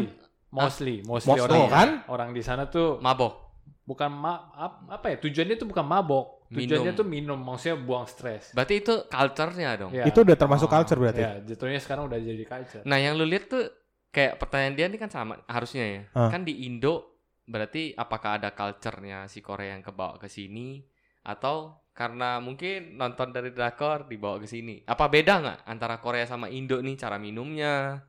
mostly 0.47 1.01
mostly 1.03 1.31
Mostly, 1.33 1.59
orang 1.59 1.71
kan? 1.71 1.89
orang 2.07 2.29
di 2.31 2.39
sana 2.39 2.67
tuh 2.67 2.99
Mabok. 2.99 3.47
bukan 3.83 4.11
ma 4.11 4.51
ap- 4.51 4.83
apa 4.87 5.15
ya 5.15 5.17
tujuannya 5.19 5.55
tuh 5.55 5.67
bukan 5.67 5.83
mabok 5.83 6.36
tujuannya 6.47 6.89
Minum. 6.89 6.95
tuh 6.95 7.05
minum 7.05 7.35
maksudnya 7.37 7.77
buang 7.77 8.05
stres 8.05 8.51
Berarti 8.51 8.79
itu 8.79 8.93
culture-nya 9.05 9.69
dong. 9.75 9.91
Ya. 9.91 10.05
itu 10.05 10.17
udah 10.17 10.33
termasuk 10.33 10.65
Oh, 10.65 10.73
culture 10.73 10.95
berarti. 10.97 11.19
ya 11.19 11.31
jatuhnya 11.43 11.77
sekarang 11.77 12.07
udah 12.07 12.17
jadi 12.17 12.43
culture 12.43 12.83
Nah 12.83 12.97
yang 12.97 13.13
lu 13.13 13.23
lihat 13.23 13.47
tuh 13.47 13.67
kayak 14.07 14.37
pertanyaan 14.37 14.73
dia 14.73 14.85
ini 14.87 14.95
kan 14.95 15.07
sama 15.07 15.37
harusnya 15.45 15.83
ya. 15.83 16.01
Ah. 16.11 16.27
Kan 16.27 16.41
di 16.41 16.63
Indo 16.63 17.19
berarti 17.43 17.91
apakah 17.93 18.37
ada 18.37 18.51
culture-nya 18.51 19.25
si 19.25 19.39
Korea 19.39 19.71
yang 19.71 19.81
kebawa 19.81 20.15
ke 20.15 20.27
sini 20.27 20.83
atau 21.21 21.83
karena 21.91 22.37
mungkin 22.37 22.95
nonton 22.95 23.29
dari 23.29 23.51
drakor 23.51 24.05
dibawa 24.05 24.37
ke 24.37 24.45
sini. 24.45 24.83
Apa 24.83 25.07
beda 25.07 25.33
nggak 25.37 25.59
antara 25.65 25.97
Korea 25.97 26.23
sama 26.23 26.47
Indo 26.47 26.79
nih 26.79 26.95
cara 26.95 27.17
minumnya? 27.17 27.99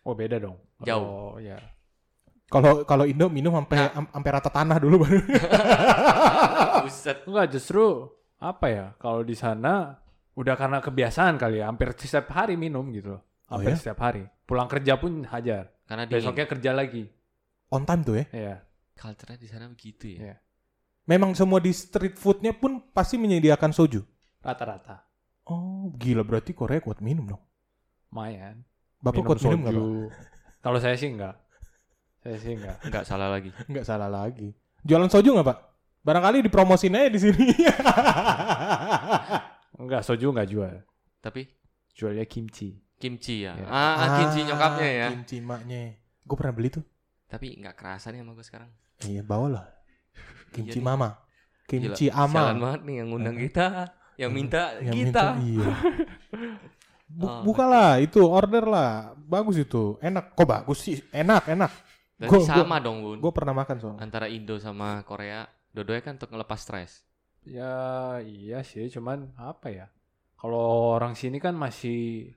oh 0.00 0.14
beda 0.14 0.38
dong 0.38 0.56
Jauh. 0.80 1.04
oh 1.04 1.36
ya 1.36 1.58
Kalau 2.48 2.80
kalau 2.82 3.04
Indo 3.04 3.28
minum 3.28 3.52
sampai 3.54 3.76
Nah. 3.76 3.92
am- 3.94 4.10
sampai 4.10 4.30
rata 4.32 4.48
tanah 4.48 4.76
dulu 4.80 5.04
baru. 5.04 5.20
Buset. 6.84 7.24
Enggak, 7.28 7.46
justru 7.52 8.08
apa 8.38 8.66
ya? 8.68 8.86
Kalau 8.96 9.20
di 9.20 9.36
sana 9.36 10.00
udah 10.32 10.54
karena 10.56 10.78
kebiasaan 10.80 11.36
kali 11.36 11.60
ya, 11.60 11.68
hampir 11.68 11.92
setiap 11.92 12.32
hari 12.32 12.56
minum 12.56 12.88
gitu 12.88 13.18
loh. 13.18 13.22
Oh 13.48 13.58
Hampir 13.58 13.74
ya? 13.74 13.78
setiap 13.78 13.98
hari. 14.00 14.24
Pulang 14.44 14.64
kerja 14.64 14.96
pun 14.96 15.24
hajar. 15.24 15.72
Karena 15.84 16.04
dingin. 16.04 16.24
Besoknya 16.24 16.46
kerja 16.46 16.70
lagi. 16.72 17.04
On 17.68 17.84
time 17.84 18.02
tuh 18.02 18.14
ya. 18.16 18.24
Iya. 18.32 18.56
Culture-nya 18.94 19.36
di 19.36 19.48
sana 19.48 19.68
begitu 19.68 20.04
ya. 20.08 20.18
Iya. 20.20 20.36
Memang 21.04 21.32
semua 21.32 21.56
di 21.58 21.72
street 21.72 22.16
foodnya 22.16 22.52
pun 22.52 22.80
pasti 22.92 23.16
menyediakan 23.16 23.72
soju. 23.72 24.04
Rata-rata. 24.40 25.04
Oh, 25.48 25.88
gila 25.96 26.20
berarti 26.20 26.52
Korea 26.52 26.80
kuat 26.80 27.00
minum 27.00 27.24
dong. 27.24 27.42
Lumayan. 28.08 28.64
Bapak 29.00 29.22
kuat 29.22 29.40
minum 29.40 29.64
nggak, 29.64 29.72
Pak? 29.72 29.86
Kalau 30.60 30.78
saya 30.78 30.96
sih 30.96 31.08
enggak. 31.08 31.36
Saya 32.18 32.36
sih 32.36 32.52
enggak. 32.54 32.76
Enggak 32.82 33.04
salah 33.10 33.28
lagi. 33.28 33.50
Nggak 33.64 33.84
salah 33.84 34.08
lagi. 34.08 34.48
Jualan 34.82 35.06
soju 35.06 35.30
nggak, 35.30 35.46
Pak? 35.46 35.58
Barangkali 36.00 36.38
dipromosin 36.40 36.94
aja 36.94 37.08
di 37.08 37.20
sini. 37.20 37.44
Enggak, 39.78 40.02
soju 40.02 40.30
enggak 40.30 40.48
jual. 40.48 40.74
Tapi 41.20 41.46
Jualnya 41.92 42.22
kimchi. 42.24 42.78
kimchi 42.94 43.42
ya. 43.42 43.54
Ya. 43.54 43.66
Ah, 43.66 43.94
ah, 43.96 44.08
kimchi 44.16 44.40
nyokapnya 44.42 44.86
ya. 44.88 45.06
Kimchi 45.10 45.36
maknya. 45.38 45.98
Gue 46.22 46.36
pernah 46.36 46.54
beli 46.54 46.70
tuh. 46.70 46.84
Tapi 47.26 47.58
nggak 47.58 47.74
kerasa 47.74 48.10
nih 48.10 48.22
sama 48.22 48.32
gue 48.32 48.42
sekarang. 48.42 48.70
Iya, 49.02 49.22
bawalah. 49.22 49.66
Kimchi 50.50 50.78
Iya 50.78 50.82
nih. 50.82 50.86
mama. 50.86 51.08
Kimchi 51.66 52.06
Gila, 52.06 52.16
ama. 52.16 52.32
Sialan 52.32 52.58
banget 52.58 52.80
nih 52.82 52.94
yang 52.96 53.08
ngundang 53.10 53.36
kita, 53.36 53.66
yang 54.16 54.30
minta 54.32 54.62
Yang 54.78 54.94
kita. 54.94 55.24
minta, 55.36 55.42
iya. 55.44 55.68
Bu- 57.08 57.24
Oh, 57.24 57.40
bukalah 57.40 57.96
itu 57.98 58.20
order 58.20 58.68
lah 58.68 59.16
bagus 59.16 59.56
itu 59.56 59.96
enak 59.98 60.36
kok 60.36 60.44
bagus 60.44 60.84
sih 60.84 61.00
enak 61.08 61.48
enak 61.48 61.72
Berarti 62.18 62.34
Gua- 62.34 62.44
gua- 62.44 62.66
sama 62.66 62.76
dong, 62.78 62.98
Bun. 63.00 63.18
gue 63.22 63.32
pernah 63.32 63.54
makan 63.54 63.76
soalnya 63.78 64.00
Antara 64.02 64.26
Indo 64.26 64.58
sama 64.58 65.06
Korea, 65.06 65.46
dua-duanya 65.70 66.02
kan 66.02 66.14
untuk 66.18 66.30
ngelepas 66.30 66.58
stres. 66.58 67.06
Ya 67.42 67.74
iya 68.20 68.60
sih, 68.60 68.90
cuman 68.90 69.32
apa 69.34 69.70
ya? 69.70 69.86
Kalau 70.34 70.94
orang 70.94 71.14
sini 71.14 71.38
kan 71.38 71.54
masih 71.54 72.34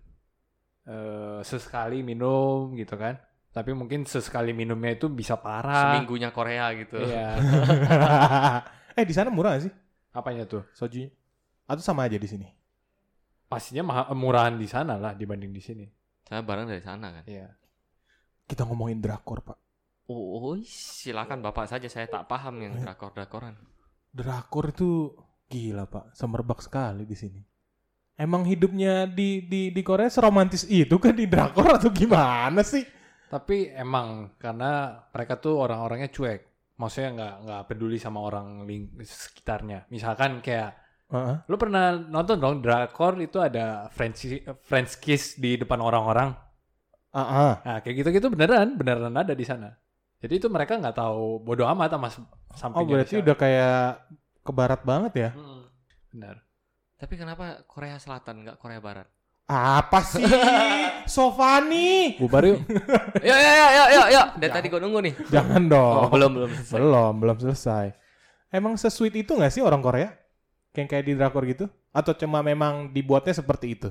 eh, 0.83 1.39
sesekali 1.41 2.01
minum 2.01 2.73
gitu 2.73 2.93
kan. 2.95 3.17
Tapi 3.51 3.73
mungkin 3.73 4.05
sesekali 4.05 4.49
minumnya 4.51 4.95
itu 4.95 5.09
bisa 5.09 5.35
parah. 5.35 5.91
Seminggunya 5.91 6.29
Korea 6.29 6.71
gitu. 6.73 6.97
Iya. 6.97 7.35
eh 8.97 9.03
di 9.03 9.11
sana 9.11 9.27
murah 9.27 9.55
gak 9.55 9.67
sih 9.67 9.73
Apanya 10.11 10.43
tuh? 10.43 10.67
sojunya 10.71 11.07
atau 11.63 11.79
sama 11.79 12.03
aja 12.03 12.19
di 12.19 12.27
sini 12.27 12.43
Pastinya 13.47 13.83
maha- 13.83 14.11
murahan 14.11 14.55
di 14.55 14.67
sana 14.67 14.95
lah 14.95 15.15
dibanding 15.15 15.51
di 15.51 15.59
sini. 15.59 15.85
Saya 16.23 16.39
barang 16.39 16.67
dari 16.67 16.83
sana 16.83 17.07
kan. 17.11 17.23
Iya. 17.23 17.47
kita 18.43 18.67
ngomongin 18.67 18.99
drakor 18.99 19.39
pak 19.41 19.55
Oh, 20.11 20.59
silakan 20.65 21.39
Bapak 21.39 21.65
saja 21.67 21.87
saya 21.87 22.05
tak 22.05 22.27
paham 22.27 22.59
yang 22.59 22.73
Eh. 22.75 22.83
drakor-drakoran. 22.83 23.55
drakor 24.11 24.75
itu 24.75 25.15
gila 25.47 25.87
pak 25.87 26.11
semerbak 26.11 26.59
sekali 26.59 27.07
di 27.07 27.15
sini 27.15 27.39
emang 28.13 28.43
hidupnya 28.43 29.07
di 29.07 29.47
di 29.47 29.71
di 29.71 29.81
Korea 29.81 30.11
seromantis 30.11 30.67
itu 30.67 30.99
kan 30.99 31.15
di 31.15 31.23
drakor 31.25 31.79
atau 31.79 31.87
gimana 31.89 32.59
sih 32.61 32.83
Tapi 33.25 33.71
emang 33.71 34.35
karena 34.35 34.91
mereka 35.07 35.39
tuh 35.39 35.55
orang-orangnya 35.55 36.11
cuek. 36.11 36.41
Maksudnya 36.75 37.09
nggak 37.15 37.35
nggak 37.47 37.61
peduli 37.63 37.95
sama 37.95 38.19
orang 38.19 38.67
ling- 38.67 38.91
sekitarnya. 38.99 39.87
Misalkan 39.87 40.43
kayak 40.43 40.75
Heeh. 41.07 41.35
lu 41.47 41.55
pernah 41.55 41.95
nonton 41.95 42.35
dong 42.35 42.59
drakor 42.59 43.15
itu 43.23 43.39
ada 43.39 43.87
French 43.87 44.27
French 44.67 44.99
kiss 44.99 45.39
di 45.39 45.55
depan 45.55 45.79
orang-orang. 45.79 46.35
Ah, 47.11 47.23
ah. 47.23 47.53
Nah, 47.63 47.77
kayak 47.79 48.03
gitu-gitu 48.03 48.27
beneran, 48.27 48.75
beneran 48.75 49.15
ada 49.15 49.31
di 49.31 49.47
sana. 49.47 49.71
Jadi 50.21 50.33
itu 50.37 50.47
mereka 50.47 50.77
nggak 50.77 50.95
tahu 50.95 51.41
bodoh 51.41 51.65
amat 51.67 51.89
sama 51.91 52.07
s- 52.07 52.21
oh 52.21 52.29
sampingnya. 52.53 52.89
berarti 52.93 53.13
udah 53.17 53.35
kayak 53.35 53.77
ke 54.41 54.51
barat 54.51 54.81
banget 54.81 55.13
ya 55.15 55.29
Mm-mm. 55.33 55.61
Benar. 56.11 56.35
Tapi 56.95 57.13
kenapa 57.15 57.65
Korea 57.65 57.97
Selatan 57.97 58.45
nggak 58.45 58.57
Korea 58.57 58.77
Barat? 58.77 59.07
apa 59.47 59.99
sih 60.01 60.23
Sofani 61.11 62.15
Bubar 62.15 62.45
yuk. 62.45 62.61
Ya 63.19 63.35
ya 63.35 63.51
ya 63.51 63.67
ya 63.69 63.85
ya 63.89 64.03
ya. 64.09 64.21
Dari 64.33 64.51
tadi 64.51 64.67
gue 64.69 64.79
nunggu 64.79 64.99
nih. 65.01 65.13
jangan 65.27 65.67
dong 65.67 65.95
Oh, 65.97 66.07
belum 66.07 66.31
belum 66.31 66.51
selesai. 66.53 66.75
Belum, 66.77 67.13
belum 67.17 67.37
selesai. 67.37 67.85
Emang 68.47 68.73
sesuit 68.75 69.11
itu 69.11 69.31
nggak 69.31 69.51
sih 69.51 69.59
orang 69.59 69.81
Korea? 69.81 70.09
Kayak 70.71 70.87
kayak 70.89 71.03
di 71.03 71.13
drakor 71.15 71.43
gitu? 71.43 71.65
Atau 71.91 72.15
cuma 72.15 72.39
memang 72.39 72.89
dibuatnya 72.89 73.33
seperti 73.33 73.75
itu? 73.75 73.89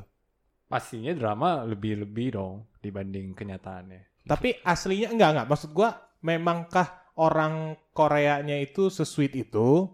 Pastinya 0.64 1.12
drama 1.12 1.66
lebih-lebih 1.66 2.28
dong 2.32 2.64
dibanding 2.78 3.34
kenyataannya. 3.34 4.24
Tapi 4.24 4.62
aslinya 4.62 5.10
enggak 5.10 5.28
enggak. 5.34 5.46
Maksud 5.50 5.70
gua, 5.74 5.90
memangkah 6.20 7.12
orang 7.16 7.76
Koreanya 7.92 8.56
itu 8.56 8.88
sesuit 8.88 9.32
itu? 9.36 9.88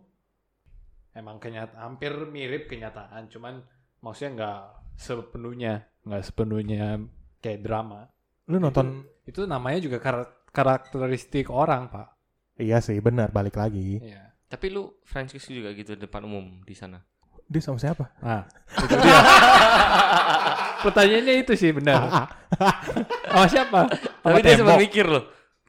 Emang 1.16 1.40
kenyata 1.40 1.80
hampir 1.80 2.12
mirip 2.28 2.68
kenyataan, 2.68 3.32
cuman 3.32 3.64
maksudnya 4.04 4.30
nggak 4.36 4.60
sepenuhnya, 5.00 5.74
nggak 6.04 6.22
sepenuhnya 6.28 7.00
kayak 7.40 7.64
drama. 7.64 8.12
Lu 8.46 8.60
nonton 8.60 9.02
Itu 9.26 9.42
namanya 9.42 9.82
juga 9.82 9.98
kar- 9.98 10.46
karakteristik 10.54 11.50
orang, 11.50 11.90
Pak. 11.90 12.14
Iya 12.62 12.78
sih, 12.78 13.00
benar 13.02 13.34
balik 13.34 13.58
lagi. 13.58 13.98
Iya. 13.98 14.38
Tapi 14.46 14.70
lu 14.70 15.02
French 15.02 15.34
kiss 15.34 15.50
juga 15.50 15.74
gitu 15.74 15.98
depan 15.98 16.22
umum 16.22 16.62
di 16.62 16.76
sana. 16.78 17.02
Dia 17.50 17.62
sama 17.62 17.78
siapa? 17.82 18.10
Nah, 18.22 18.46
itu 18.86 18.94
dia. 19.02 19.18
Pertanyaannya 20.82 21.34
itu 21.42 21.52
sih 21.58 21.70
benar. 21.74 22.06
Sama 23.30 23.46
siapa? 23.50 23.80
Tapi 24.22 24.38
Sama 24.38 24.46
dia 24.46 24.54
sempat 24.58 24.78
mikir 24.78 25.06
loh. 25.06 25.24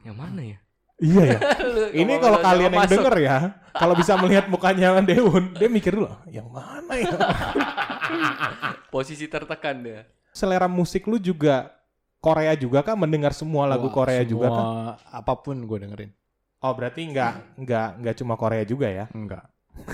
Yang 0.06 0.16
mana 0.16 0.40
ya? 0.42 0.58
Iya 0.98 1.22
ya. 1.22 1.38
Ini 2.02 2.12
kalau 2.18 2.38
kalian 2.42 2.74
yang 2.74 2.82
masuk. 2.82 2.92
denger 2.98 3.14
ya, 3.22 3.36
kalau 3.70 3.94
bisa 3.94 4.18
melihat 4.18 4.50
mukanya 4.50 4.98
Deun, 4.98 5.54
dia 5.54 5.70
mikir 5.70 5.94
dulu, 5.94 6.10
yang 6.26 6.50
mana 6.50 6.92
ya? 6.98 7.14
posisi 8.94 9.30
tertekan 9.30 9.78
dia. 9.78 10.10
Selera 10.34 10.66
musik 10.66 11.06
lu 11.06 11.22
juga 11.22 11.70
Korea 12.18 12.58
juga 12.58 12.82
kah? 12.82 12.98
Mendengar 12.98 13.30
semua 13.30 13.70
lagu 13.70 13.86
Wah, 13.86 13.94
Korea 13.94 14.26
juga 14.26 14.50
kah? 14.50 14.66
semua 14.66 14.98
Apa 15.14 15.38
pun 15.38 15.56
gue 15.62 15.78
dengerin. 15.86 16.10
Oh 16.58 16.74
berarti 16.74 17.06
nggak 17.06 17.62
nggak 17.62 17.88
nggak 18.02 18.14
cuma 18.18 18.34
Korea 18.34 18.66
juga 18.66 18.90
ya? 18.90 19.06
Enggak. 19.14 19.46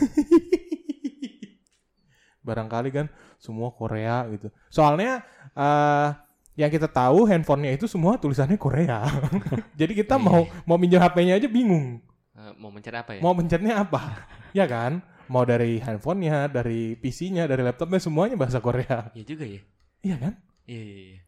Barangkali 2.47 2.89
kan 2.89 3.07
semua 3.37 3.77
Korea 3.77 4.25
gitu. 4.33 4.49
Soalnya 4.73 5.21
eh 5.53 6.09
yang 6.55 6.71
kita 6.71 6.87
tahu 6.87 7.27
handphonenya 7.27 7.75
itu 7.75 7.91
semua 7.91 8.15
tulisannya 8.15 8.55
Korea. 8.55 9.03
Jadi 9.81 9.93
kita 9.99 10.15
mau 10.15 10.47
mau 10.63 10.79
minjem 10.79 11.03
HP-nya 11.03 11.35
aja 11.39 11.51
bingung. 11.51 11.99
Eh, 12.35 12.53
mau 12.59 12.71
mencari 12.71 12.97
apa 12.99 13.11
ya? 13.19 13.21
Mau 13.23 13.35
pencetnya 13.35 13.83
apa? 13.83 14.27
ya 14.59 14.67
kan? 14.71 15.03
Mau 15.27 15.43
dari 15.43 15.83
handphonenya, 15.83 16.53
dari 16.53 16.95
PC-nya, 16.95 17.51
dari 17.51 17.67
laptopnya 17.67 17.99
semuanya 17.99 18.39
bahasa 18.39 18.63
Korea. 18.63 19.11
Iya 19.19 19.25
juga 19.27 19.45
ya. 19.49 19.61
Iya 20.05 20.17
kan? 20.21 20.33
Iya, 20.69 20.83
iya, 20.83 20.99
iya. 21.11 21.21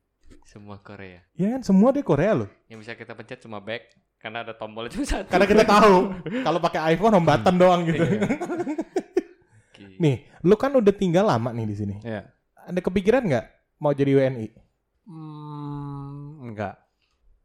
Semua 0.47 0.79
Korea. 0.79 1.21
Iya 1.35 1.59
kan? 1.59 1.61
Semua 1.67 1.91
deh 1.91 2.07
Korea 2.07 2.33
loh. 2.45 2.51
Yang 2.71 2.79
bisa 2.87 2.93
kita 2.95 3.13
pencet 3.19 3.43
cuma 3.43 3.59
back 3.59 3.99
karena 4.23 4.47
ada 4.47 4.55
tombolnya 4.55 4.95
cuma 4.95 5.07
satu. 5.11 5.27
Karena 5.27 5.47
kita 5.49 5.65
tahu 5.67 5.97
kalau 6.47 6.59
pakai 6.63 6.95
iPhone 6.95 7.15
home 7.19 7.27
button 7.27 7.55
doang 7.59 7.83
gitu. 7.83 8.05
Iya. 8.07 9.97
Nih, 9.97 10.17
lu 10.45 10.55
kan 10.55 10.71
udah 10.77 10.95
tinggal 10.95 11.27
lama 11.27 11.51
nih 11.51 11.67
di 11.67 11.75
sini. 11.75 11.97
Iya. 12.05 12.31
Ada 12.67 12.79
kepikiran 12.79 13.27
nggak 13.27 13.47
mau 13.83 13.91
jadi 13.91 14.13
WNI? 14.13 14.66
Hmm, 15.07 16.51
enggak. 16.51 16.77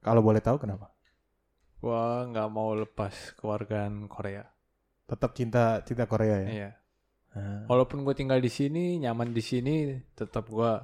Kalau 0.02 0.22
boleh 0.26 0.42
tahu 0.42 0.58
kenapa? 0.58 0.90
Gua 1.78 2.26
nggak 2.26 2.50
mau 2.50 2.74
lepas 2.74 3.34
kewargaan 3.38 4.10
Korea. 4.10 4.46
Tetap 5.06 5.34
cinta 5.34 5.82
cinta 5.86 6.06
Korea 6.06 6.38
ya. 6.42 6.50
Iya. 6.50 6.70
Ah. 7.32 7.64
Walaupun 7.70 8.04
gue 8.04 8.12
tinggal 8.12 8.44
di 8.44 8.52
sini, 8.52 9.00
nyaman 9.00 9.32
di 9.32 9.40
sini, 9.40 9.96
tetap 10.12 10.52
gua 10.52 10.84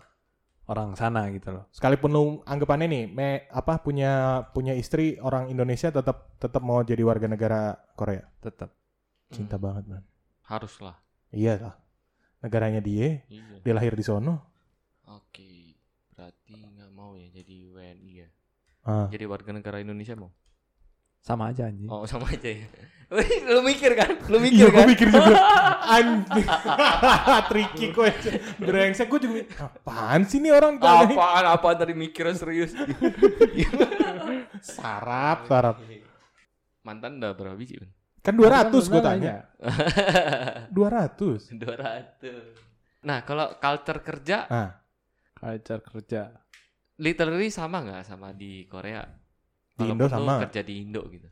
orang 0.68 0.96
sana 0.96 1.28
gitu 1.34 1.52
loh. 1.52 1.68
Sekalipun 1.76 2.12
lu 2.12 2.24
anggapannya 2.48 2.88
nih, 2.88 3.04
me, 3.12 3.30
apa 3.52 3.80
punya 3.84 4.44
punya 4.56 4.72
istri 4.72 5.20
orang 5.20 5.52
Indonesia 5.52 5.92
tetap 5.92 6.40
tetap 6.40 6.64
mau 6.64 6.80
jadi 6.84 7.04
warga 7.04 7.28
negara 7.28 7.76
Korea. 8.00 8.24
Tetap. 8.40 8.72
Cinta 9.28 9.60
Hmm, 9.60 9.64
banget 9.64 9.84
man. 9.92 10.04
Haruslah. 10.48 10.96
Iya 11.36 11.60
lah. 11.60 11.76
Negaranya 12.40 12.80
dia, 12.80 13.28
Iya. 13.28 13.60
dia 13.60 13.74
lahir 13.76 13.92
di 13.92 14.04
sono. 14.08 14.40
Oke. 15.04 15.67
Berarti 16.18 16.58
nggak 16.58 16.92
mau 16.92 17.14
ya 17.14 17.30
jadi 17.30 17.56
WNI 17.70 18.12
ya. 18.18 18.30
Ah. 18.82 19.06
Jadi 19.08 19.24
warga 19.24 19.54
negara 19.54 19.78
Indonesia 19.78 20.18
mau? 20.18 20.34
Sama 21.22 21.54
aja 21.54 21.70
anjing. 21.70 21.86
Oh, 21.86 22.10
sama 22.10 22.26
aja 22.26 22.50
ya. 22.50 22.66
Lu 23.54 23.62
mikir 23.62 23.94
kan? 23.94 24.18
Lu 24.28 24.42
Iya, 24.42 24.44
mikir 24.44 24.66
gue 24.68 24.76
kan? 24.76 24.88
mikir 24.90 25.08
juga. 25.08 25.34
Anjing. 25.98 26.48
Tricky 27.54 27.86
gue. 27.94 28.10
Brengsek 28.60 29.08
gue 29.08 29.20
juga. 29.22 29.42
Apaan 29.62 30.26
sih 30.26 30.42
nih 30.42 30.52
orang 30.52 30.76
tanyain? 30.76 31.14
Apaan 31.14 31.46
apaan 31.48 31.78
tadi 31.78 31.94
mikirnya 31.94 32.34
serius. 32.34 32.74
Sarap, 34.60 35.46
sarap. 35.46 35.78
Mantan 36.82 37.20
udah 37.20 37.32
berapa 37.32 37.56
biji? 37.56 37.78
Kan 38.20 38.36
200 38.36 38.74
gue 38.74 39.02
tanya. 39.02 39.36
200. 40.72 41.54
200. 41.54 43.06
Nah, 43.06 43.24
kalau 43.24 43.56
culture 43.56 44.02
kerja 44.02 44.38
Ah, 44.48 44.70
Culture 45.40 45.80
kerja. 45.88 46.24
literally 47.06 47.50
sama 47.58 47.78
nggak 47.86 48.04
sama 48.10 48.30
di 48.42 48.52
Korea? 48.72 49.02
Di 49.78 49.84
Walaupun 49.84 50.08
Indo 50.10 50.10
sama. 50.14 50.38
kerja 50.40 50.62
di 50.70 50.74
Indo 50.84 51.02
gitu. 51.16 51.30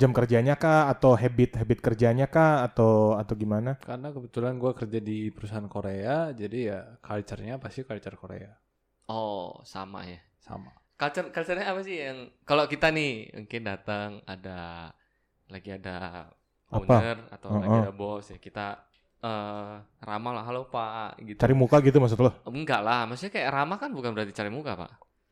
jam 0.00 0.10
kerjanya 0.18 0.54
kah 0.62 0.80
atau 0.92 1.12
habit 1.22 1.50
habit 1.60 1.78
kerjanya 1.86 2.26
kah 2.34 2.52
atau 2.66 2.92
atau 3.20 3.34
gimana? 3.42 3.72
Karena 3.86 4.08
kebetulan 4.16 4.54
gua 4.62 4.72
kerja 4.80 5.00
di 5.08 5.18
perusahaan 5.34 5.68
Korea, 5.74 6.16
jadi 6.40 6.58
ya 6.70 6.78
culture-nya 7.06 7.54
pasti 7.64 7.80
culture 7.88 8.16
Korea. 8.22 8.52
Oh, 9.10 9.60
sama 9.66 10.00
ya. 10.08 10.20
Sama. 10.40 10.72
Culture 11.00 11.28
culture-nya 11.34 11.66
apa 11.72 11.82
sih 11.88 11.96
yang 12.06 12.18
kalau 12.48 12.64
kita 12.72 12.88
nih 12.96 13.10
mungkin 13.36 13.62
datang 13.70 14.10
ada 14.32 14.90
lagi 15.52 15.70
ada 15.78 15.96
Apa? 16.78 16.98
owner 16.98 17.16
atau 17.34 17.58
lagi 17.62 17.76
Heeh. 17.76 17.84
ada 17.84 17.92
bos 18.00 18.26
ya 18.32 18.38
kita 18.46 18.66
eh 19.20 19.74
ramah 20.00 20.32
lah 20.32 20.44
halo 20.48 20.68
Pak 20.72 21.20
gitu. 21.24 21.38
Cari 21.40 21.52
muka 21.52 21.76
gitu 21.84 22.00
maksud 22.00 22.18
lo? 22.20 22.30
Enggak 22.48 22.80
lah, 22.80 23.04
maksudnya 23.04 23.32
kayak 23.36 23.50
ramah 23.52 23.76
kan 23.76 23.92
bukan 23.92 24.10
berarti 24.16 24.32
cari 24.32 24.48
muka, 24.48 24.72
Pak. 24.76 24.90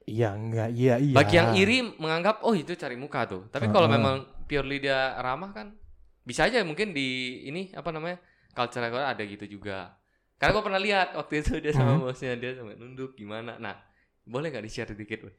Iya, 0.09 0.33
enggak. 0.37 0.69
Iya, 0.73 0.95
iya. 1.01 1.17
Bagi 1.17 1.35
yang 1.37 1.53
iri 1.57 1.79
menganggap 2.01 2.41
oh 2.45 2.53
itu 2.57 2.73
cari 2.77 2.97
muka 2.97 3.29
tuh. 3.29 3.43
Tapi 3.53 3.69
kalau 3.69 3.89
Heeh. 3.89 3.97
memang 3.97 4.17
purely 4.49 4.81
dia 4.81 5.17
ramah 5.21 5.53
kan 5.53 5.77
bisa 6.25 6.45
aja 6.49 6.61
mungkin 6.65 6.93
di 6.93 7.41
ini 7.49 7.73
apa 7.73 7.89
namanya 7.93 8.21
culture 8.53 8.85
Korea 8.89 9.13
ada 9.13 9.25
gitu 9.25 9.45
juga. 9.49 9.97
Karena 10.41 10.53
gue 10.57 10.65
pernah 10.65 10.81
lihat 10.81 11.09
waktu 11.17 11.35
itu 11.45 11.53
dia 11.61 11.73
sama 11.73 11.97
Hmm. 11.97 12.05
bosnya 12.05 12.37
dia 12.37 12.57
sampai 12.57 12.77
nunduk 12.77 13.17
gimana. 13.17 13.57
Nah 13.61 13.77
boleh 14.25 14.49
nggak 14.53 14.65
di 14.65 14.71
share 14.73 14.93
dikit, 14.93 15.25
Boy? 15.25 15.35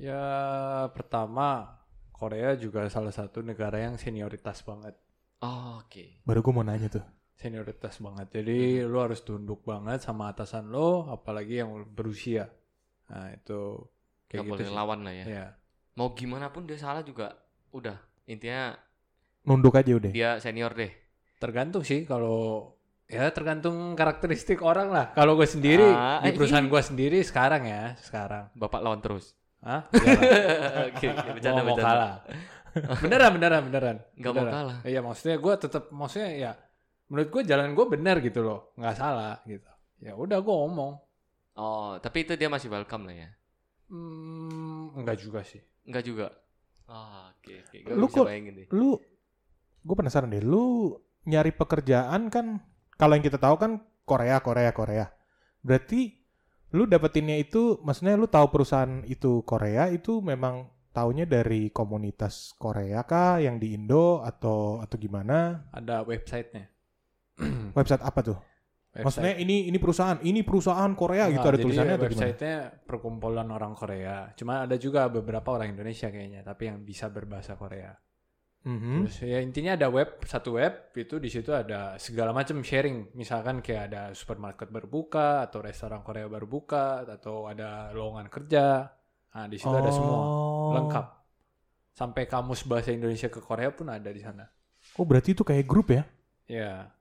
Ya 0.00 0.22
pertama 0.96 1.76
Korea 2.12 2.56
juga 2.56 2.88
salah 2.88 3.12
satu 3.12 3.42
negara 3.44 3.76
yang 3.80 3.98
senioritas 4.00 4.64
banget. 4.64 4.94
Oh, 5.42 5.82
Oke. 5.82 6.22
Baru 6.22 6.40
gue 6.40 6.52
mau 6.54 6.64
nanya 6.64 6.88
tuh. 6.88 7.04
Senioritas 7.42 7.98
banget. 7.98 8.26
Jadi 8.32 8.58
Hmm. 8.78 8.86
lu 8.86 8.98
harus 9.00 9.20
tunduk 9.20 9.60
banget 9.62 9.98
sama 9.98 10.30
atasan 10.30 10.70
lo, 10.70 11.10
apalagi 11.10 11.58
yang 11.58 11.74
berusia. 11.84 12.46
Nah 13.08 13.28
itu 13.30 13.82
Gak 14.24 14.30
kayak 14.30 14.42
gitu 14.44 14.52
boleh 14.54 14.64
sih. 14.64 14.72
lawan 14.72 15.00
lah 15.02 15.10
ya. 15.12 15.24
Iya. 15.26 15.46
Mau 15.92 16.14
gimana 16.14 16.48
pun 16.48 16.62
dia 16.62 16.78
salah 16.78 17.02
juga 17.02 17.34
udah 17.68 17.98
intinya 18.24 18.78
Nunduk 19.42 19.74
aja 19.74 19.90
udah. 19.90 20.08
dia 20.08 20.38
senior 20.38 20.70
deh. 20.70 20.92
Tergantung 21.36 21.82
sih 21.82 22.06
kalau 22.06 22.70
ya 23.04 23.28
tergantung 23.28 23.92
karakteristik 23.92 24.62
orang 24.62 24.88
lah. 24.88 25.10
Kalau 25.10 25.34
gue 25.34 25.44
sendiri 25.44 25.82
Ah, 25.84 26.22
di 26.22 26.30
eh, 26.30 26.32
perusahaan 26.32 26.64
gue 26.64 26.78
sendiri 26.80 27.18
sekarang 27.20 27.66
ya 27.66 27.98
sekarang. 27.98 28.54
Bapak 28.54 28.80
lawan 28.80 29.02
terus. 29.02 29.34
Hah? 29.60 29.90
Oke, 30.88 31.06
bercanda 31.10 31.50
nggak 31.52 31.66
mau 31.66 31.74
bercanda. 31.74 31.90
kalah. 31.90 32.14
beneran 33.04 33.30
beneran 33.34 33.62
beneran. 33.66 33.96
Nggak 34.14 34.32
mau 34.32 34.46
kalah. 34.46 34.76
Iya 34.82 35.00
maksudnya 35.02 35.36
gue 35.36 35.54
tetap 35.58 35.84
maksudnya 35.90 36.30
ya 36.32 36.52
menurut 37.12 37.28
gue 37.28 37.42
jalan 37.44 37.76
gue 37.76 37.86
benar 37.86 38.16
gitu 38.18 38.40
loh, 38.40 38.72
nggak 38.74 38.96
salah 38.96 39.36
gitu. 39.44 39.68
Ya 40.00 40.16
udah 40.16 40.40
gue 40.40 40.54
ngomong. 40.56 40.96
Oh, 41.52 42.00
tapi 42.00 42.24
itu 42.24 42.32
dia 42.34 42.48
masih 42.48 42.72
welcome 42.72 43.04
lah 43.04 43.16
ya. 43.18 43.30
Hmm, 43.92 44.96
enggak 44.96 45.20
juga 45.20 45.44
sih. 45.44 45.60
Enggak 45.84 46.04
juga. 46.08 46.26
Ah, 46.88 47.28
oke 47.30 47.52
oke. 47.68 47.76
Gue 47.84 47.92
Lu 47.92 48.06
bisa 48.08 48.16
kok- 48.16 48.26
bayangin 48.26 48.52
deh. 48.56 48.66
Lu 48.72 48.96
gue 49.84 49.94
penasaran 49.94 50.32
deh, 50.32 50.40
lu 50.40 50.96
nyari 51.24 51.52
pekerjaan 51.52 52.32
kan 52.32 52.64
kalau 52.96 53.12
yang 53.12 53.22
kita 53.22 53.36
tahu 53.36 53.60
kan 53.60 53.72
Korea, 54.02 54.40
Korea, 54.40 54.72
Korea. 54.72 55.06
Berarti 55.60 56.16
lu 56.72 56.88
dapetinnya 56.88 57.36
itu 57.36 57.76
maksudnya 57.84 58.16
lu 58.16 58.24
tahu 58.26 58.48
perusahaan 58.48 59.04
itu 59.04 59.44
Korea 59.44 59.92
itu 59.92 60.24
memang 60.24 60.72
taunya 60.90 61.28
dari 61.28 61.68
komunitas 61.68 62.56
Korea 62.56 63.04
kah 63.04 63.36
yang 63.36 63.60
di 63.60 63.76
Indo 63.76 64.24
atau 64.24 64.80
atau 64.80 64.96
gimana? 64.96 65.68
Ada 65.68 66.00
websitenya. 66.02 66.71
Website 67.72 68.02
apa 68.02 68.20
tuh? 68.22 68.38
Maksudnya 68.92 69.40
ini 69.40 69.72
ini 69.72 69.78
perusahaan, 69.80 70.20
ini 70.20 70.44
perusahaan 70.44 70.92
Korea 70.92 71.32
gitu 71.32 71.40
ada 71.48 71.56
jadi 71.56 71.64
tulisannya 71.64 71.94
atau 71.96 72.08
gimana? 72.12 72.28
websitenya 72.28 72.58
perkumpulan 72.84 73.48
orang 73.48 73.72
Korea. 73.72 74.28
Cuma 74.36 74.68
ada 74.68 74.76
juga 74.76 75.08
beberapa 75.08 75.48
orang 75.48 75.72
Indonesia 75.72 76.12
kayaknya, 76.12 76.44
tapi 76.44 76.68
yang 76.68 76.84
bisa 76.84 77.08
berbahasa 77.08 77.56
Korea. 77.56 77.96
Mhm. 78.62 79.08
Terus 79.08 79.16
ya 79.24 79.40
intinya 79.40 79.74
ada 79.74 79.88
web 79.90 80.22
satu 80.22 80.60
web 80.60 80.92
itu 80.94 81.16
di 81.18 81.32
situ 81.32 81.50
ada 81.50 81.96
segala 81.96 82.36
macam 82.36 82.60
sharing. 82.60 83.16
Misalkan 83.16 83.64
kayak 83.64 83.82
ada 83.90 84.02
supermarket 84.12 84.68
berbuka 84.68 85.48
atau 85.48 85.64
restoran 85.64 86.04
Korea 86.04 86.28
baru 86.28 86.44
buka 86.46 87.02
atau 87.02 87.48
ada 87.50 87.90
lowongan 87.96 88.28
kerja. 88.30 88.92
Nah 89.32 89.46
di 89.48 89.56
situ 89.56 89.72
ada 89.72 89.88
semua 89.90 90.14
Oh. 90.20 90.72
lengkap. 90.78 91.06
Sampai 91.96 92.28
kamus 92.28 92.62
bahasa 92.68 92.92
Indonesia 92.92 93.26
ke 93.32 93.40
Korea 93.40 93.72
pun 93.74 93.88
ada 93.88 94.12
di 94.12 94.20
sana. 94.20 94.46
Oh, 94.94 95.04
berarti 95.08 95.32
itu 95.34 95.42
kayak 95.42 95.64
grup 95.66 95.90
ya? 95.90 96.04
Ya. 96.46 96.92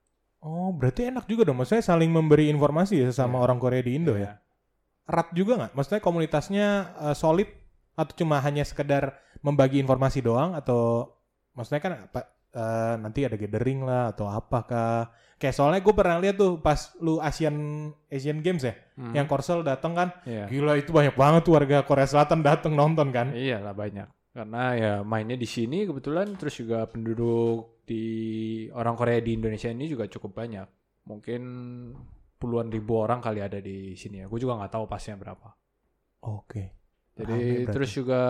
Oh, 0.42 0.74
berarti 0.74 1.06
enak 1.08 1.30
juga 1.30 1.46
dong. 1.46 1.62
Maksudnya 1.62 1.86
saling 1.86 2.10
memberi 2.10 2.50
informasi 2.50 2.98
ya 2.98 3.14
sesama 3.14 3.38
Iya. 3.38 3.44
orang 3.46 3.58
Korea 3.62 3.82
di 3.82 3.94
Indo 3.94 4.18
ya. 4.18 4.42
Erat 5.06 5.30
juga 5.32 5.54
nggak? 5.58 5.72
Maksudnya 5.78 6.02
komunitasnya 6.02 6.68
eh, 7.00 7.16
solid 7.16 7.50
atau 7.94 8.14
cuma 8.18 8.42
hanya 8.42 8.66
sekedar 8.66 9.16
membagi 9.42 9.78
informasi 9.78 10.22
doang 10.22 10.58
atau 10.58 11.14
maksudnya 11.54 11.82
kan 11.82 11.94
apa 12.10 12.22
eh, 12.52 12.94
nanti 12.98 13.22
ada 13.22 13.38
gathering 13.38 13.86
lah 13.86 14.12
atau 14.12 14.26
apakah. 14.28 15.14
Kayak 15.38 15.58
soalnya 15.58 15.82
gue 15.82 15.94
pernah 15.94 16.22
lihat 16.22 16.38
tuh 16.38 16.62
pas 16.62 16.78
lu 17.02 17.18
Asian 17.18 17.90
Asian 18.14 18.46
Games 18.46 18.62
ya, 18.62 18.78
Hmm. 18.94 19.10
yang 19.18 19.26
Korsel 19.26 19.66
datang 19.66 19.98
kan, 19.98 20.14
Iya. 20.22 20.46
gila 20.46 20.78
itu 20.78 20.94
banyak 20.94 21.18
banget 21.18 21.42
tuh 21.42 21.58
warga 21.58 21.82
Korea 21.82 22.06
Selatan 22.06 22.46
datang 22.46 22.78
nonton 22.78 23.10
kan. 23.10 23.34
Iyalah 23.34 23.74
banyak. 23.74 24.06
Karena 24.32 24.64
ya 24.78 24.94
mainnya 25.02 25.34
di 25.34 25.50
sini 25.50 25.90
kebetulan 25.90 26.38
terus 26.38 26.56
juga 26.56 26.86
penduduk 26.86 27.81
di 27.92 28.06
orang 28.72 28.96
Korea 28.96 29.20
di 29.20 29.36
Indonesia 29.36 29.68
ini 29.68 29.92
juga 29.92 30.08
cukup 30.08 30.40
banyak. 30.40 30.68
Mungkin 31.12 31.42
puluhan 32.40 32.72
ribu 32.72 33.04
orang 33.04 33.20
kali 33.20 33.44
ada 33.44 33.60
di 33.60 34.00
sini 34.00 34.24
ya. 34.24 34.32
Gue 34.32 34.40
juga 34.40 34.56
nggak 34.64 34.72
tahu 34.72 34.86
pasnya 34.88 35.20
berapa. 35.20 35.52
Oke. 36.24 36.80
Jadi 37.12 37.68
terus 37.68 37.92
juga 37.92 38.22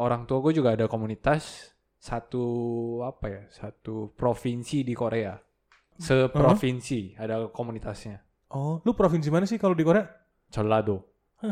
orang 0.00 0.24
tua 0.24 0.40
gue 0.40 0.56
juga 0.56 0.72
ada 0.72 0.88
komunitas 0.88 1.70
satu 2.00 2.44
apa 3.04 3.26
ya 3.28 3.42
satu 3.52 4.16
provinsi 4.16 4.80
di 4.80 4.96
Korea. 4.96 5.36
Seprovinsi 6.00 7.20
ada 7.20 7.52
komunitasnya. 7.52 8.24
Oh, 8.56 8.80
lu 8.82 8.96
provinsi 8.96 9.28
mana 9.28 9.44
sih 9.44 9.60
kalau 9.60 9.76
di 9.76 9.84
Korea? 9.84 10.08
Jeollado. 10.48 11.12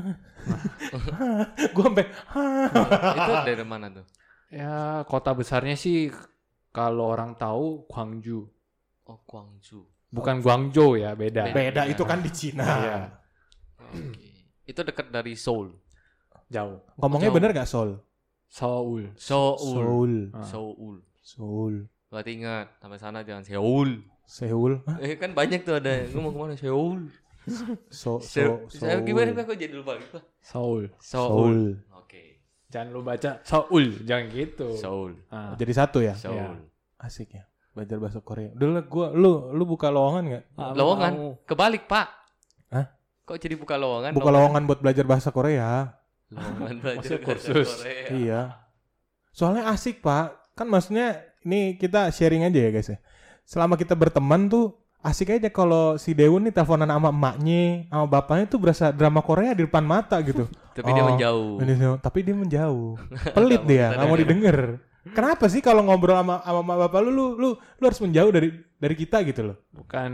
gue 1.75 1.85
sampai 1.85 2.07
itu 3.21 3.33
dari 3.45 3.65
mana 3.69 3.93
tuh? 3.93 4.05
Ya 4.49 5.05
kota 5.05 5.37
besarnya 5.37 5.77
sih 5.77 6.09
kalau 6.73 7.13
orang 7.13 7.35
tahu 7.35 7.89
Gwangju. 7.89 8.47
Oh, 9.09 9.19
Guangzhou. 9.25 9.89
Bukan 10.13 10.45
Guangzhou 10.45 11.01
ya, 11.01 11.17
beda. 11.17 11.49
beda 11.53 11.89
itu 11.89 12.05
kan 12.05 12.21
di 12.21 12.29
Cina. 12.29 12.65
Iya. 12.65 12.99
Oke. 13.89 14.29
Itu 14.69 14.85
dekat 14.85 15.09
dari 15.09 15.33
Seoul. 15.33 15.73
Jauh. 16.53 16.85
Ngomongnya 17.01 17.33
Jauh. 17.33 17.37
bener 17.41 17.51
gak 17.57 17.69
Seoul? 17.69 17.97
Seoul. 18.49 19.03
Seoul. 19.17 19.57
Seoul. 19.57 20.13
Ah. 20.37 20.45
Seoul. 20.45 20.97
Seoul. 21.25 21.75
Berarti 22.13 22.31
ingat 22.37 22.77
sampai 22.81 23.01
sana 23.01 23.25
jangan 23.25 23.45
Seoul. 23.49 24.05
Seoul. 24.29 24.85
Hah? 24.85 25.01
Eh 25.01 25.17
kan 25.17 25.33
banyak 25.33 25.65
tuh 25.65 25.81
ada. 25.81 26.05
Gue 26.05 26.21
mau 26.21 26.33
ke 26.33 26.39
mana? 26.41 26.53
Seoul. 26.57 27.09
So, 27.49 27.81
so, 27.89 28.21
Seoul. 28.21 28.69
Seoul. 28.69 29.01
Gimana 29.09 29.33
kok 29.41 29.57
jadi 29.57 29.73
lupa 29.73 29.97
lupa? 29.97 30.21
Seoul. 30.45 30.93
Seoul. 31.01 31.33
Seoul. 31.33 31.61
Oke. 31.97 32.28
Jangan 32.69 32.89
lu 32.93 33.01
baca 33.01 33.41
Seoul, 33.49 34.05
jangan 34.05 34.27
gitu. 34.29 34.77
Seoul. 34.77 35.17
Ah. 35.33 35.57
Jadi 35.57 35.73
satu 35.73 36.05
ya? 36.05 36.13
Seoul. 36.13 36.69
Asik 37.01 37.33
ya. 37.33 37.49
Belajar 37.73 37.97
bahasa 37.97 38.21
Korea. 38.21 38.53
Udah 38.53 38.69
lah 38.77 38.85
gua 38.85 39.09
lu 39.15 39.55
lu 39.57 39.65
buka 39.65 39.89
lowongan 39.89 40.23
nggak? 40.29 40.45
Ah, 40.59 40.73
Lowongan. 40.77 41.13
mau. 41.17 41.29
Kebalik, 41.49 41.89
Pak. 41.89 42.07
Hah? 42.69 42.87
Kok 43.25 43.39
jadi 43.41 43.55
buka 43.57 43.81
lowongan? 43.81 44.13
Buka 44.13 44.29
lowongan 44.29 44.63
buat 44.69 44.81
belajar 44.85 45.05
bahasa 45.09 45.33
Korea. 45.33 45.97
Lowongan 46.29 46.77
belajar 46.85 47.17
bahasa 47.17 47.25
kursus. 47.25 47.71
Korea. 47.81 48.07
Iya. 48.13 48.41
Soalnya 49.33 49.73
asik, 49.73 50.05
Pak. 50.05 50.53
Kan 50.53 50.69
maksudnya 50.69 51.25
ini 51.49 51.79
kita 51.81 52.13
sharing 52.13 52.45
aja 52.45 52.59
ya, 52.59 52.69
guys 52.69 52.91
ya. 52.93 52.99
Selama 53.49 53.81
kita 53.81 53.97
berteman 53.97 54.51
tuh 54.51 54.77
asik 55.01 55.33
aja 55.33 55.49
kalau 55.49 55.97
si 55.97 56.13
Dewan 56.13 56.45
nih 56.45 56.53
teleponan 56.53 56.91
sama 56.91 57.09
emaknya, 57.15 57.89
sama 57.89 58.05
bapaknya 58.11 58.45
tuh 58.51 58.61
berasa 58.61 58.93
drama 58.93 59.25
Korea 59.25 59.57
di 59.57 59.65
depan 59.65 59.87
mata 59.87 60.21
gitu. 60.21 60.45
Tapi 60.79 60.91
dia 60.95 61.03
Oh. 61.03 61.09
menjauh. 61.11 61.55
Ini 61.59 61.73
sih, 61.75 61.87
tapi 61.99 62.19
dia 62.23 62.37
menjauh. 62.39 62.89
Pelit 63.37 63.63
Nggak 63.67 63.71
dia, 63.71 63.87
nggak 63.91 64.07
mau 64.07 64.19
didengar. 64.19 64.59
Kenapa 65.09 65.49
sih 65.49 65.65
kalau 65.65 65.83
ngobrol 65.83 66.21
sama 66.21 66.45
sama 66.45 66.75
bapak 66.77 67.01
lu, 67.01 67.11
lu 67.11 67.27
lu 67.41 67.49
lu 67.57 67.85
harus 67.85 68.01
menjauh 68.05 68.29
dari 68.29 68.49
dari 68.77 68.95
kita 68.95 69.25
gitu 69.25 69.41
loh. 69.51 69.57
Bukan 69.73 70.13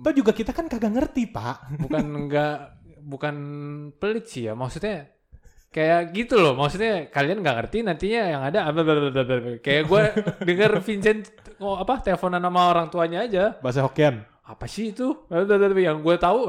Toh 0.00 0.12
juga 0.14 0.30
kita 0.32 0.54
kan 0.54 0.70
kagak 0.70 0.94
ngerti, 0.94 1.26
Pak. 1.28 1.76
bukan 1.76 2.04
enggak 2.06 2.80
bukan 3.02 3.34
pelit 3.98 4.30
sih 4.30 4.46
ya. 4.46 4.54
Maksudnya 4.54 5.10
kayak 5.74 6.14
gitu 6.14 6.38
loh. 6.38 6.54
Maksudnya 6.54 7.10
kalian 7.10 7.42
nggak 7.42 7.56
ngerti 7.60 7.78
nantinya 7.82 8.22
yang 8.30 8.42
ada 8.46 8.70
apa 8.70 8.80
kayak 9.58 9.82
gue 9.90 10.02
denger 10.46 10.70
Vincent 10.86 11.20
oh, 11.58 11.74
apa 11.76 11.98
teleponan 11.98 12.40
sama 12.40 12.70
orang 12.70 12.86
tuanya 12.94 13.26
aja. 13.26 13.44
Bahasa 13.58 13.82
Hokkien. 13.82 14.22
Apa 14.46 14.70
sih 14.70 14.94
itu? 14.94 15.26
Yang 15.30 15.98
gue 15.98 16.16
tahu 16.18 16.46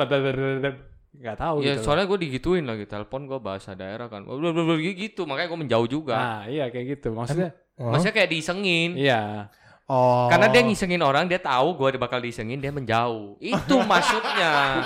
nggak 1.12 1.38
tahu 1.38 1.56
Ya 1.60 1.76
gitu. 1.76 1.84
soalnya 1.84 2.06
gue 2.06 2.20
digituin 2.20 2.64
lagi 2.64 2.86
telepon 2.86 3.28
gue 3.28 3.36
bahasa 3.38 3.72
daerah 3.72 4.08
kan 4.08 4.24
Blablabla 4.24 4.80
gitu 4.80 5.24
makanya 5.24 5.48
gue 5.48 5.60
menjauh 5.60 5.86
juga 5.86 6.16
Nah, 6.16 6.42
iya 6.46 6.68
kayak 6.68 6.98
gitu. 6.98 7.12
Maksudnya 7.12 7.52
Oh. 7.76 7.90
Maksudnya 7.90 8.14
kayak 8.14 8.30
diisengin 8.30 8.94
iya. 8.94 9.50
Oh. 9.86 10.30
Karena 10.30 10.48
dia 10.48 10.62
ngisengin 10.62 11.02
orang 11.02 11.26
dia 11.26 11.36
tahu 11.38 11.74
gue 11.76 11.98
bakal 11.98 12.20
diisengin 12.20 12.58
dia 12.58 12.70
menjauh 12.70 13.36
Itu 13.38 13.76
maksudnya 13.92 14.86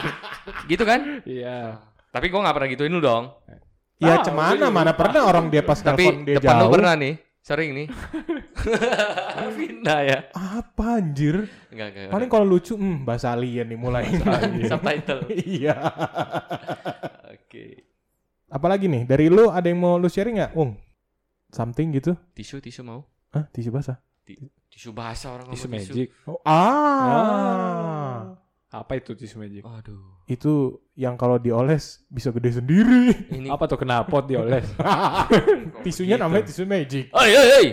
Gitu 0.65 0.81
kan 0.81 1.21
Iya. 1.21 1.77
Tapi 2.09 2.25
gue 2.25 2.39
gak 2.39 2.55
pernah 2.55 2.69
gituin 2.69 2.89
lu 2.89 2.99
dong 2.99 3.35
Ya 3.95 4.17
Ah, 4.17 4.23
cemana 4.23 4.67
mana 4.67 4.91
pernah 4.91 5.23
orang 5.23 5.47
dia 5.47 5.61
pas 5.61 5.77
Tapi 5.77 6.03
telepon 6.03 6.23
dia 6.23 6.35
depan 6.39 6.55
lu 6.55 6.63
jauh. 6.63 6.73
pernah 6.73 6.93
nih 6.95 7.13
Sering 7.45 7.77
nih 7.77 7.87
Pindah 9.57 10.01
ya 10.01 10.19
Apa 10.33 10.97
anjir? 10.97 11.45
Enggak 11.69 11.87
enggak 11.93 12.09
Paling 12.09 12.29
kalau 12.33 12.45
lucu, 12.49 12.73
hmm, 12.73 13.05
bahasa 13.05 13.37
alien 13.37 13.69
nih 13.69 13.77
mulai. 13.77 14.09
Subtitle 14.71 15.29
iya. 15.29 15.77
Oke 17.37 17.85
Apalagi 18.49 18.89
nih, 18.89 19.05
dari 19.05 19.29
lu 19.29 19.53
ada 19.53 19.69
yang 19.69 19.77
mau 19.77 20.01
lu 20.01 20.09
sharing 20.09 20.41
nggak, 20.41 20.57
Ung? 20.57 20.73
Something 21.53 21.93
gitu? 21.93 22.17
Tisu 22.33 22.57
tisu 22.57 22.81
mau 22.81 23.05
Hah, 23.29 23.45
tisu 23.53 23.69
basah? 23.69 24.01
Tisu 24.25 24.89
basah 24.95 25.37
orang 25.37 25.53
Tisu 25.53 25.69
ngomong 25.69 25.85
magic. 25.85 26.07
Oh, 26.25 26.39
ah. 26.49 28.41
Apa 28.75 28.99
itu 28.99 29.15
tisu 29.15 29.39
magic? 29.39 29.63
Aduh 29.63 30.19
Itu 30.27 30.83
yang 30.99 31.15
kalau 31.15 31.39
dioles 31.39 32.03
bisa 32.11 32.35
gede 32.35 32.59
sendiri. 32.59 33.15
Ini 33.31 33.47
Apa 33.47 33.71
tuh 33.71 33.79
knalpot 33.79 34.27
dioles? 34.27 34.67
Tisunya 35.85 36.19
gitu? 36.19 36.23
namanya 36.27 36.43
tisu 36.51 36.67
magic. 36.67 37.07
Oi, 37.15 37.31
oi, 37.31 37.49
oi. 37.55 37.67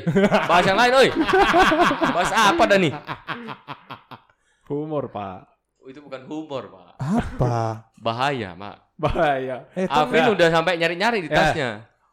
Bahas 0.46 0.64
yang 0.68 0.78
lain, 0.78 0.92
oi. 0.94 1.08
Bahas 2.14 2.30
apa 2.30 2.62
dah 2.70 2.78
nih? 2.78 2.92
Humor, 4.70 5.10
Pak. 5.10 5.38
Oh, 5.82 5.90
itu 5.90 5.98
bukan 5.98 6.22
humor, 6.30 6.70
Pak. 6.70 6.90
Apa? 7.02 7.90
Bahaya, 7.98 8.54
Mak. 8.54 8.94
Bahaya. 8.94 9.66
Eh, 9.74 9.90
enggak. 9.90 10.30
udah 10.38 10.48
sampai 10.54 10.78
nyari-nyari 10.78 11.18
di 11.26 11.30
Ya. 11.32 11.36
tasnya. 11.36 11.70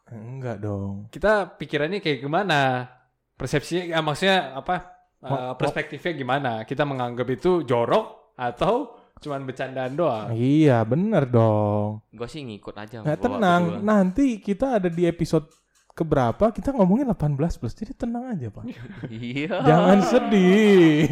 enggak 0.10 0.58
dong. 0.58 1.06
Kita 1.14 1.54
pikirannya 1.54 2.02
kayak 2.02 2.26
gimana? 2.26 2.90
Persepsinya 3.38 3.94
ya, 3.94 4.02
maksudnya 4.02 4.58
apa? 4.58 4.98
Eh, 5.22 5.30
oh. 5.30 5.54
perspektifnya 5.54 6.18
gimana? 6.18 6.52
Kita 6.66 6.82
menganggap 6.90 7.30
itu 7.30 7.62
jorok 7.62 8.19
atau 8.40 8.96
cuman 9.20 9.44
bercandaan 9.44 10.00
doang? 10.00 10.32
Iya, 10.32 10.88
bener 10.88 11.28
dong. 11.28 12.00
Gue 12.16 12.28
sih 12.32 12.40
ngikut 12.48 12.76
aja. 12.80 13.04
Nah, 13.04 13.20
tenang. 13.20 13.84
berdua. 13.84 13.84
Nanti 13.84 14.40
kita 14.40 14.80
ada 14.80 14.88
di 14.88 15.04
episode 15.04 15.52
keberapa 15.92 16.56
kita 16.56 16.72
ngomongin 16.72 17.12
18 17.12 17.36
plus. 17.60 17.76
Jadi 17.76 17.92
tenang 17.92 18.32
aja, 18.32 18.48
Pak. 18.48 18.64
Iya. 19.12 19.60
Jangan 19.60 19.98
sedih. 20.08 21.12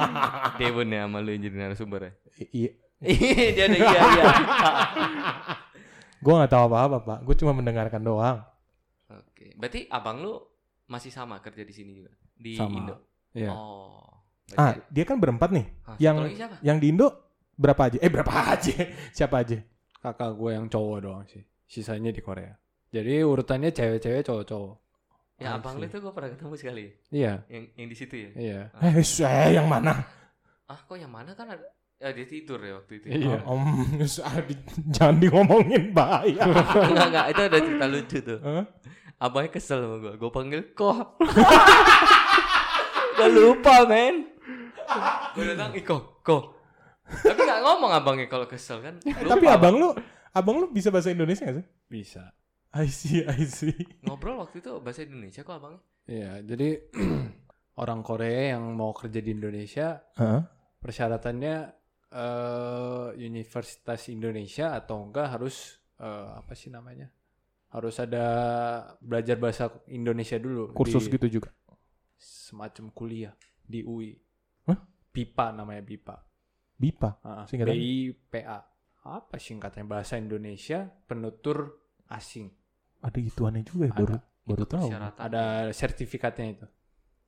Devon 0.60 0.92
ya 0.92 1.08
sama 1.08 1.24
lu 1.24 1.32
yang 1.32 1.42
jadi 1.48 1.56
narasumber 1.56 2.00
ya. 2.04 2.12
Iya. 2.52 2.72
Dia 3.00 3.64
ada 3.68 3.76
iya 3.76 4.00
iya. 4.12 4.24
Gue 6.20 6.32
nggak 6.36 6.52
tahu 6.52 6.64
apa-apa, 6.68 6.96
Pak. 7.00 7.18
Gue 7.24 7.34
cuma 7.40 7.56
mendengarkan 7.56 8.04
doang. 8.04 8.44
Oke. 9.08 9.56
Berarti 9.56 9.88
abang 9.88 10.20
lu 10.20 10.36
masih 10.92 11.08
sama 11.08 11.40
kerja 11.40 11.64
di 11.64 11.72
sini 11.72 12.04
juga 12.04 12.12
di 12.36 12.60
Sama. 12.60 12.76
Indo. 12.76 12.96
Iya. 13.32 13.52
Oh. 13.52 14.15
Ah, 14.54 14.72
Berarti, 14.72 14.80
dia 14.94 15.04
kan 15.04 15.16
berempat 15.18 15.48
nih. 15.50 15.66
ah, 15.82 15.96
yang- 15.98 16.18
siapa? 16.30 16.54
Yang 16.62 16.76
di 16.78 16.86
Indo 16.86 17.06
berapa 17.52 17.80
aja? 17.82 17.96
Eh, 17.98 18.06
berapa 18.06 18.30
aja? 18.54 18.74
Siapa 19.10 19.42
aja? 19.42 19.58
Kakak 19.98 20.30
gue 20.32 20.50
yang 20.54 20.66
cowok 20.66 20.98
doang 21.00 21.24
sih. 21.26 21.42
Sisanya 21.66 22.10
di 22.10 22.20
Korea. 22.20 22.54
Jadi 22.88 23.20
urutannya 23.20 23.70
cewek-cewek, 23.70 24.22
cowok-cowok. 24.22 24.74
Ya 25.36 25.52
I 25.52 25.58
abang 25.58 25.76
lu 25.76 25.84
itu 25.84 25.98
gue 25.98 26.10
pernah 26.10 26.30
ketemu 26.30 26.54
sekali. 26.54 26.84
Iya, 27.10 27.42
Yang 27.50 27.62
yang 27.74 27.88
di 27.90 27.96
situ 27.98 28.14
ya. 28.16 28.30
iya. 28.32 28.60
Eh, 28.72 29.02
saya 29.02 29.52
yang 29.52 29.66
mana? 29.66 30.06
Ah, 30.64 30.78
kok 30.78 30.94
yang 30.94 31.10
mana 31.10 31.32
kan 31.32 31.50
ada 31.50 31.64
Ya 31.96 32.12
dia 32.12 32.24
tidur 32.24 32.60
ya 32.60 32.76
waktu 32.76 33.00
itu. 33.00 33.06
Iya. 33.08 33.40
Om, 33.42 33.64
ah, 34.20 34.36
di- 34.44 34.68
jangan 34.92 35.16
diomongin 35.16 35.90
bahaya. 35.90 36.44
enggak 36.92 37.08
enggak 37.08 37.26
itu 37.32 37.40
ada 37.42 37.58
cerita 37.58 37.86
lucu 37.88 38.18
tuh. 38.20 38.38
Hah? 38.38 38.64
Abangnya 39.16 39.50
kesel 39.50 39.80
sama 39.80 39.96
gue. 39.98 40.12
Gue 40.14 40.28
panggil 40.28 40.60
kok. 40.70 41.16
Gak 43.16 43.30
lupa 43.32 43.88
men. 43.88 44.35
Gue 45.34 45.44
datang 45.52 45.70
Iko, 45.74 46.20
kok. 46.22 46.42
Tapi 47.06 47.38
gak 47.38 47.60
ngomong 47.62 47.92
abangnya 47.94 48.26
kalau 48.26 48.46
kesel 48.50 48.82
kan. 48.82 48.98
Eh, 49.06 49.14
Lupa, 49.22 49.38
tapi 49.38 49.46
abang 49.46 49.74
lu, 49.78 49.88
abang 50.34 50.56
lu 50.58 50.66
bisa 50.70 50.90
bahasa 50.90 51.14
Indonesia 51.14 51.46
gak 51.46 51.62
sih? 51.62 51.66
Bisa. 51.86 52.34
I 52.74 52.90
see, 52.90 53.22
I 53.24 53.46
see. 53.46 53.72
Ngobrol 54.02 54.42
waktu 54.42 54.58
itu 54.60 54.82
bahasa 54.82 55.06
Indonesia 55.06 55.46
kok 55.46 55.56
abangnya. 55.56 55.80
Iya, 56.06 56.32
jadi 56.42 56.68
orang 57.82 58.00
Korea 58.02 58.58
yang 58.58 58.74
mau 58.74 58.90
kerja 58.92 59.18
di 59.22 59.30
Indonesia 59.32 60.02
Heeh. 60.18 60.42
persyaratannya 60.80 61.56
eh 62.06 63.08
Universitas 63.18 64.06
Indonesia 64.08 64.72
atau 64.72 65.02
enggak 65.02 65.36
harus 65.36 65.82
eh, 65.98 66.28
apa 66.36 66.54
sih 66.54 66.70
namanya? 66.70 67.10
Harus 67.70 67.98
ada 67.98 68.26
belajar 69.02 69.36
bahasa 69.36 69.68
Indonesia 69.90 70.38
dulu 70.38 70.70
Kursus 70.72 71.10
di 71.10 71.18
gitu 71.18 71.42
juga. 71.42 71.50
semacam 72.16 72.88
kuliah 72.94 73.34
di 73.60 73.82
UI. 73.82 74.14
BIPA 75.16 75.46
namanya 75.56 75.80
BIPA. 75.80 76.16
BIPA. 76.76 77.10
Ah, 77.24 77.44
Singkatan? 77.48 77.72
BIPA. 77.72 78.58
Apa 79.06 79.40
singkatnya 79.40 79.88
bahasa 79.88 80.20
Indonesia 80.20 80.84
penutur 81.08 81.80
asing. 82.12 82.52
Ada 83.00 83.16
gituannya 83.16 83.64
juga 83.64 83.88
ya, 83.88 83.94
baru 83.96 84.14
Ada. 84.18 84.44
baru 84.44 84.64
Itu 84.66 84.72
tahu. 84.76 84.86
Ada 85.16 85.44
sertifikatnya 85.72 86.46
itu. 86.52 86.66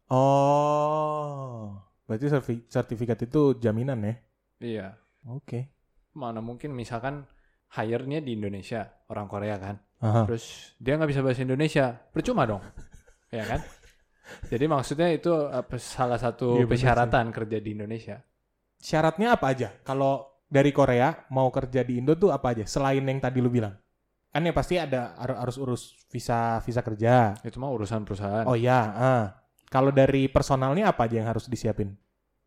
Oh, 0.08 1.78
Berarti 2.08 2.24
serti- 2.26 2.64
sertifikat 2.66 3.20
itu 3.20 3.60
jaminan 3.60 4.00
ya? 4.00 4.14
Iya. 4.58 4.86
Oke. 5.28 5.68
Mana 6.16 6.40
mungkin 6.40 6.72
misalkan 6.72 7.28
hire-nya 7.76 8.24
di 8.24 8.32
Indonesia, 8.32 8.88
orang 9.12 9.28
Korea 9.28 9.60
kan. 9.60 9.76
Aha. 10.00 10.24
Terus 10.24 10.72
dia 10.80 10.96
nggak 10.96 11.10
bisa 11.12 11.20
bahasa 11.20 11.44
Indonesia, 11.44 11.92
percuma 12.10 12.48
dong. 12.48 12.64
ya 13.36 13.44
kan? 13.44 13.60
Jadi 14.44 14.64
maksudnya 14.64 15.08
itu 15.08 15.30
apa, 15.30 15.76
salah 15.76 16.16
satu 16.16 16.58
bener 16.58 16.68
persyaratan 16.68 17.28
kerja 17.30 17.58
di 17.58 17.70
Indonesia. 17.72 18.16
Syaratnya 18.76 19.34
apa 19.34 19.50
aja? 19.50 19.68
Kalau 19.82 20.38
dari 20.44 20.70
Korea 20.70 21.26
mau 21.28 21.50
kerja 21.50 21.82
di 21.82 21.98
Indo 21.98 22.14
tuh 22.14 22.30
apa 22.30 22.54
aja? 22.54 22.64
Selain 22.64 23.02
yang 23.02 23.18
tadi 23.18 23.42
lu 23.42 23.48
bilang. 23.48 23.74
Kan 24.28 24.44
ya 24.44 24.52
pasti 24.52 24.76
ada 24.76 25.16
har- 25.18 25.40
harus 25.40 25.56
urus 25.56 25.82
visa 26.06 26.60
visa 26.62 26.78
kerja. 26.78 27.34
Itu 27.42 27.58
mah 27.58 27.72
urusan 27.72 28.04
perusahaan. 28.04 28.46
Oh 28.46 28.54
iya, 28.54 28.80
ah. 28.94 29.24
Kalau 29.66 29.90
dari 29.90 30.28
personalnya 30.28 30.88
apa 30.88 31.04
aja 31.04 31.18
yang 31.18 31.28
harus 31.28 31.44
disiapin? 31.44 31.92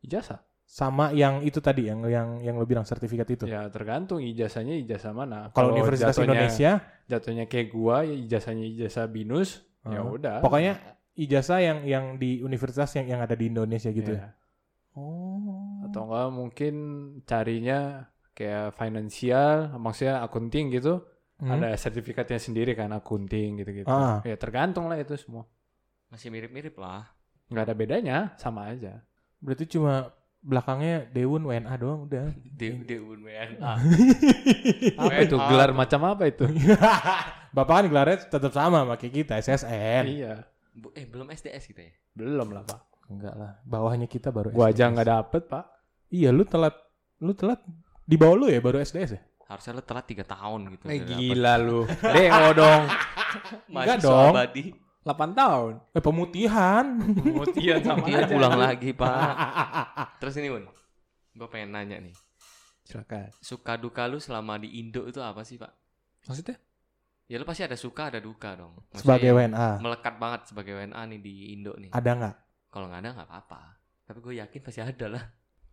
Ijazah. 0.01 0.39
Sama 0.63 1.11
yang 1.11 1.43
itu 1.43 1.59
tadi 1.59 1.91
yang 1.91 1.99
yang 2.07 2.39
yang 2.39 2.55
lu 2.55 2.63
bilang 2.63 2.87
sertifikat 2.87 3.27
itu. 3.27 3.43
Ya 3.43 3.67
tergantung 3.67 4.23
ijazahnya 4.23 4.79
ijazah 4.79 5.11
mana. 5.11 5.51
Kalau 5.51 5.75
Universitas 5.75 6.15
jatuhnya- 6.15 6.31
Indonesia, 6.31 6.71
jatuhnya 7.05 7.45
kayak 7.45 7.67
gua, 7.69 8.07
ya 8.07 8.15
ijazahnya 8.15 8.65
ijazah 8.71 9.05
binus, 9.05 9.67
ya 9.83 9.99
Ah. 9.99 10.07
udah. 10.07 10.37
pokoknya 10.39 10.79
ijazah 11.13 11.59
yang 11.59 11.79
yang 11.83 12.05
di 12.15 12.39
universitas 12.39 12.91
yang 12.95 13.07
yang 13.07 13.19
ada 13.21 13.35
di 13.35 13.47
Indonesia 13.47 13.89
gitu 13.89 14.15
Ya. 14.15 14.19
ya. 14.19 14.29
Oh. 14.93 15.83
Atau 15.87 16.07
enggak 16.07 16.29
mungkin 16.31 16.73
carinya 17.23 18.07
kayak 18.31 18.75
finansial, 18.75 19.75
maksudnya 19.75 20.19
akunting 20.19 20.71
gitu. 20.71 21.03
Hmm. 21.39 21.57
Ada 21.57 21.73
sertifikatnya 21.73 22.37
sendiri 22.37 22.75
kan 22.75 22.91
akunting 22.91 23.59
gitu-gitu. 23.59 23.89
Ah. 23.89 24.21
Ya 24.21 24.35
tergantung 24.35 24.85
lah 24.87 24.99
itu 24.99 25.15
semua. 25.15 25.47
Masih 26.07 26.27
mirip-mirip 26.29 26.75
lah. 26.75 27.07
nggak 27.47 27.65
ada 27.67 27.75
bedanya, 27.75 28.17
sama 28.39 28.71
aja. 28.71 29.03
Berarti 29.43 29.67
cuma 29.67 30.15
belakangnya 30.39 31.03
Dewun 31.11 31.43
WNA 31.43 31.73
doang 31.75 32.07
udah. 32.07 32.31
De 32.55 32.71
Deun 32.87 33.19
WNA. 33.21 33.59
Apa 34.95 35.19
itu 35.21 35.35
gelar 35.35 35.71
macam 35.75 36.01
apa 36.07 36.31
itu? 36.31 36.47
Bapak 37.55 37.73
kan 37.75 37.85
gelarnya 37.91 38.17
tetap 38.23 38.51
sama 38.55 38.87
kayak 38.95 39.13
kita 39.13 39.33
SSN. 39.37 40.03
iya, 40.07 40.47
eh 40.91 41.05
belum 41.05 41.27
SDS 41.27 41.63
kita 41.67 41.81
ya? 41.81 41.93
belum 42.11 42.51
lah 42.51 42.63
pak. 42.63 42.81
Enggak 43.07 43.35
lah, 43.35 43.59
bawahnya 43.63 44.07
kita 44.07 44.31
baru 44.31 44.49
Gua 44.49 44.67
aja 44.67 44.87
SDS. 44.87 44.91
nggak 44.93 45.07
dapet 45.09 45.41
pak. 45.45 45.65
Iya, 46.07 46.29
lu 46.31 46.43
telat 46.43 46.75
lu 47.19 47.31
telat 47.31 47.59
di 48.01 48.15
bawah 48.15 48.35
lu 48.35 48.47
ya 48.47 48.59
baru 48.59 48.79
SDS 48.79 49.11
ya? 49.11 49.21
Harusnya 49.45 49.75
lo 49.75 49.83
telat 49.83 50.07
3 50.07 50.23
tahun 50.23 50.59
gitu. 50.71 50.83
Eh, 50.87 50.95
dapet. 50.97 51.11
gila 51.11 51.53
lu. 51.57 51.83
Deo 52.15 52.47
dong. 52.55 52.83
Enggak 53.67 53.97
dong. 53.99 54.31
abadi. 54.31 54.63
8 55.03 55.11
tahun. 55.33 55.71
Eh 55.91 55.99
pemutihan. 55.99 56.85
Pemutihan 57.03 57.79
sama 57.91 58.05
Dia 58.05 58.23
aja. 58.23 58.31
pulang 58.31 58.55
lagi 58.55 58.95
pak. 58.95 59.33
Terus 60.19 60.39
ini 60.39 60.47
Bun. 60.47 60.63
Gue 61.33 61.47
pengen 61.47 61.75
nanya 61.75 61.99
nih. 61.99 62.15
Silakan. 62.87 63.27
Suka 63.39 63.75
duka 63.75 64.07
lu 64.07 64.19
selama 64.19 64.55
di 64.55 64.79
Indo 64.79 65.03
itu 65.03 65.19
apa 65.19 65.43
sih 65.43 65.59
pak? 65.59 65.71
Maksudnya? 66.23 66.55
Ya 67.31 67.39
lu 67.39 67.47
pasti 67.47 67.63
ada 67.63 67.79
suka 67.79 68.11
ada 68.11 68.19
duka 68.19 68.59
dong. 68.59 68.75
Maksudnya 68.91 68.99
Sebagai 68.99 69.31
WNA. 69.31 69.69
Melekat 69.79 70.15
banget 70.19 70.41
sebagai 70.51 70.73
WNA 70.75 71.01
nih 71.15 71.19
di 71.23 71.33
Indo 71.55 71.71
nih. 71.79 71.95
Ada 71.95 72.11
nggak? 72.11 72.35
Kalau 72.67 72.85
nggak 72.91 73.01
ada 73.07 73.09
nggak 73.15 73.29
apa-apa. 73.31 73.61
Tapi 74.03 74.17
gue 74.19 74.33
yakin 74.43 74.59
pasti 74.59 74.81
ada 74.83 75.07
lah. 75.07 75.23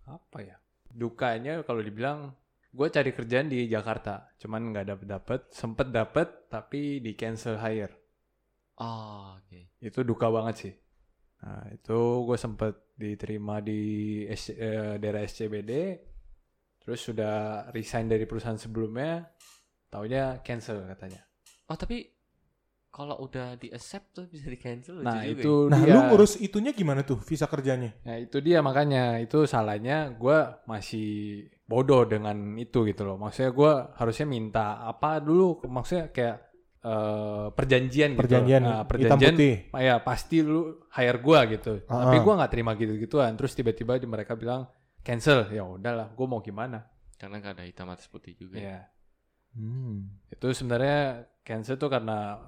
Apa 0.07 0.39
ya? 0.39 0.55
Dukanya 0.87 1.67
kalau 1.67 1.83
dibilang 1.83 2.31
gue 2.71 2.87
cari 2.95 3.11
kerjaan 3.11 3.51
di 3.51 3.67
Jakarta, 3.67 4.31
cuman 4.39 4.71
nggak 4.71 4.87
dapet 4.87 5.07
dapet, 5.11 5.41
sempet 5.51 5.91
dapet 5.91 6.47
tapi 6.47 7.03
di 7.03 7.19
cancel 7.19 7.59
hire. 7.59 7.91
Oh, 8.79 9.35
oke. 9.35 9.75
Itu 9.83 10.07
duka 10.07 10.31
banget 10.31 10.55
sih. 10.63 10.75
Nah, 11.43 11.67
itu 11.75 11.99
gue 12.23 12.39
sempet 12.39 12.95
diterima 12.95 13.59
di 13.59 14.23
S- 14.31 14.55
eh, 14.55 14.95
daerah 15.03 15.27
SCBD, 15.27 15.73
terus 16.83 17.03
sudah 17.03 17.67
resign 17.75 18.07
dari 18.07 18.27
perusahaan 18.31 18.59
sebelumnya, 18.59 19.27
taunya 19.91 20.39
cancel 20.47 20.87
katanya. 20.87 21.27
Oh 21.69 21.77
tapi 21.77 22.09
kalau 22.89 23.21
udah 23.21 23.55
di 23.61 23.69
accept 23.69 24.17
tuh 24.17 24.25
bisa 24.27 24.49
di 24.49 24.57
cancel 24.57 25.05
Nah 25.05 25.21
juga 25.23 25.29
itu 25.39 25.53
Nah, 25.69 25.81
dia. 25.85 25.93
lu 25.93 26.01
ngurus 26.09 26.41
itunya 26.41 26.73
gimana 26.73 27.05
tuh 27.05 27.21
visa 27.21 27.45
kerjanya? 27.45 27.93
Nah 28.03 28.17
itu 28.17 28.41
dia 28.41 28.65
makanya 28.65 29.21
itu 29.21 29.45
salahnya 29.45 30.17
gue 30.17 30.39
masih 30.65 31.09
bodoh 31.69 32.09
dengan 32.09 32.57
itu 32.57 32.89
gitu 32.89 33.05
loh. 33.05 33.21
Maksudnya 33.21 33.53
gue 33.53 33.73
harusnya 34.01 34.27
minta 34.27 34.81
apa 34.83 35.21
dulu? 35.21 35.61
Maksudnya 35.69 36.09
kayak 36.09 36.37
eh, 36.81 37.47
perjanjian, 37.53 38.17
Perjanjian 38.17 38.63
gitu. 38.65 38.73
Nah, 38.73 38.83
hitam 38.83 38.89
perjanjian. 38.89 39.35
putih. 39.37 39.55
ah, 39.77 39.83
Ya 39.85 39.95
pasti 40.01 40.37
lu 40.41 40.81
hire 40.97 41.21
gue 41.21 41.39
gitu. 41.61 41.73
Ah, 41.93 42.09
Tapi 42.09 42.17
ah. 42.17 42.23
gue 42.25 42.35
nggak 42.41 42.51
terima 42.51 42.73
gitu 42.75 42.93
gituan. 42.97 43.37
Terus 43.37 43.53
tiba-tiba 43.53 44.01
mereka 44.09 44.33
bilang 44.33 44.65
cancel. 45.05 45.45
Ya 45.53 45.63
udahlah, 45.63 46.09
gue 46.17 46.27
mau 46.27 46.41
gimana? 46.41 46.89
ya. 46.89 47.21
Karena 47.21 47.37
nggak 47.45 47.55
ada 47.61 47.65
hitam 47.69 47.87
atas 47.93 48.09
putih 48.09 48.33
juga. 48.33 48.57
Ya 48.57 48.89
Hmm. 49.59 50.07
itu 50.31 50.47
sebenarnya 50.55 51.27
cancel 51.43 51.75
tuh 51.75 51.91
karena 51.91 52.39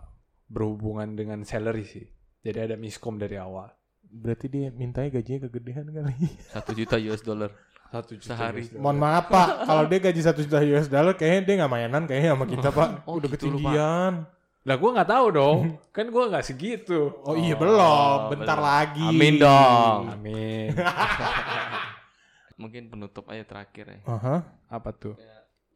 berhubungan 0.46 1.10
dengan 1.12 1.42
salary 1.42 1.82
sih. 1.82 2.06
Jadi 2.40 2.70
ada 2.70 2.76
miskom 2.78 3.18
dari 3.18 3.34
awal. 3.34 3.66
Berarti 4.06 4.46
dia 4.46 4.70
mintanya 4.70 5.10
gajinya 5.10 5.50
kegedean 5.50 5.90
kali. 5.90 6.30
Satu 6.54 6.70
juta 6.70 6.94
US 7.02 7.20
dollar. 7.20 7.50
Satu 7.90 8.14
juta 8.14 8.30
Sehari. 8.30 8.62
US 8.62 8.70
dollar. 8.70 8.82
Mohon 8.86 8.98
maaf 9.02 9.24
Pak, 9.26 9.48
kalau 9.66 9.84
dia 9.84 9.98
gaji 9.98 10.20
satu 10.22 10.40
juta 10.46 10.62
US 10.62 10.86
dollar 10.86 11.14
kayaknya 11.14 11.40
dia 11.42 11.54
nggak 11.58 11.72
mainan 11.74 12.02
kayaknya 12.06 12.30
sama 12.38 12.46
kita 12.46 12.68
Pak. 12.70 12.88
Oh, 13.10 13.18
Udah 13.18 13.28
gitu 13.28 13.50
ketinggian. 13.50 14.12
Lah 14.60 14.76
gue 14.76 14.90
nggak 14.92 15.08
tahu 15.08 15.26
dong, 15.32 15.58
kan 15.88 16.04
gue 16.04 16.24
nggak 16.30 16.44
segitu. 16.44 17.10
Oh, 17.24 17.32
iya 17.34 17.56
Oh, 17.56 17.60
belum, 17.64 18.18
bentar 18.36 18.60
belum. 18.60 18.68
lagi. 18.68 19.08
Amin 19.08 19.34
dong. 19.40 20.00
Amin. 20.14 20.68
Mungkin 22.60 22.92
penutup 22.92 23.24
aja 23.32 23.40
terakhir 23.42 23.88
ya. 23.88 24.00
Aha. 24.04 24.36
Apa 24.68 24.92
tuh? 24.92 25.16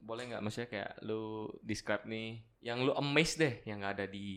Boleh 0.04 0.28
nggak 0.28 0.42
maksudnya 0.44 0.68
kayak 0.68 0.90
lu 1.08 1.48
describe 1.64 2.04
nih 2.04 2.44
yang 2.60 2.84
lu 2.84 2.92
amazed 2.92 3.40
deh 3.40 3.64
yang 3.64 3.80
nggak 3.80 3.94
ada 4.00 4.06
di 4.08 4.28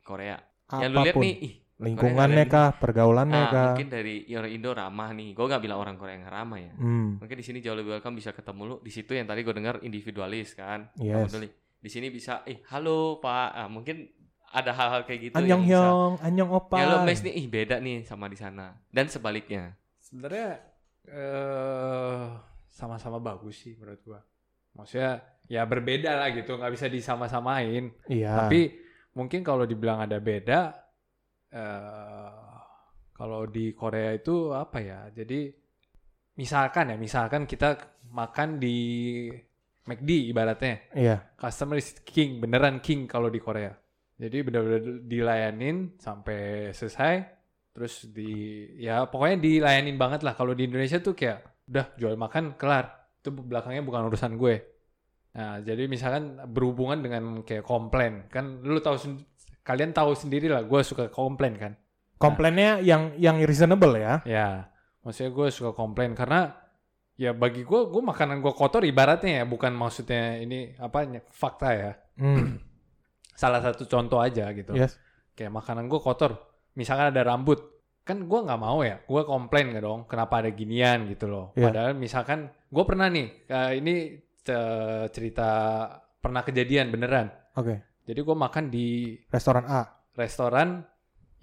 Korea. 0.00 0.40
Yang 0.72 0.90
lu 0.90 0.98
lihat 1.04 1.14
Apa 1.14 1.20
pun. 1.20 1.24
nih, 1.28 1.34
ih, 1.44 1.54
Lingkungannya 1.76 2.44
Korea 2.48 2.54
kah, 2.56 2.68
pergaulannya 2.80 3.36
ah, 3.36 3.52
kah? 3.52 3.66
mungkin 3.76 3.88
dari 3.92 4.24
orang 4.32 4.52
Indo 4.56 4.70
ramah 4.72 5.12
nih. 5.12 5.36
Gue 5.36 5.44
nggak 5.44 5.60
bilang 5.60 5.78
orang 5.84 5.96
Korea 6.00 6.16
yang 6.16 6.24
ramah 6.24 6.56
ya. 6.56 6.72
Hmm. 6.72 7.20
Mungkin 7.20 7.36
di 7.36 7.44
sini 7.44 7.60
jauh 7.60 7.76
lebih 7.76 8.00
welcome 8.00 8.16
bisa 8.16 8.32
ketemu 8.32 8.62
lu. 8.64 8.76
Di 8.80 8.88
situ 8.88 9.12
yang 9.12 9.28
tadi 9.28 9.44
gue 9.44 9.52
dengar 9.52 9.84
individualis 9.84 10.56
kan. 10.56 10.88
Yes. 10.96 11.36
Di 11.76 11.90
sini 11.92 12.08
bisa, 12.08 12.40
eh 12.48 12.64
halo 12.72 13.20
pak. 13.20 13.48
Ah, 13.52 13.68
mungkin 13.68 14.08
ada 14.48 14.72
hal-hal 14.72 15.04
kayak 15.04 15.20
gitu. 15.28 15.34
Anyong 15.36 15.48
yang 15.52 15.62
bisa- 15.68 15.84
hyong, 15.84 16.14
anyong 16.24 16.50
opa. 16.56 16.76
Ya 16.80 16.84
lo 16.88 16.96
mes 17.04 17.20
nih, 17.20 17.34
ih 17.36 17.46
beda 17.52 17.76
nih 17.76 18.08
sama 18.08 18.32
di 18.32 18.38
sana. 18.40 18.72
Dan 18.88 19.12
sebaliknya. 19.12 19.76
Sebenarnya 20.00 20.64
eh 21.12 22.24
sama-sama 22.72 23.20
bagus 23.20 23.60
sih 23.60 23.76
menurut 23.76 24.00
gua. 24.00 24.20
Maksudnya 24.76 25.24
ya 25.48 25.64
berbeda 25.64 26.14
lah 26.20 26.28
gitu, 26.36 26.60
nggak 26.60 26.72
bisa 26.76 26.86
disama-samain. 26.92 27.90
Iya. 28.06 28.46
Tapi 28.46 28.60
mungkin 29.16 29.40
kalau 29.40 29.64
dibilang 29.64 30.04
ada 30.04 30.20
beda, 30.20 30.60
eh 31.50 32.44
kalau 33.16 33.48
di 33.48 33.72
Korea 33.72 34.12
itu 34.12 34.52
apa 34.52 34.78
ya? 34.84 35.08
Jadi 35.08 35.48
misalkan 36.36 36.92
ya, 36.92 36.96
misalkan 37.00 37.48
kita 37.48 38.04
makan 38.12 38.60
di 38.60 38.76
McD 39.86 40.10
ibaratnya. 40.34 40.76
Iya. 40.92 41.16
customer 41.38 41.78
is 41.78 41.94
king 42.02 42.42
beneran 42.42 42.82
king 42.82 43.06
kalau 43.06 43.30
di 43.30 43.38
Korea 43.38 43.70
jadi 44.16 44.42
bener-bener 44.42 45.06
dilayanin 45.06 45.94
sampai 46.00 46.72
selesai 46.72 47.14
terus 47.76 48.08
di 48.08 48.64
ya 48.80 49.04
pokoknya 49.06 49.36
dilayanin 49.38 50.00
banget 50.00 50.24
lah 50.24 50.32
kalau 50.32 50.56
di 50.56 50.64
Indonesia 50.64 50.98
tuh 50.98 51.12
kayak 51.12 51.68
udah 51.68 51.86
jual 52.00 52.16
makan 52.16 52.56
kelar 52.56 53.05
itu 53.26 53.34
belakangnya 53.34 53.82
bukan 53.82 54.06
urusan 54.06 54.38
gue 54.38 54.62
nah 55.34 55.58
jadi 55.58 55.90
misalkan 55.90 56.38
berhubungan 56.46 57.02
dengan 57.02 57.42
kayak 57.42 57.66
komplain 57.66 58.30
kan 58.30 58.62
lu 58.62 58.78
tahu 58.78 59.18
kalian 59.66 59.90
tahu 59.90 60.14
sendiri 60.14 60.46
lah 60.46 60.62
gue 60.62 60.80
suka 60.86 61.10
komplain 61.10 61.58
kan 61.58 61.74
Komplainnya 62.16 62.80
yang 62.80 63.12
yang 63.20 63.36
reasonable 63.44 63.92
ya. 63.92 64.24
ya 64.24 64.72
maksudnya 65.04 65.36
gue 65.36 65.52
suka 65.52 65.76
komplain 65.76 66.16
karena 66.16 66.54
ya 67.20 67.36
bagi 67.36 67.60
gue 67.60 67.80
gue 67.92 68.00
makanan 68.00 68.40
gue 68.40 68.56
kotor 68.56 68.88
ibaratnya 68.88 69.42
ya 69.42 69.44
bukan 69.44 69.76
maksudnya 69.76 70.40
ini 70.40 70.72
apa 70.80 71.04
fakta 71.28 71.68
ya 71.76 71.92
Hmm. 72.16 72.56
salah 73.40 73.60
satu 73.60 73.84
contoh 73.84 74.18
aja 74.18 74.48
gitu. 74.56 74.72
Yes. 74.72 74.96
Kayak 75.36 75.52
makanan 75.52 75.92
gue 75.92 76.00
kotor, 76.00 76.32
misalkan 76.72 77.12
ada 77.12 77.22
rambut, 77.22 77.75
kan 78.06 78.22
gue 78.22 78.40
nggak 78.40 78.60
mau 78.62 78.80
ya, 78.80 79.02
gue 79.02 79.22
komplain 79.26 79.74
gak 79.74 79.82
dong, 79.82 80.00
kenapa 80.06 80.38
ada 80.38 80.50
ginian 80.50 81.10
gitu 81.10 81.26
loh. 81.26 81.50
Iya. 81.52 81.64
Padahal 81.68 81.92
misalkan 81.92 82.38
gue 82.48 82.84
pernah 82.86 83.10
nih, 83.10 83.26
eh, 83.44 83.72
ini 83.76 83.94
ce- 84.38 85.10
cerita 85.10 85.48
pernah 86.16 86.40
kejadian 86.40 86.88
beneran. 86.88 87.26
Oke. 87.58 87.82
Jadi 88.06 88.20
gue 88.22 88.36
makan 88.38 88.64
di 88.70 89.18
Restoran 89.26 89.66
A. 89.66 89.82
restoran 90.14 90.86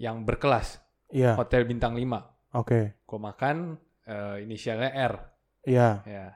yang 0.00 0.24
berkelas, 0.24 0.80
Iya. 1.12 1.36
hotel 1.36 1.68
bintang 1.68 1.92
5. 1.94 2.24
Oke. 2.56 2.96
Gue 3.04 3.20
makan 3.20 3.76
eh, 4.04 4.44
inisialnya 4.44 4.90
R, 4.92 5.14
Iya. 5.64 5.88
ya. 6.04 6.26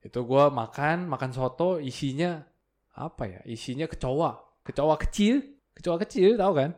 Itu 0.00 0.24
gue 0.24 0.44
makan, 0.48 1.04
makan 1.04 1.32
soto, 1.32 1.76
isinya 1.76 2.44
apa 2.92 3.24
ya? 3.24 3.40
Isinya 3.44 3.84
kecoa, 3.84 4.60
kecoa 4.60 4.96
kecil, 5.00 5.40
kecoa 5.72 5.96
kecil, 6.00 6.36
tahu 6.36 6.52
kan? 6.56 6.70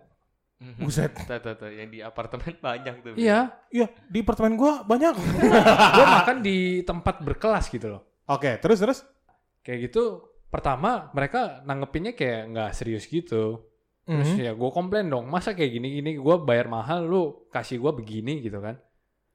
Buset. 0.58 1.14
Tuh, 1.14 1.38
tuh, 1.38 1.54
tuh, 1.54 1.70
yang 1.70 1.86
di 1.86 2.02
apartemen 2.02 2.50
banyak 2.66 2.94
tuh. 3.00 3.12
Iya, 3.14 3.54
Iya, 3.70 3.86
di 4.06 4.18
apartemen 4.20 4.58
gua 4.58 4.82
banyak. 4.82 5.14
gue 5.96 6.06
makan 6.08 6.36
di 6.42 6.82
tempat 6.82 7.22
berkelas 7.22 7.70
gitu 7.70 7.86
loh. 7.88 8.02
Oke, 8.26 8.58
terus 8.58 8.82
terus. 8.82 8.98
Kayak 9.62 9.88
gitu, 9.88 10.24
pertama 10.48 11.12
mereka 11.12 11.62
nanggepinnya 11.62 12.12
kayak 12.12 12.42
nggak 12.50 12.70
serius 12.72 13.06
gitu. 13.06 13.62
Terus 14.02 14.32
Mhm. 14.32 14.40
ya 14.40 14.52
gue 14.52 14.70
komplain 14.72 15.06
dong, 15.06 15.28
masa 15.28 15.52
kayak 15.52 15.68
gini-gini 15.70 16.16
gue 16.16 16.36
bayar 16.40 16.66
mahal, 16.66 17.04
lu 17.04 17.22
kasih 17.52 17.76
gue 17.76 17.92
begini 17.94 18.40
gitu 18.40 18.58
kan. 18.58 18.80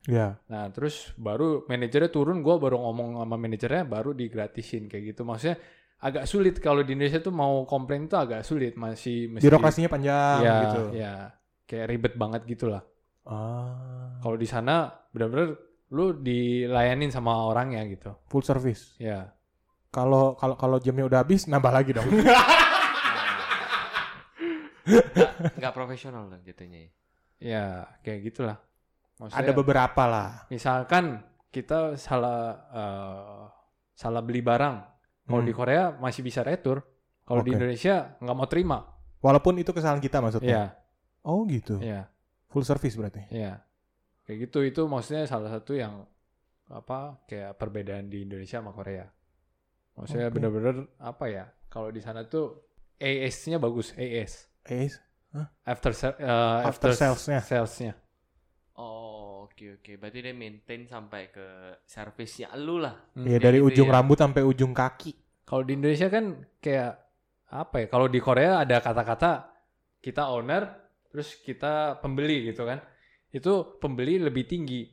Ya. 0.03 0.41
Nah 0.49 0.67
terus 0.73 1.13
baru 1.15 1.63
manajernya 1.63 2.09
turun, 2.09 2.41
gue 2.41 2.55
baru 2.57 2.81
ngomong 2.81 3.21
sama 3.21 3.37
manajernya, 3.37 3.85
baru 3.85 4.11
digratisin 4.11 4.89
kayak 4.89 5.13
gitu. 5.13 5.21
Maksudnya 5.23 5.61
agak 6.03 6.27
sulit 6.27 6.59
kalau 6.59 6.83
di 6.83 6.91
Indonesia 6.99 7.23
tuh 7.23 7.31
mau 7.31 7.63
komplain 7.63 8.11
tuh 8.11 8.19
agak 8.19 8.43
sulit, 8.43 8.75
masih 8.75 9.31
mesti 9.31 9.47
Birokrasinya 9.47 9.87
panjang 9.87 10.39
ya, 10.43 10.55
gitu. 10.67 10.81
ya 10.91 11.13
kayak 11.63 11.85
ribet 11.87 12.13
banget 12.19 12.43
gitu 12.43 12.67
lah. 12.67 12.83
Ah. 13.23 14.19
Kalau 14.19 14.35
di 14.35 14.43
sana 14.43 14.91
benar-benar 15.15 15.55
lu 15.95 16.19
dilayanin 16.19 17.07
sama 17.07 17.47
orangnya 17.47 17.87
gitu. 17.87 18.11
Full 18.27 18.43
service. 18.43 18.99
Ya, 18.99 19.31
Kalau 19.93 20.35
kalau 20.35 20.59
kalau 20.59 20.77
jamnya 20.83 21.07
udah 21.07 21.23
habis 21.23 21.47
nambah 21.47 21.71
lagi 21.71 21.95
dong. 21.95 22.09
Nggak 25.59 25.71
profesional 25.71 26.27
dong 26.27 26.43
jatuhnya 26.43 26.79
ya. 26.83 26.91
ya 27.39 27.87
kayak 28.03 28.19
gitulah. 28.27 28.59
Maksudnya, 29.21 29.39
Ada 29.39 29.51
beberapa 29.55 30.03
lah. 30.03 30.43
misalkan 30.51 31.23
kita 31.53 31.95
salah 31.95 32.59
eh, 32.73 33.43
salah 33.95 34.21
beli 34.25 34.41
barang, 34.43 34.92
kalau 35.23 35.41
Hmm. 35.41 35.49
di 35.49 35.53
Korea 35.53 35.83
masih 35.95 36.21
bisa 36.21 36.41
retur, 36.41 36.83
kalau 37.23 37.41
di 37.41 37.51
Oke. 37.51 37.57
Indonesia 37.57 38.15
nggak 38.19 38.35
mau 38.35 38.47
terima. 38.47 38.77
Walaupun 39.19 39.55
itu 39.55 39.71
kesalahan 39.71 40.03
kita 40.03 40.19
maksudnya. 40.19 40.51
Iya, 40.51 40.65
Oh 41.23 41.47
gitu. 41.47 41.79
iya, 41.79 42.11
Full 42.51 42.63
service 42.63 42.95
berarti. 42.95 43.23
iya. 43.31 43.63
Kayak 44.23 44.37
gitu 44.47 44.59
itu 44.63 44.81
maksudnya 44.85 45.23
salah 45.23 45.47
satu 45.47 45.73
yang 45.73 46.03
apa 46.67 47.19
kayak 47.25 47.55
perbedaan 47.55 48.07
di 48.07 48.23
Indonesia 48.23 48.59
sama 48.59 48.71
Korea. 48.71 49.07
Maksudnya 49.95 50.27
Oke. 50.27 50.35
bener-bener 50.39 50.75
apa 50.99 51.25
ya? 51.27 51.45
Kalau 51.67 51.87
di 51.89 51.99
sana 51.99 52.23
tuh 52.23 52.67
AS-nya 52.97 53.59
bagus, 53.59 53.91
AS. 53.95 54.47
Eh, 54.65 54.87
After 55.65 55.91
se- 55.91 56.19
eh, 56.19 56.61
After 56.63 56.91
sales-nya. 56.93 57.39
sales-nya. 57.41 57.93
Oke 59.63 59.79
oke. 59.79 59.91
Berarti 59.95 60.19
dia 60.19 60.35
maintain 60.35 60.83
sampai 60.83 61.31
ke 61.31 61.47
servisnya 61.87 62.51
lu 62.59 62.83
lah. 62.83 62.99
Hmm. 63.15 63.23
ya 63.23 63.39
kayak 63.39 63.43
dari 63.47 63.59
gitu 63.63 63.67
ujung 63.71 63.87
ya. 63.87 63.93
rambut 63.95 64.17
sampai 64.19 64.41
ujung 64.43 64.75
kaki. 64.75 65.15
Kalau 65.47 65.63
di 65.63 65.71
Indonesia 65.79 66.11
kan 66.11 66.35
kayak 66.59 66.99
apa 67.47 67.75
ya? 67.79 67.87
Kalau 67.87 68.11
di 68.11 68.19
Korea 68.19 68.59
ada 68.59 68.83
kata-kata 68.83 69.55
kita 70.03 70.35
owner, 70.35 70.67
terus 71.07 71.39
kita 71.39 71.95
pembeli 72.03 72.51
gitu 72.51 72.67
kan. 72.67 72.83
Itu 73.31 73.79
pembeli 73.79 74.19
lebih 74.19 74.43
tinggi, 74.51 74.83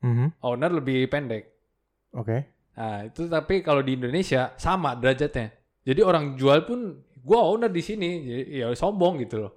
Mhm. 0.00 0.40
owner 0.40 0.72
lebih 0.72 1.04
pendek. 1.12 1.44
Oke. 2.16 2.48
Nah 2.80 3.04
itu 3.04 3.28
tapi 3.28 3.60
kalau 3.60 3.84
di 3.84 3.92
Indonesia 3.92 4.56
sama 4.56 4.96
derajatnya. 4.96 5.52
Jadi 5.84 6.00
orang 6.00 6.32
jual 6.40 6.64
pun 6.64 7.04
gua 7.20 7.44
owner 7.44 7.68
di 7.68 7.84
sini, 7.84 8.24
jadi 8.24 8.44
ya 8.64 8.66
sombong 8.72 9.20
gitu 9.20 9.36
loh. 9.44 9.52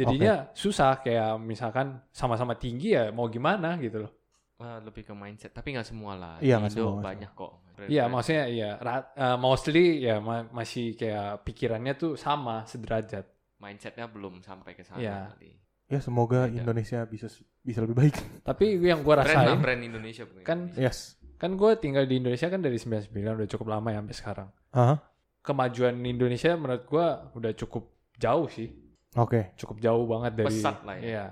Jadinya 0.00 0.34
susah 0.52 0.90
kayak 0.98 1.36
misalkan 1.36 2.00
sama-sama 2.10 2.54
tinggi 2.54 2.92
ya 2.92 3.10
mau 3.10 3.26
gimana 3.26 3.76
gitu 3.76 4.08
loh. 4.08 4.12
Wah, 4.56 4.76
lebih 4.76 5.04
ke 5.04 5.12
mindset, 5.12 5.52
tapi 5.52 5.72
nggak 5.72 5.84
semua 5.84 6.12
lah. 6.14 6.34
Iya, 6.36 6.60
Indo 6.60 6.68
semua, 6.68 7.00
banyak 7.00 7.32
kok. 7.32 7.52
Iya 7.80 8.04
maksudnya 8.06 8.44
ya 8.44 8.70
ra- 8.76 9.08
eh, 9.10 9.36
mostly 9.36 10.04
ya 10.04 10.20
ma- 10.20 10.44
masih 10.52 10.92
kayak 10.94 11.44
pikirannya 11.44 11.96
tuh 11.96 12.12
sama 12.14 12.64
sederajat. 12.64 13.24
mindsetnya 13.56 14.08
belum 14.08 14.40
sampai 14.40 14.72
ke 14.72 14.80
sana 14.80 15.00
Iya. 15.00 15.16
kali. 15.32 15.52
Ya 15.88 16.00
semoga 16.00 16.44
Beda. 16.44 16.60
Indonesia 16.60 17.04
bisa 17.04 17.28
bisa 17.60 17.80
lebih 17.80 17.92
baik. 17.94 18.16
Tapi 18.48 18.76
yang 18.78 19.00
gua 19.00 19.20
Brand 19.20 19.28
lah, 19.28 19.44
rasain 19.48 19.60
brand 19.60 19.82
Indonesia 19.82 20.24
bukan 20.24 20.44
kan 20.44 20.58
Indonesia. 20.68 20.80
Yes. 20.80 20.98
kan 21.36 21.56
gue 21.56 21.70
tinggal 21.76 22.04
di 22.04 22.20
Indonesia 22.20 22.46
kan 22.46 22.60
dari 22.60 22.76
99 22.76 23.08
udah 23.16 23.48
cukup 23.48 23.66
lama 23.66 23.88
ya 23.88 23.98
sampai 23.98 24.16
sekarang. 24.16 24.48
Aha. 24.70 24.94
Kemajuan 25.40 25.96
Indonesia 25.98 26.52
menurut 26.52 26.84
gua 26.84 27.06
udah 27.32 27.52
cukup 27.54 27.84
jauh 28.14 28.44
sih, 28.46 28.68
Oke. 29.18 29.54
cukup 29.58 29.82
jauh 29.82 30.06
banget 30.06 30.32
dari 30.38 30.46
Pesat 30.46 30.86
lah 30.86 30.94
ya. 30.98 31.02
Iya, 31.02 31.26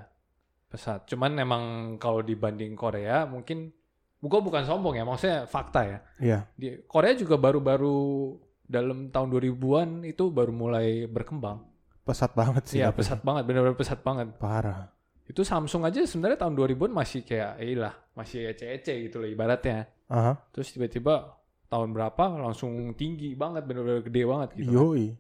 pesat. 0.67 1.07
Cuman 1.07 1.39
emang 1.39 1.95
kalau 2.03 2.27
dibanding 2.27 2.75
Korea 2.75 3.23
mungkin 3.23 3.71
gua 4.19 4.43
bukan 4.43 4.67
sombong 4.67 4.99
ya, 4.99 5.07
maksudnya 5.07 5.47
fakta 5.47 5.81
ya. 5.87 5.99
Iya. 6.19 6.39
Di 6.59 6.83
Korea 6.91 7.15
juga 7.15 7.39
baru-baru 7.39 8.35
dalam 8.67 9.15
tahun 9.15 9.29
2000-an 9.31 9.89
itu 10.11 10.29
baru 10.35 10.51
mulai 10.51 11.07
berkembang. 11.07 11.63
Pesat 12.03 12.35
banget 12.35 12.65
sih. 12.67 12.83
Iya, 12.83 12.91
pesat 12.91 13.23
banget, 13.23 13.47
benar-benar 13.47 13.79
pesat 13.79 14.03
banget. 14.03 14.35
Parah. 14.43 14.91
Itu 15.29 15.45
Samsung 15.45 15.85
aja 15.85 16.03
sebenarnya 16.03 16.41
tahun 16.41 16.57
2000-an 16.57 16.93
masih 16.93 17.21
kayak 17.23 17.61
eh 17.61 17.77
lah, 17.77 17.95
masih 18.17 18.49
ece-ece 18.49 19.07
gitu 19.07 19.23
loh 19.23 19.29
ibaratnya. 19.29 19.87
Aha. 20.09 20.35
Terus 20.51 20.73
tiba-tiba 20.73 21.37
tahun 21.69 21.93
berapa 21.93 22.43
langsung 22.43 22.97
tinggi 22.97 23.37
banget, 23.37 23.69
bener-bener 23.69 24.01
gede 24.03 24.23
banget 24.25 24.49
gitu. 24.57 24.73
Yoi. 24.73 25.15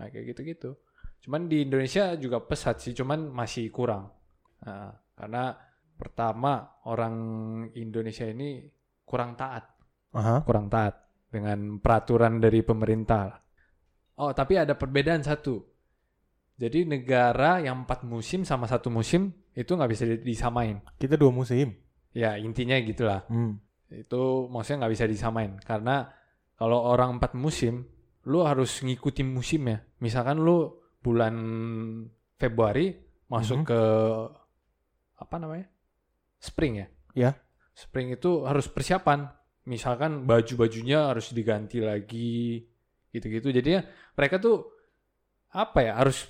Nah 0.00 0.08
kayak 0.08 0.32
gitu-gitu. 0.32 0.74
Cuman 1.20 1.46
di 1.46 1.64
Indonesia 1.68 2.16
juga 2.16 2.40
pesat 2.40 2.80
sih, 2.80 2.96
cuman 2.96 3.28
masih 3.28 3.68
kurang. 3.68 4.08
Nah, 4.64 4.92
karena 5.12 5.52
pertama 6.00 6.80
orang 6.88 7.16
Indonesia 7.76 8.24
ini 8.24 8.64
kurang 9.04 9.36
taat, 9.36 9.68
Aha. 10.16 10.40
kurang 10.48 10.72
taat 10.72 10.96
dengan 11.28 11.76
peraturan 11.76 12.40
dari 12.40 12.64
pemerintah. 12.64 13.36
Oh 14.16 14.32
tapi 14.32 14.56
ada 14.56 14.76
perbedaan 14.76 15.20
satu. 15.20 15.60
Jadi 16.60 16.84
negara 16.84 17.60
yang 17.60 17.84
empat 17.88 18.04
musim 18.04 18.44
sama 18.44 18.68
satu 18.68 18.92
musim 18.92 19.32
itu 19.56 19.72
nggak 19.72 19.90
bisa 19.92 20.04
di- 20.04 20.24
disamain. 20.24 20.80
Kita 21.00 21.16
dua 21.16 21.32
musim. 21.32 21.72
Ya 22.12 22.36
intinya 22.36 22.76
gitulah. 22.80 23.24
Hmm. 23.28 23.60
itu 23.90 24.46
maksudnya 24.46 24.86
nggak 24.86 24.94
bisa 24.94 25.06
disamain 25.10 25.58
karena 25.66 26.14
kalau 26.54 26.78
orang 26.78 27.18
empat 27.18 27.34
musim 27.34 27.90
lu 28.22 28.46
harus 28.46 28.86
ngikutin 28.86 29.26
musimnya 29.26 29.82
misalkan 29.98 30.38
lu 30.38 30.78
bulan 31.00 31.34
Februari 32.36 32.92
masuk 33.26 33.62
Mhm. 33.62 33.66
ke 33.66 33.80
apa 35.16 35.36
namanya 35.36 35.66
spring 36.36 36.74
ya 36.76 36.86
Ya. 37.12 37.30
spring 37.72 38.10
itu 38.10 38.44
harus 38.44 38.66
persiapan 38.66 39.28
misalkan 39.64 40.24
baju-bajunya 40.24 41.08
harus 41.08 41.30
diganti 41.30 41.78
lagi 41.78 42.64
gitu-gitu 43.10 43.50
jadinya 43.50 43.84
mereka 44.14 44.38
tuh 44.38 44.64
apa 45.50 45.78
ya 45.82 45.92
harus 45.96 46.26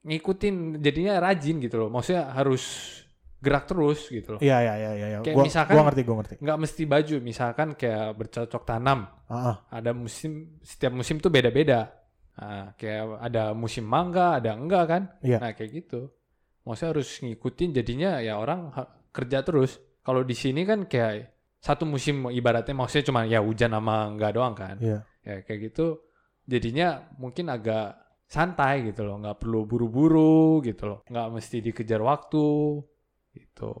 ngikutin 0.00 0.80
jadinya 0.80 1.20
rajin 1.20 1.60
gitu 1.60 1.76
loh 1.76 1.90
maksudnya 1.90 2.32
harus 2.32 2.62
gerak 3.40 3.64
terus 3.66 4.04
gitu 4.06 4.36
loh 4.36 4.40
Iya 4.40 4.58
iya 4.60 4.74
iya 4.76 4.90
iya. 4.96 5.18
Kayak 5.20 5.36
Gua, 5.36 5.44
misalkan- 5.44 5.74
gua 5.76 5.84
ngerti 5.88 6.02
gua 6.04 6.16
ngerti. 6.20 6.34
nggak 6.40 6.58
mesti 6.58 6.82
baju 6.84 7.16
misalkan 7.20 7.68
kayak 7.74 8.08
bercocok 8.14 8.62
tanam 8.64 9.00
Ah, 9.28 9.64
ada 9.70 9.92
musim 9.92 10.56
setiap 10.60 10.92
musim 10.92 11.16
tuh 11.18 11.28
beda-beda 11.28 11.88
nah, 12.40 12.72
kayak 12.74 13.20
ada 13.20 13.52
musim 13.52 13.84
mangga 13.84 14.40
ada 14.40 14.56
enggak 14.56 14.84
kan 14.86 15.02
Iya. 15.20 15.38
nah 15.38 15.52
kayak 15.52 15.70
gitu 15.76 16.08
maksudnya 16.64 16.90
harus 16.92 17.08
ngikutin 17.20 17.70
jadinya 17.72 18.10
ya 18.18 18.36
orang 18.36 18.72
kerja 19.10 19.40
terus 19.40 19.76
kalau 20.00 20.24
di 20.24 20.32
sini 20.32 20.64
kan 20.64 20.84
kayak 20.84 21.28
satu 21.60 21.84
musim 21.84 22.24
ibaratnya 22.26 22.72
maksudnya 22.72 23.04
cuma 23.04 23.20
ya 23.24 23.38
hujan 23.38 23.70
sama 23.70 24.08
enggak 24.08 24.32
doang 24.32 24.56
kan 24.56 24.76
Iya. 24.80 24.98
ya 25.20 25.34
kayak 25.44 25.60
gitu 25.68 26.00
jadinya 26.42 26.88
mungkin 27.14 27.46
agak 27.46 28.00
santai 28.24 28.86
gitu 28.86 29.02
loh 29.02 29.18
nggak 29.18 29.38
perlu 29.38 29.66
buru-buru 29.66 30.62
gitu 30.62 30.86
loh 30.86 31.00
nggak 31.04 31.26
mesti 31.30 31.60
dikejar 31.60 32.00
waktu 32.00 32.46
gitu 33.30 33.72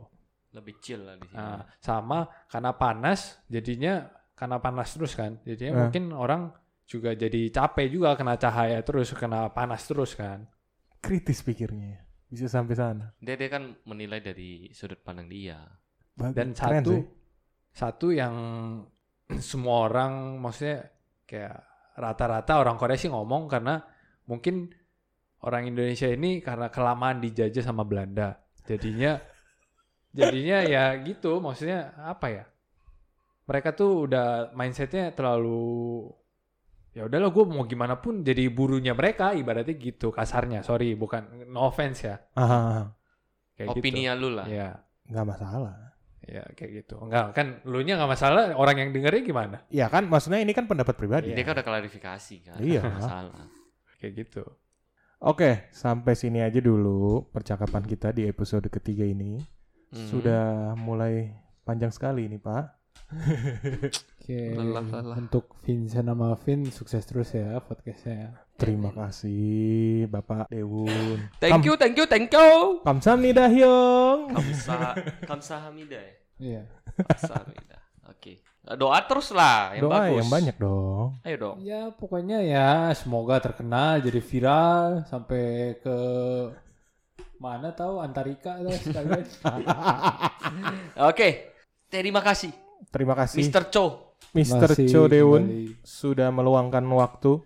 Lebih 0.50 0.74
chill 0.82 1.06
lah 1.06 1.14
di 1.14 1.30
sini. 1.30 1.38
Nah, 1.38 1.62
sama 1.78 2.26
karena 2.50 2.74
panas 2.74 3.38
jadinya 3.46 4.02
karena 4.34 4.58
panas 4.58 4.90
terus 4.90 5.14
kan. 5.14 5.38
Jadinya 5.46 5.70
Eh. 5.70 5.78
mungkin 5.78 6.04
orang 6.10 6.50
juga 6.90 7.14
jadi 7.14 7.54
capek 7.54 7.86
juga 7.86 8.18
kena 8.18 8.34
cahaya 8.34 8.82
terus, 8.82 9.14
kena 9.14 9.46
panas 9.54 9.86
terus 9.86 10.18
kan. 10.18 10.42
Kritis 10.98 11.46
pikirnya. 11.46 11.86
ya. 11.94 12.00
Bisa 12.26 12.50
sampai 12.50 12.74
sana. 12.74 13.14
Dia 13.22 13.38
dia 13.38 13.46
kan 13.46 13.78
menilai 13.86 14.18
dari 14.18 14.74
sudut 14.74 14.98
pandang 14.98 15.30
dia. 15.30 15.62
Bag- 16.18 16.34
Dan 16.34 16.50
keren 16.50 16.82
satu 16.82 16.92
sih. 16.98 17.02
satu 17.70 18.06
yang 18.10 18.34
semua 19.38 19.86
orang 19.86 20.42
maksudnya 20.42 20.90
kayak 21.30 21.62
rata-rata 21.94 22.58
orang 22.58 22.74
Korea 22.74 22.98
sih 22.98 23.06
ngomong 23.06 23.46
karena 23.46 23.78
mungkin 24.26 24.74
orang 25.46 25.70
Indonesia 25.70 26.10
ini 26.10 26.42
karena 26.42 26.66
kelamaan 26.74 27.22
dijajah 27.22 27.62
sama 27.62 27.86
Belanda. 27.86 28.34
Jadinya 28.66 29.14
jadinya 30.18 30.58
ya 30.66 30.98
gitu 31.06 31.38
maksudnya 31.38 31.94
apa 32.02 32.26
ya? 32.34 32.44
Mereka 33.46 33.74
tuh 33.74 34.10
udah 34.10 34.50
mindsetnya 34.54 35.10
terlalu 35.14 36.06
ya 36.90 37.06
udahlah 37.06 37.30
gue 37.30 37.44
mau 37.46 37.62
gimana 37.64 37.96
pun 37.96 38.20
jadi 38.20 38.50
burunya 38.50 38.92
mereka 38.92 39.30
ibaratnya 39.32 39.72
gitu 39.72 40.10
kasarnya 40.10 40.60
sorry 40.60 40.94
bukan 40.94 41.46
no 41.46 41.66
offense 41.66 42.02
ya 42.02 42.18
Aha, 42.34 42.90
kayak 43.54 43.68
Opini 43.70 44.04
gitu 44.04 44.18
lu 44.18 44.28
lah. 44.34 44.46
ya 44.46 44.74
Nggak 45.06 45.26
masalah. 45.26 45.76
ya 46.20 46.42
kayak 46.54 46.70
gitu 46.82 46.98
enggak 47.02 47.34
kan 47.34 47.46
lu 47.66 47.82
nya 47.82 47.94
nggak 47.94 48.10
masalah 48.10 48.42
orang 48.54 48.76
yang 48.78 48.90
dengerin 48.90 49.22
gimana 49.22 49.56
Iya 49.66 49.86
kan 49.86 50.06
maksudnya 50.06 50.38
ini 50.38 50.50
kan 50.50 50.66
pendapat 50.66 50.94
pribadi. 50.94 51.30
Dia 51.30 51.42
kan 51.42 51.58
udah 51.58 51.66
klarifikasi 51.66 52.34
kan. 52.46 52.58
Iya. 52.58 52.82
Nggak 52.82 52.98
Masalah. 53.02 53.46
kayak 53.98 54.14
gitu 54.26 54.44
Oke, 55.20 55.68
sampai 55.68 56.16
sini 56.16 56.40
aja 56.40 56.64
dulu 56.64 57.28
percakapan 57.28 57.84
kita 57.84 58.08
di 58.08 58.24
episode 58.24 58.72
ketiga 58.72 59.04
ini. 59.04 59.36
Hmm. 59.92 60.08
Sudah 60.08 60.72
mulai 60.80 61.28
panjang 61.60 61.92
sekali 61.92 62.24
ini, 62.24 62.40
Pak. 62.40 62.64
Oke. 64.30 64.54
Lelah, 64.54 64.86
lelah. 64.86 65.16
Untuk 65.18 65.58
Vincent 65.66 66.06
sama 66.06 66.38
Vin 66.46 66.70
sukses 66.70 67.02
terus 67.02 67.34
ya 67.34 67.58
podcastnya. 67.58 68.46
Terima 68.54 68.94
kasih, 68.94 70.06
Bapak 70.06 70.46
Dewun. 70.46 71.18
Thank 71.42 71.66
you, 71.66 71.74
thank 71.74 71.98
you, 71.98 72.06
thank 72.06 72.30
you. 72.30 72.78
Kamsahamnida, 72.86 73.50
Hyung. 73.50 74.30
Kamsa, 74.30 74.94
kamsahamnida 75.26 75.98
ya. 75.98 76.14
Iya. 76.38 76.62
Kamsahamnida. 76.94 77.76
Oke. 78.06 78.38
Doa 78.78 79.02
terus 79.02 79.34
lah 79.34 79.74
yang 79.74 79.90
Doa 79.90 79.98
bagus. 79.98 80.18
yang 80.22 80.30
banyak 80.30 80.56
dong. 80.62 81.08
Ayo 81.26 81.36
dong. 81.42 81.56
Ya 81.66 81.90
pokoknya 81.90 82.38
ya 82.46 82.94
semoga 82.94 83.42
terkenal 83.42 83.98
jadi 83.98 84.22
viral 84.22 85.10
sampai 85.10 85.74
ke 85.82 85.98
mana 87.42 87.74
tahu 87.74 87.98
Antarika 87.98 88.62
lah 88.62 88.78
sekalian. 88.78 89.26
Oke. 91.10 91.50
Terima 91.90 92.22
kasih 92.22 92.54
Terima 92.90 93.14
kasih, 93.14 93.38
Mr. 93.42 93.70
Cho. 93.70 94.09
Mr. 94.31 94.67
Masih 94.69 94.87
Cho 94.87 95.07
Dewun 95.07 95.43
kembali. 95.43 95.65
sudah 95.81 96.27
meluangkan 96.29 96.83
waktu 96.83 97.39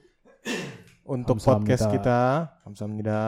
untuk 1.06 1.38
Kamsahamnida. 1.38 1.66
podcast 1.66 1.86
kita. 1.90 2.20
Kamsahamnida. 2.64 3.22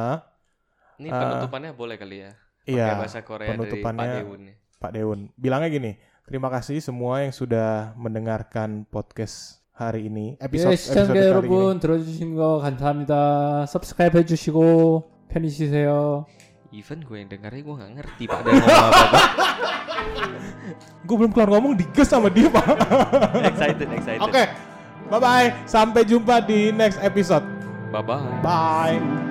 Ini 0.98 1.10
Ah. 1.10 1.18
penutupannya 1.20 1.72
boleh 1.74 1.96
kali 1.98 2.18
ya. 2.22 2.32
Pakai 2.62 2.74
Iya, 2.74 2.88
bahasa 2.94 3.20
Korea 3.22 3.42
dari 3.42 3.50
Pak 3.50 3.58
penutupannya 3.58 4.10
Deun. 4.22 4.40
nih. 4.46 4.56
Pak 4.78 4.92
Dewun. 4.94 5.20
Bilangnya 5.34 5.70
gini, 5.70 5.92
terima 6.26 6.50
kasih 6.50 6.78
semua 6.78 7.22
yang 7.22 7.34
sudah 7.34 7.94
mendengarkan 7.98 8.86
podcast 8.86 9.62
hari 9.74 10.10
ini. 10.10 10.38
Episode 10.38 10.74
예, 10.74 10.78
시청자 10.78 11.10
episode 11.10 11.18
kali 11.18 11.26
ini. 11.26 11.30
여러분 11.34 11.80
들어주신 11.82 12.38
거 12.38 12.62
감사합니다. 12.62 13.66
subscribe 13.66 14.14
해주시고 14.22 14.58
편히 15.30 15.50
쉬세요. 15.50 16.26
Even 16.75 17.03
gue 17.03 17.17
yang 17.19 17.31
dengarnya 17.31 17.63
gue 17.63 17.75
gak 17.79 17.93
ngerti 18.01 18.25
Pak 18.27 18.39
ngomong 18.43 18.67
apa-apa. 18.67 19.21
Gue 21.07 21.17
belum 21.17 21.33
keluar 21.33 21.51
ngomong 21.55 21.73
diges 21.79 22.09
sama 22.11 22.27
dia, 22.27 22.51
Pak. 22.51 22.67
excited, 23.55 23.89
excited. 23.95 24.23
Oke. 24.23 24.43
Bye 25.07 25.21
bye. 25.23 25.49
Sampai 25.65 26.03
jumpa 26.03 26.43
di 26.43 26.75
next 26.75 26.99
episode. 26.99 27.47
Bye-bye. 27.95 28.43
Bye. 28.43 29.26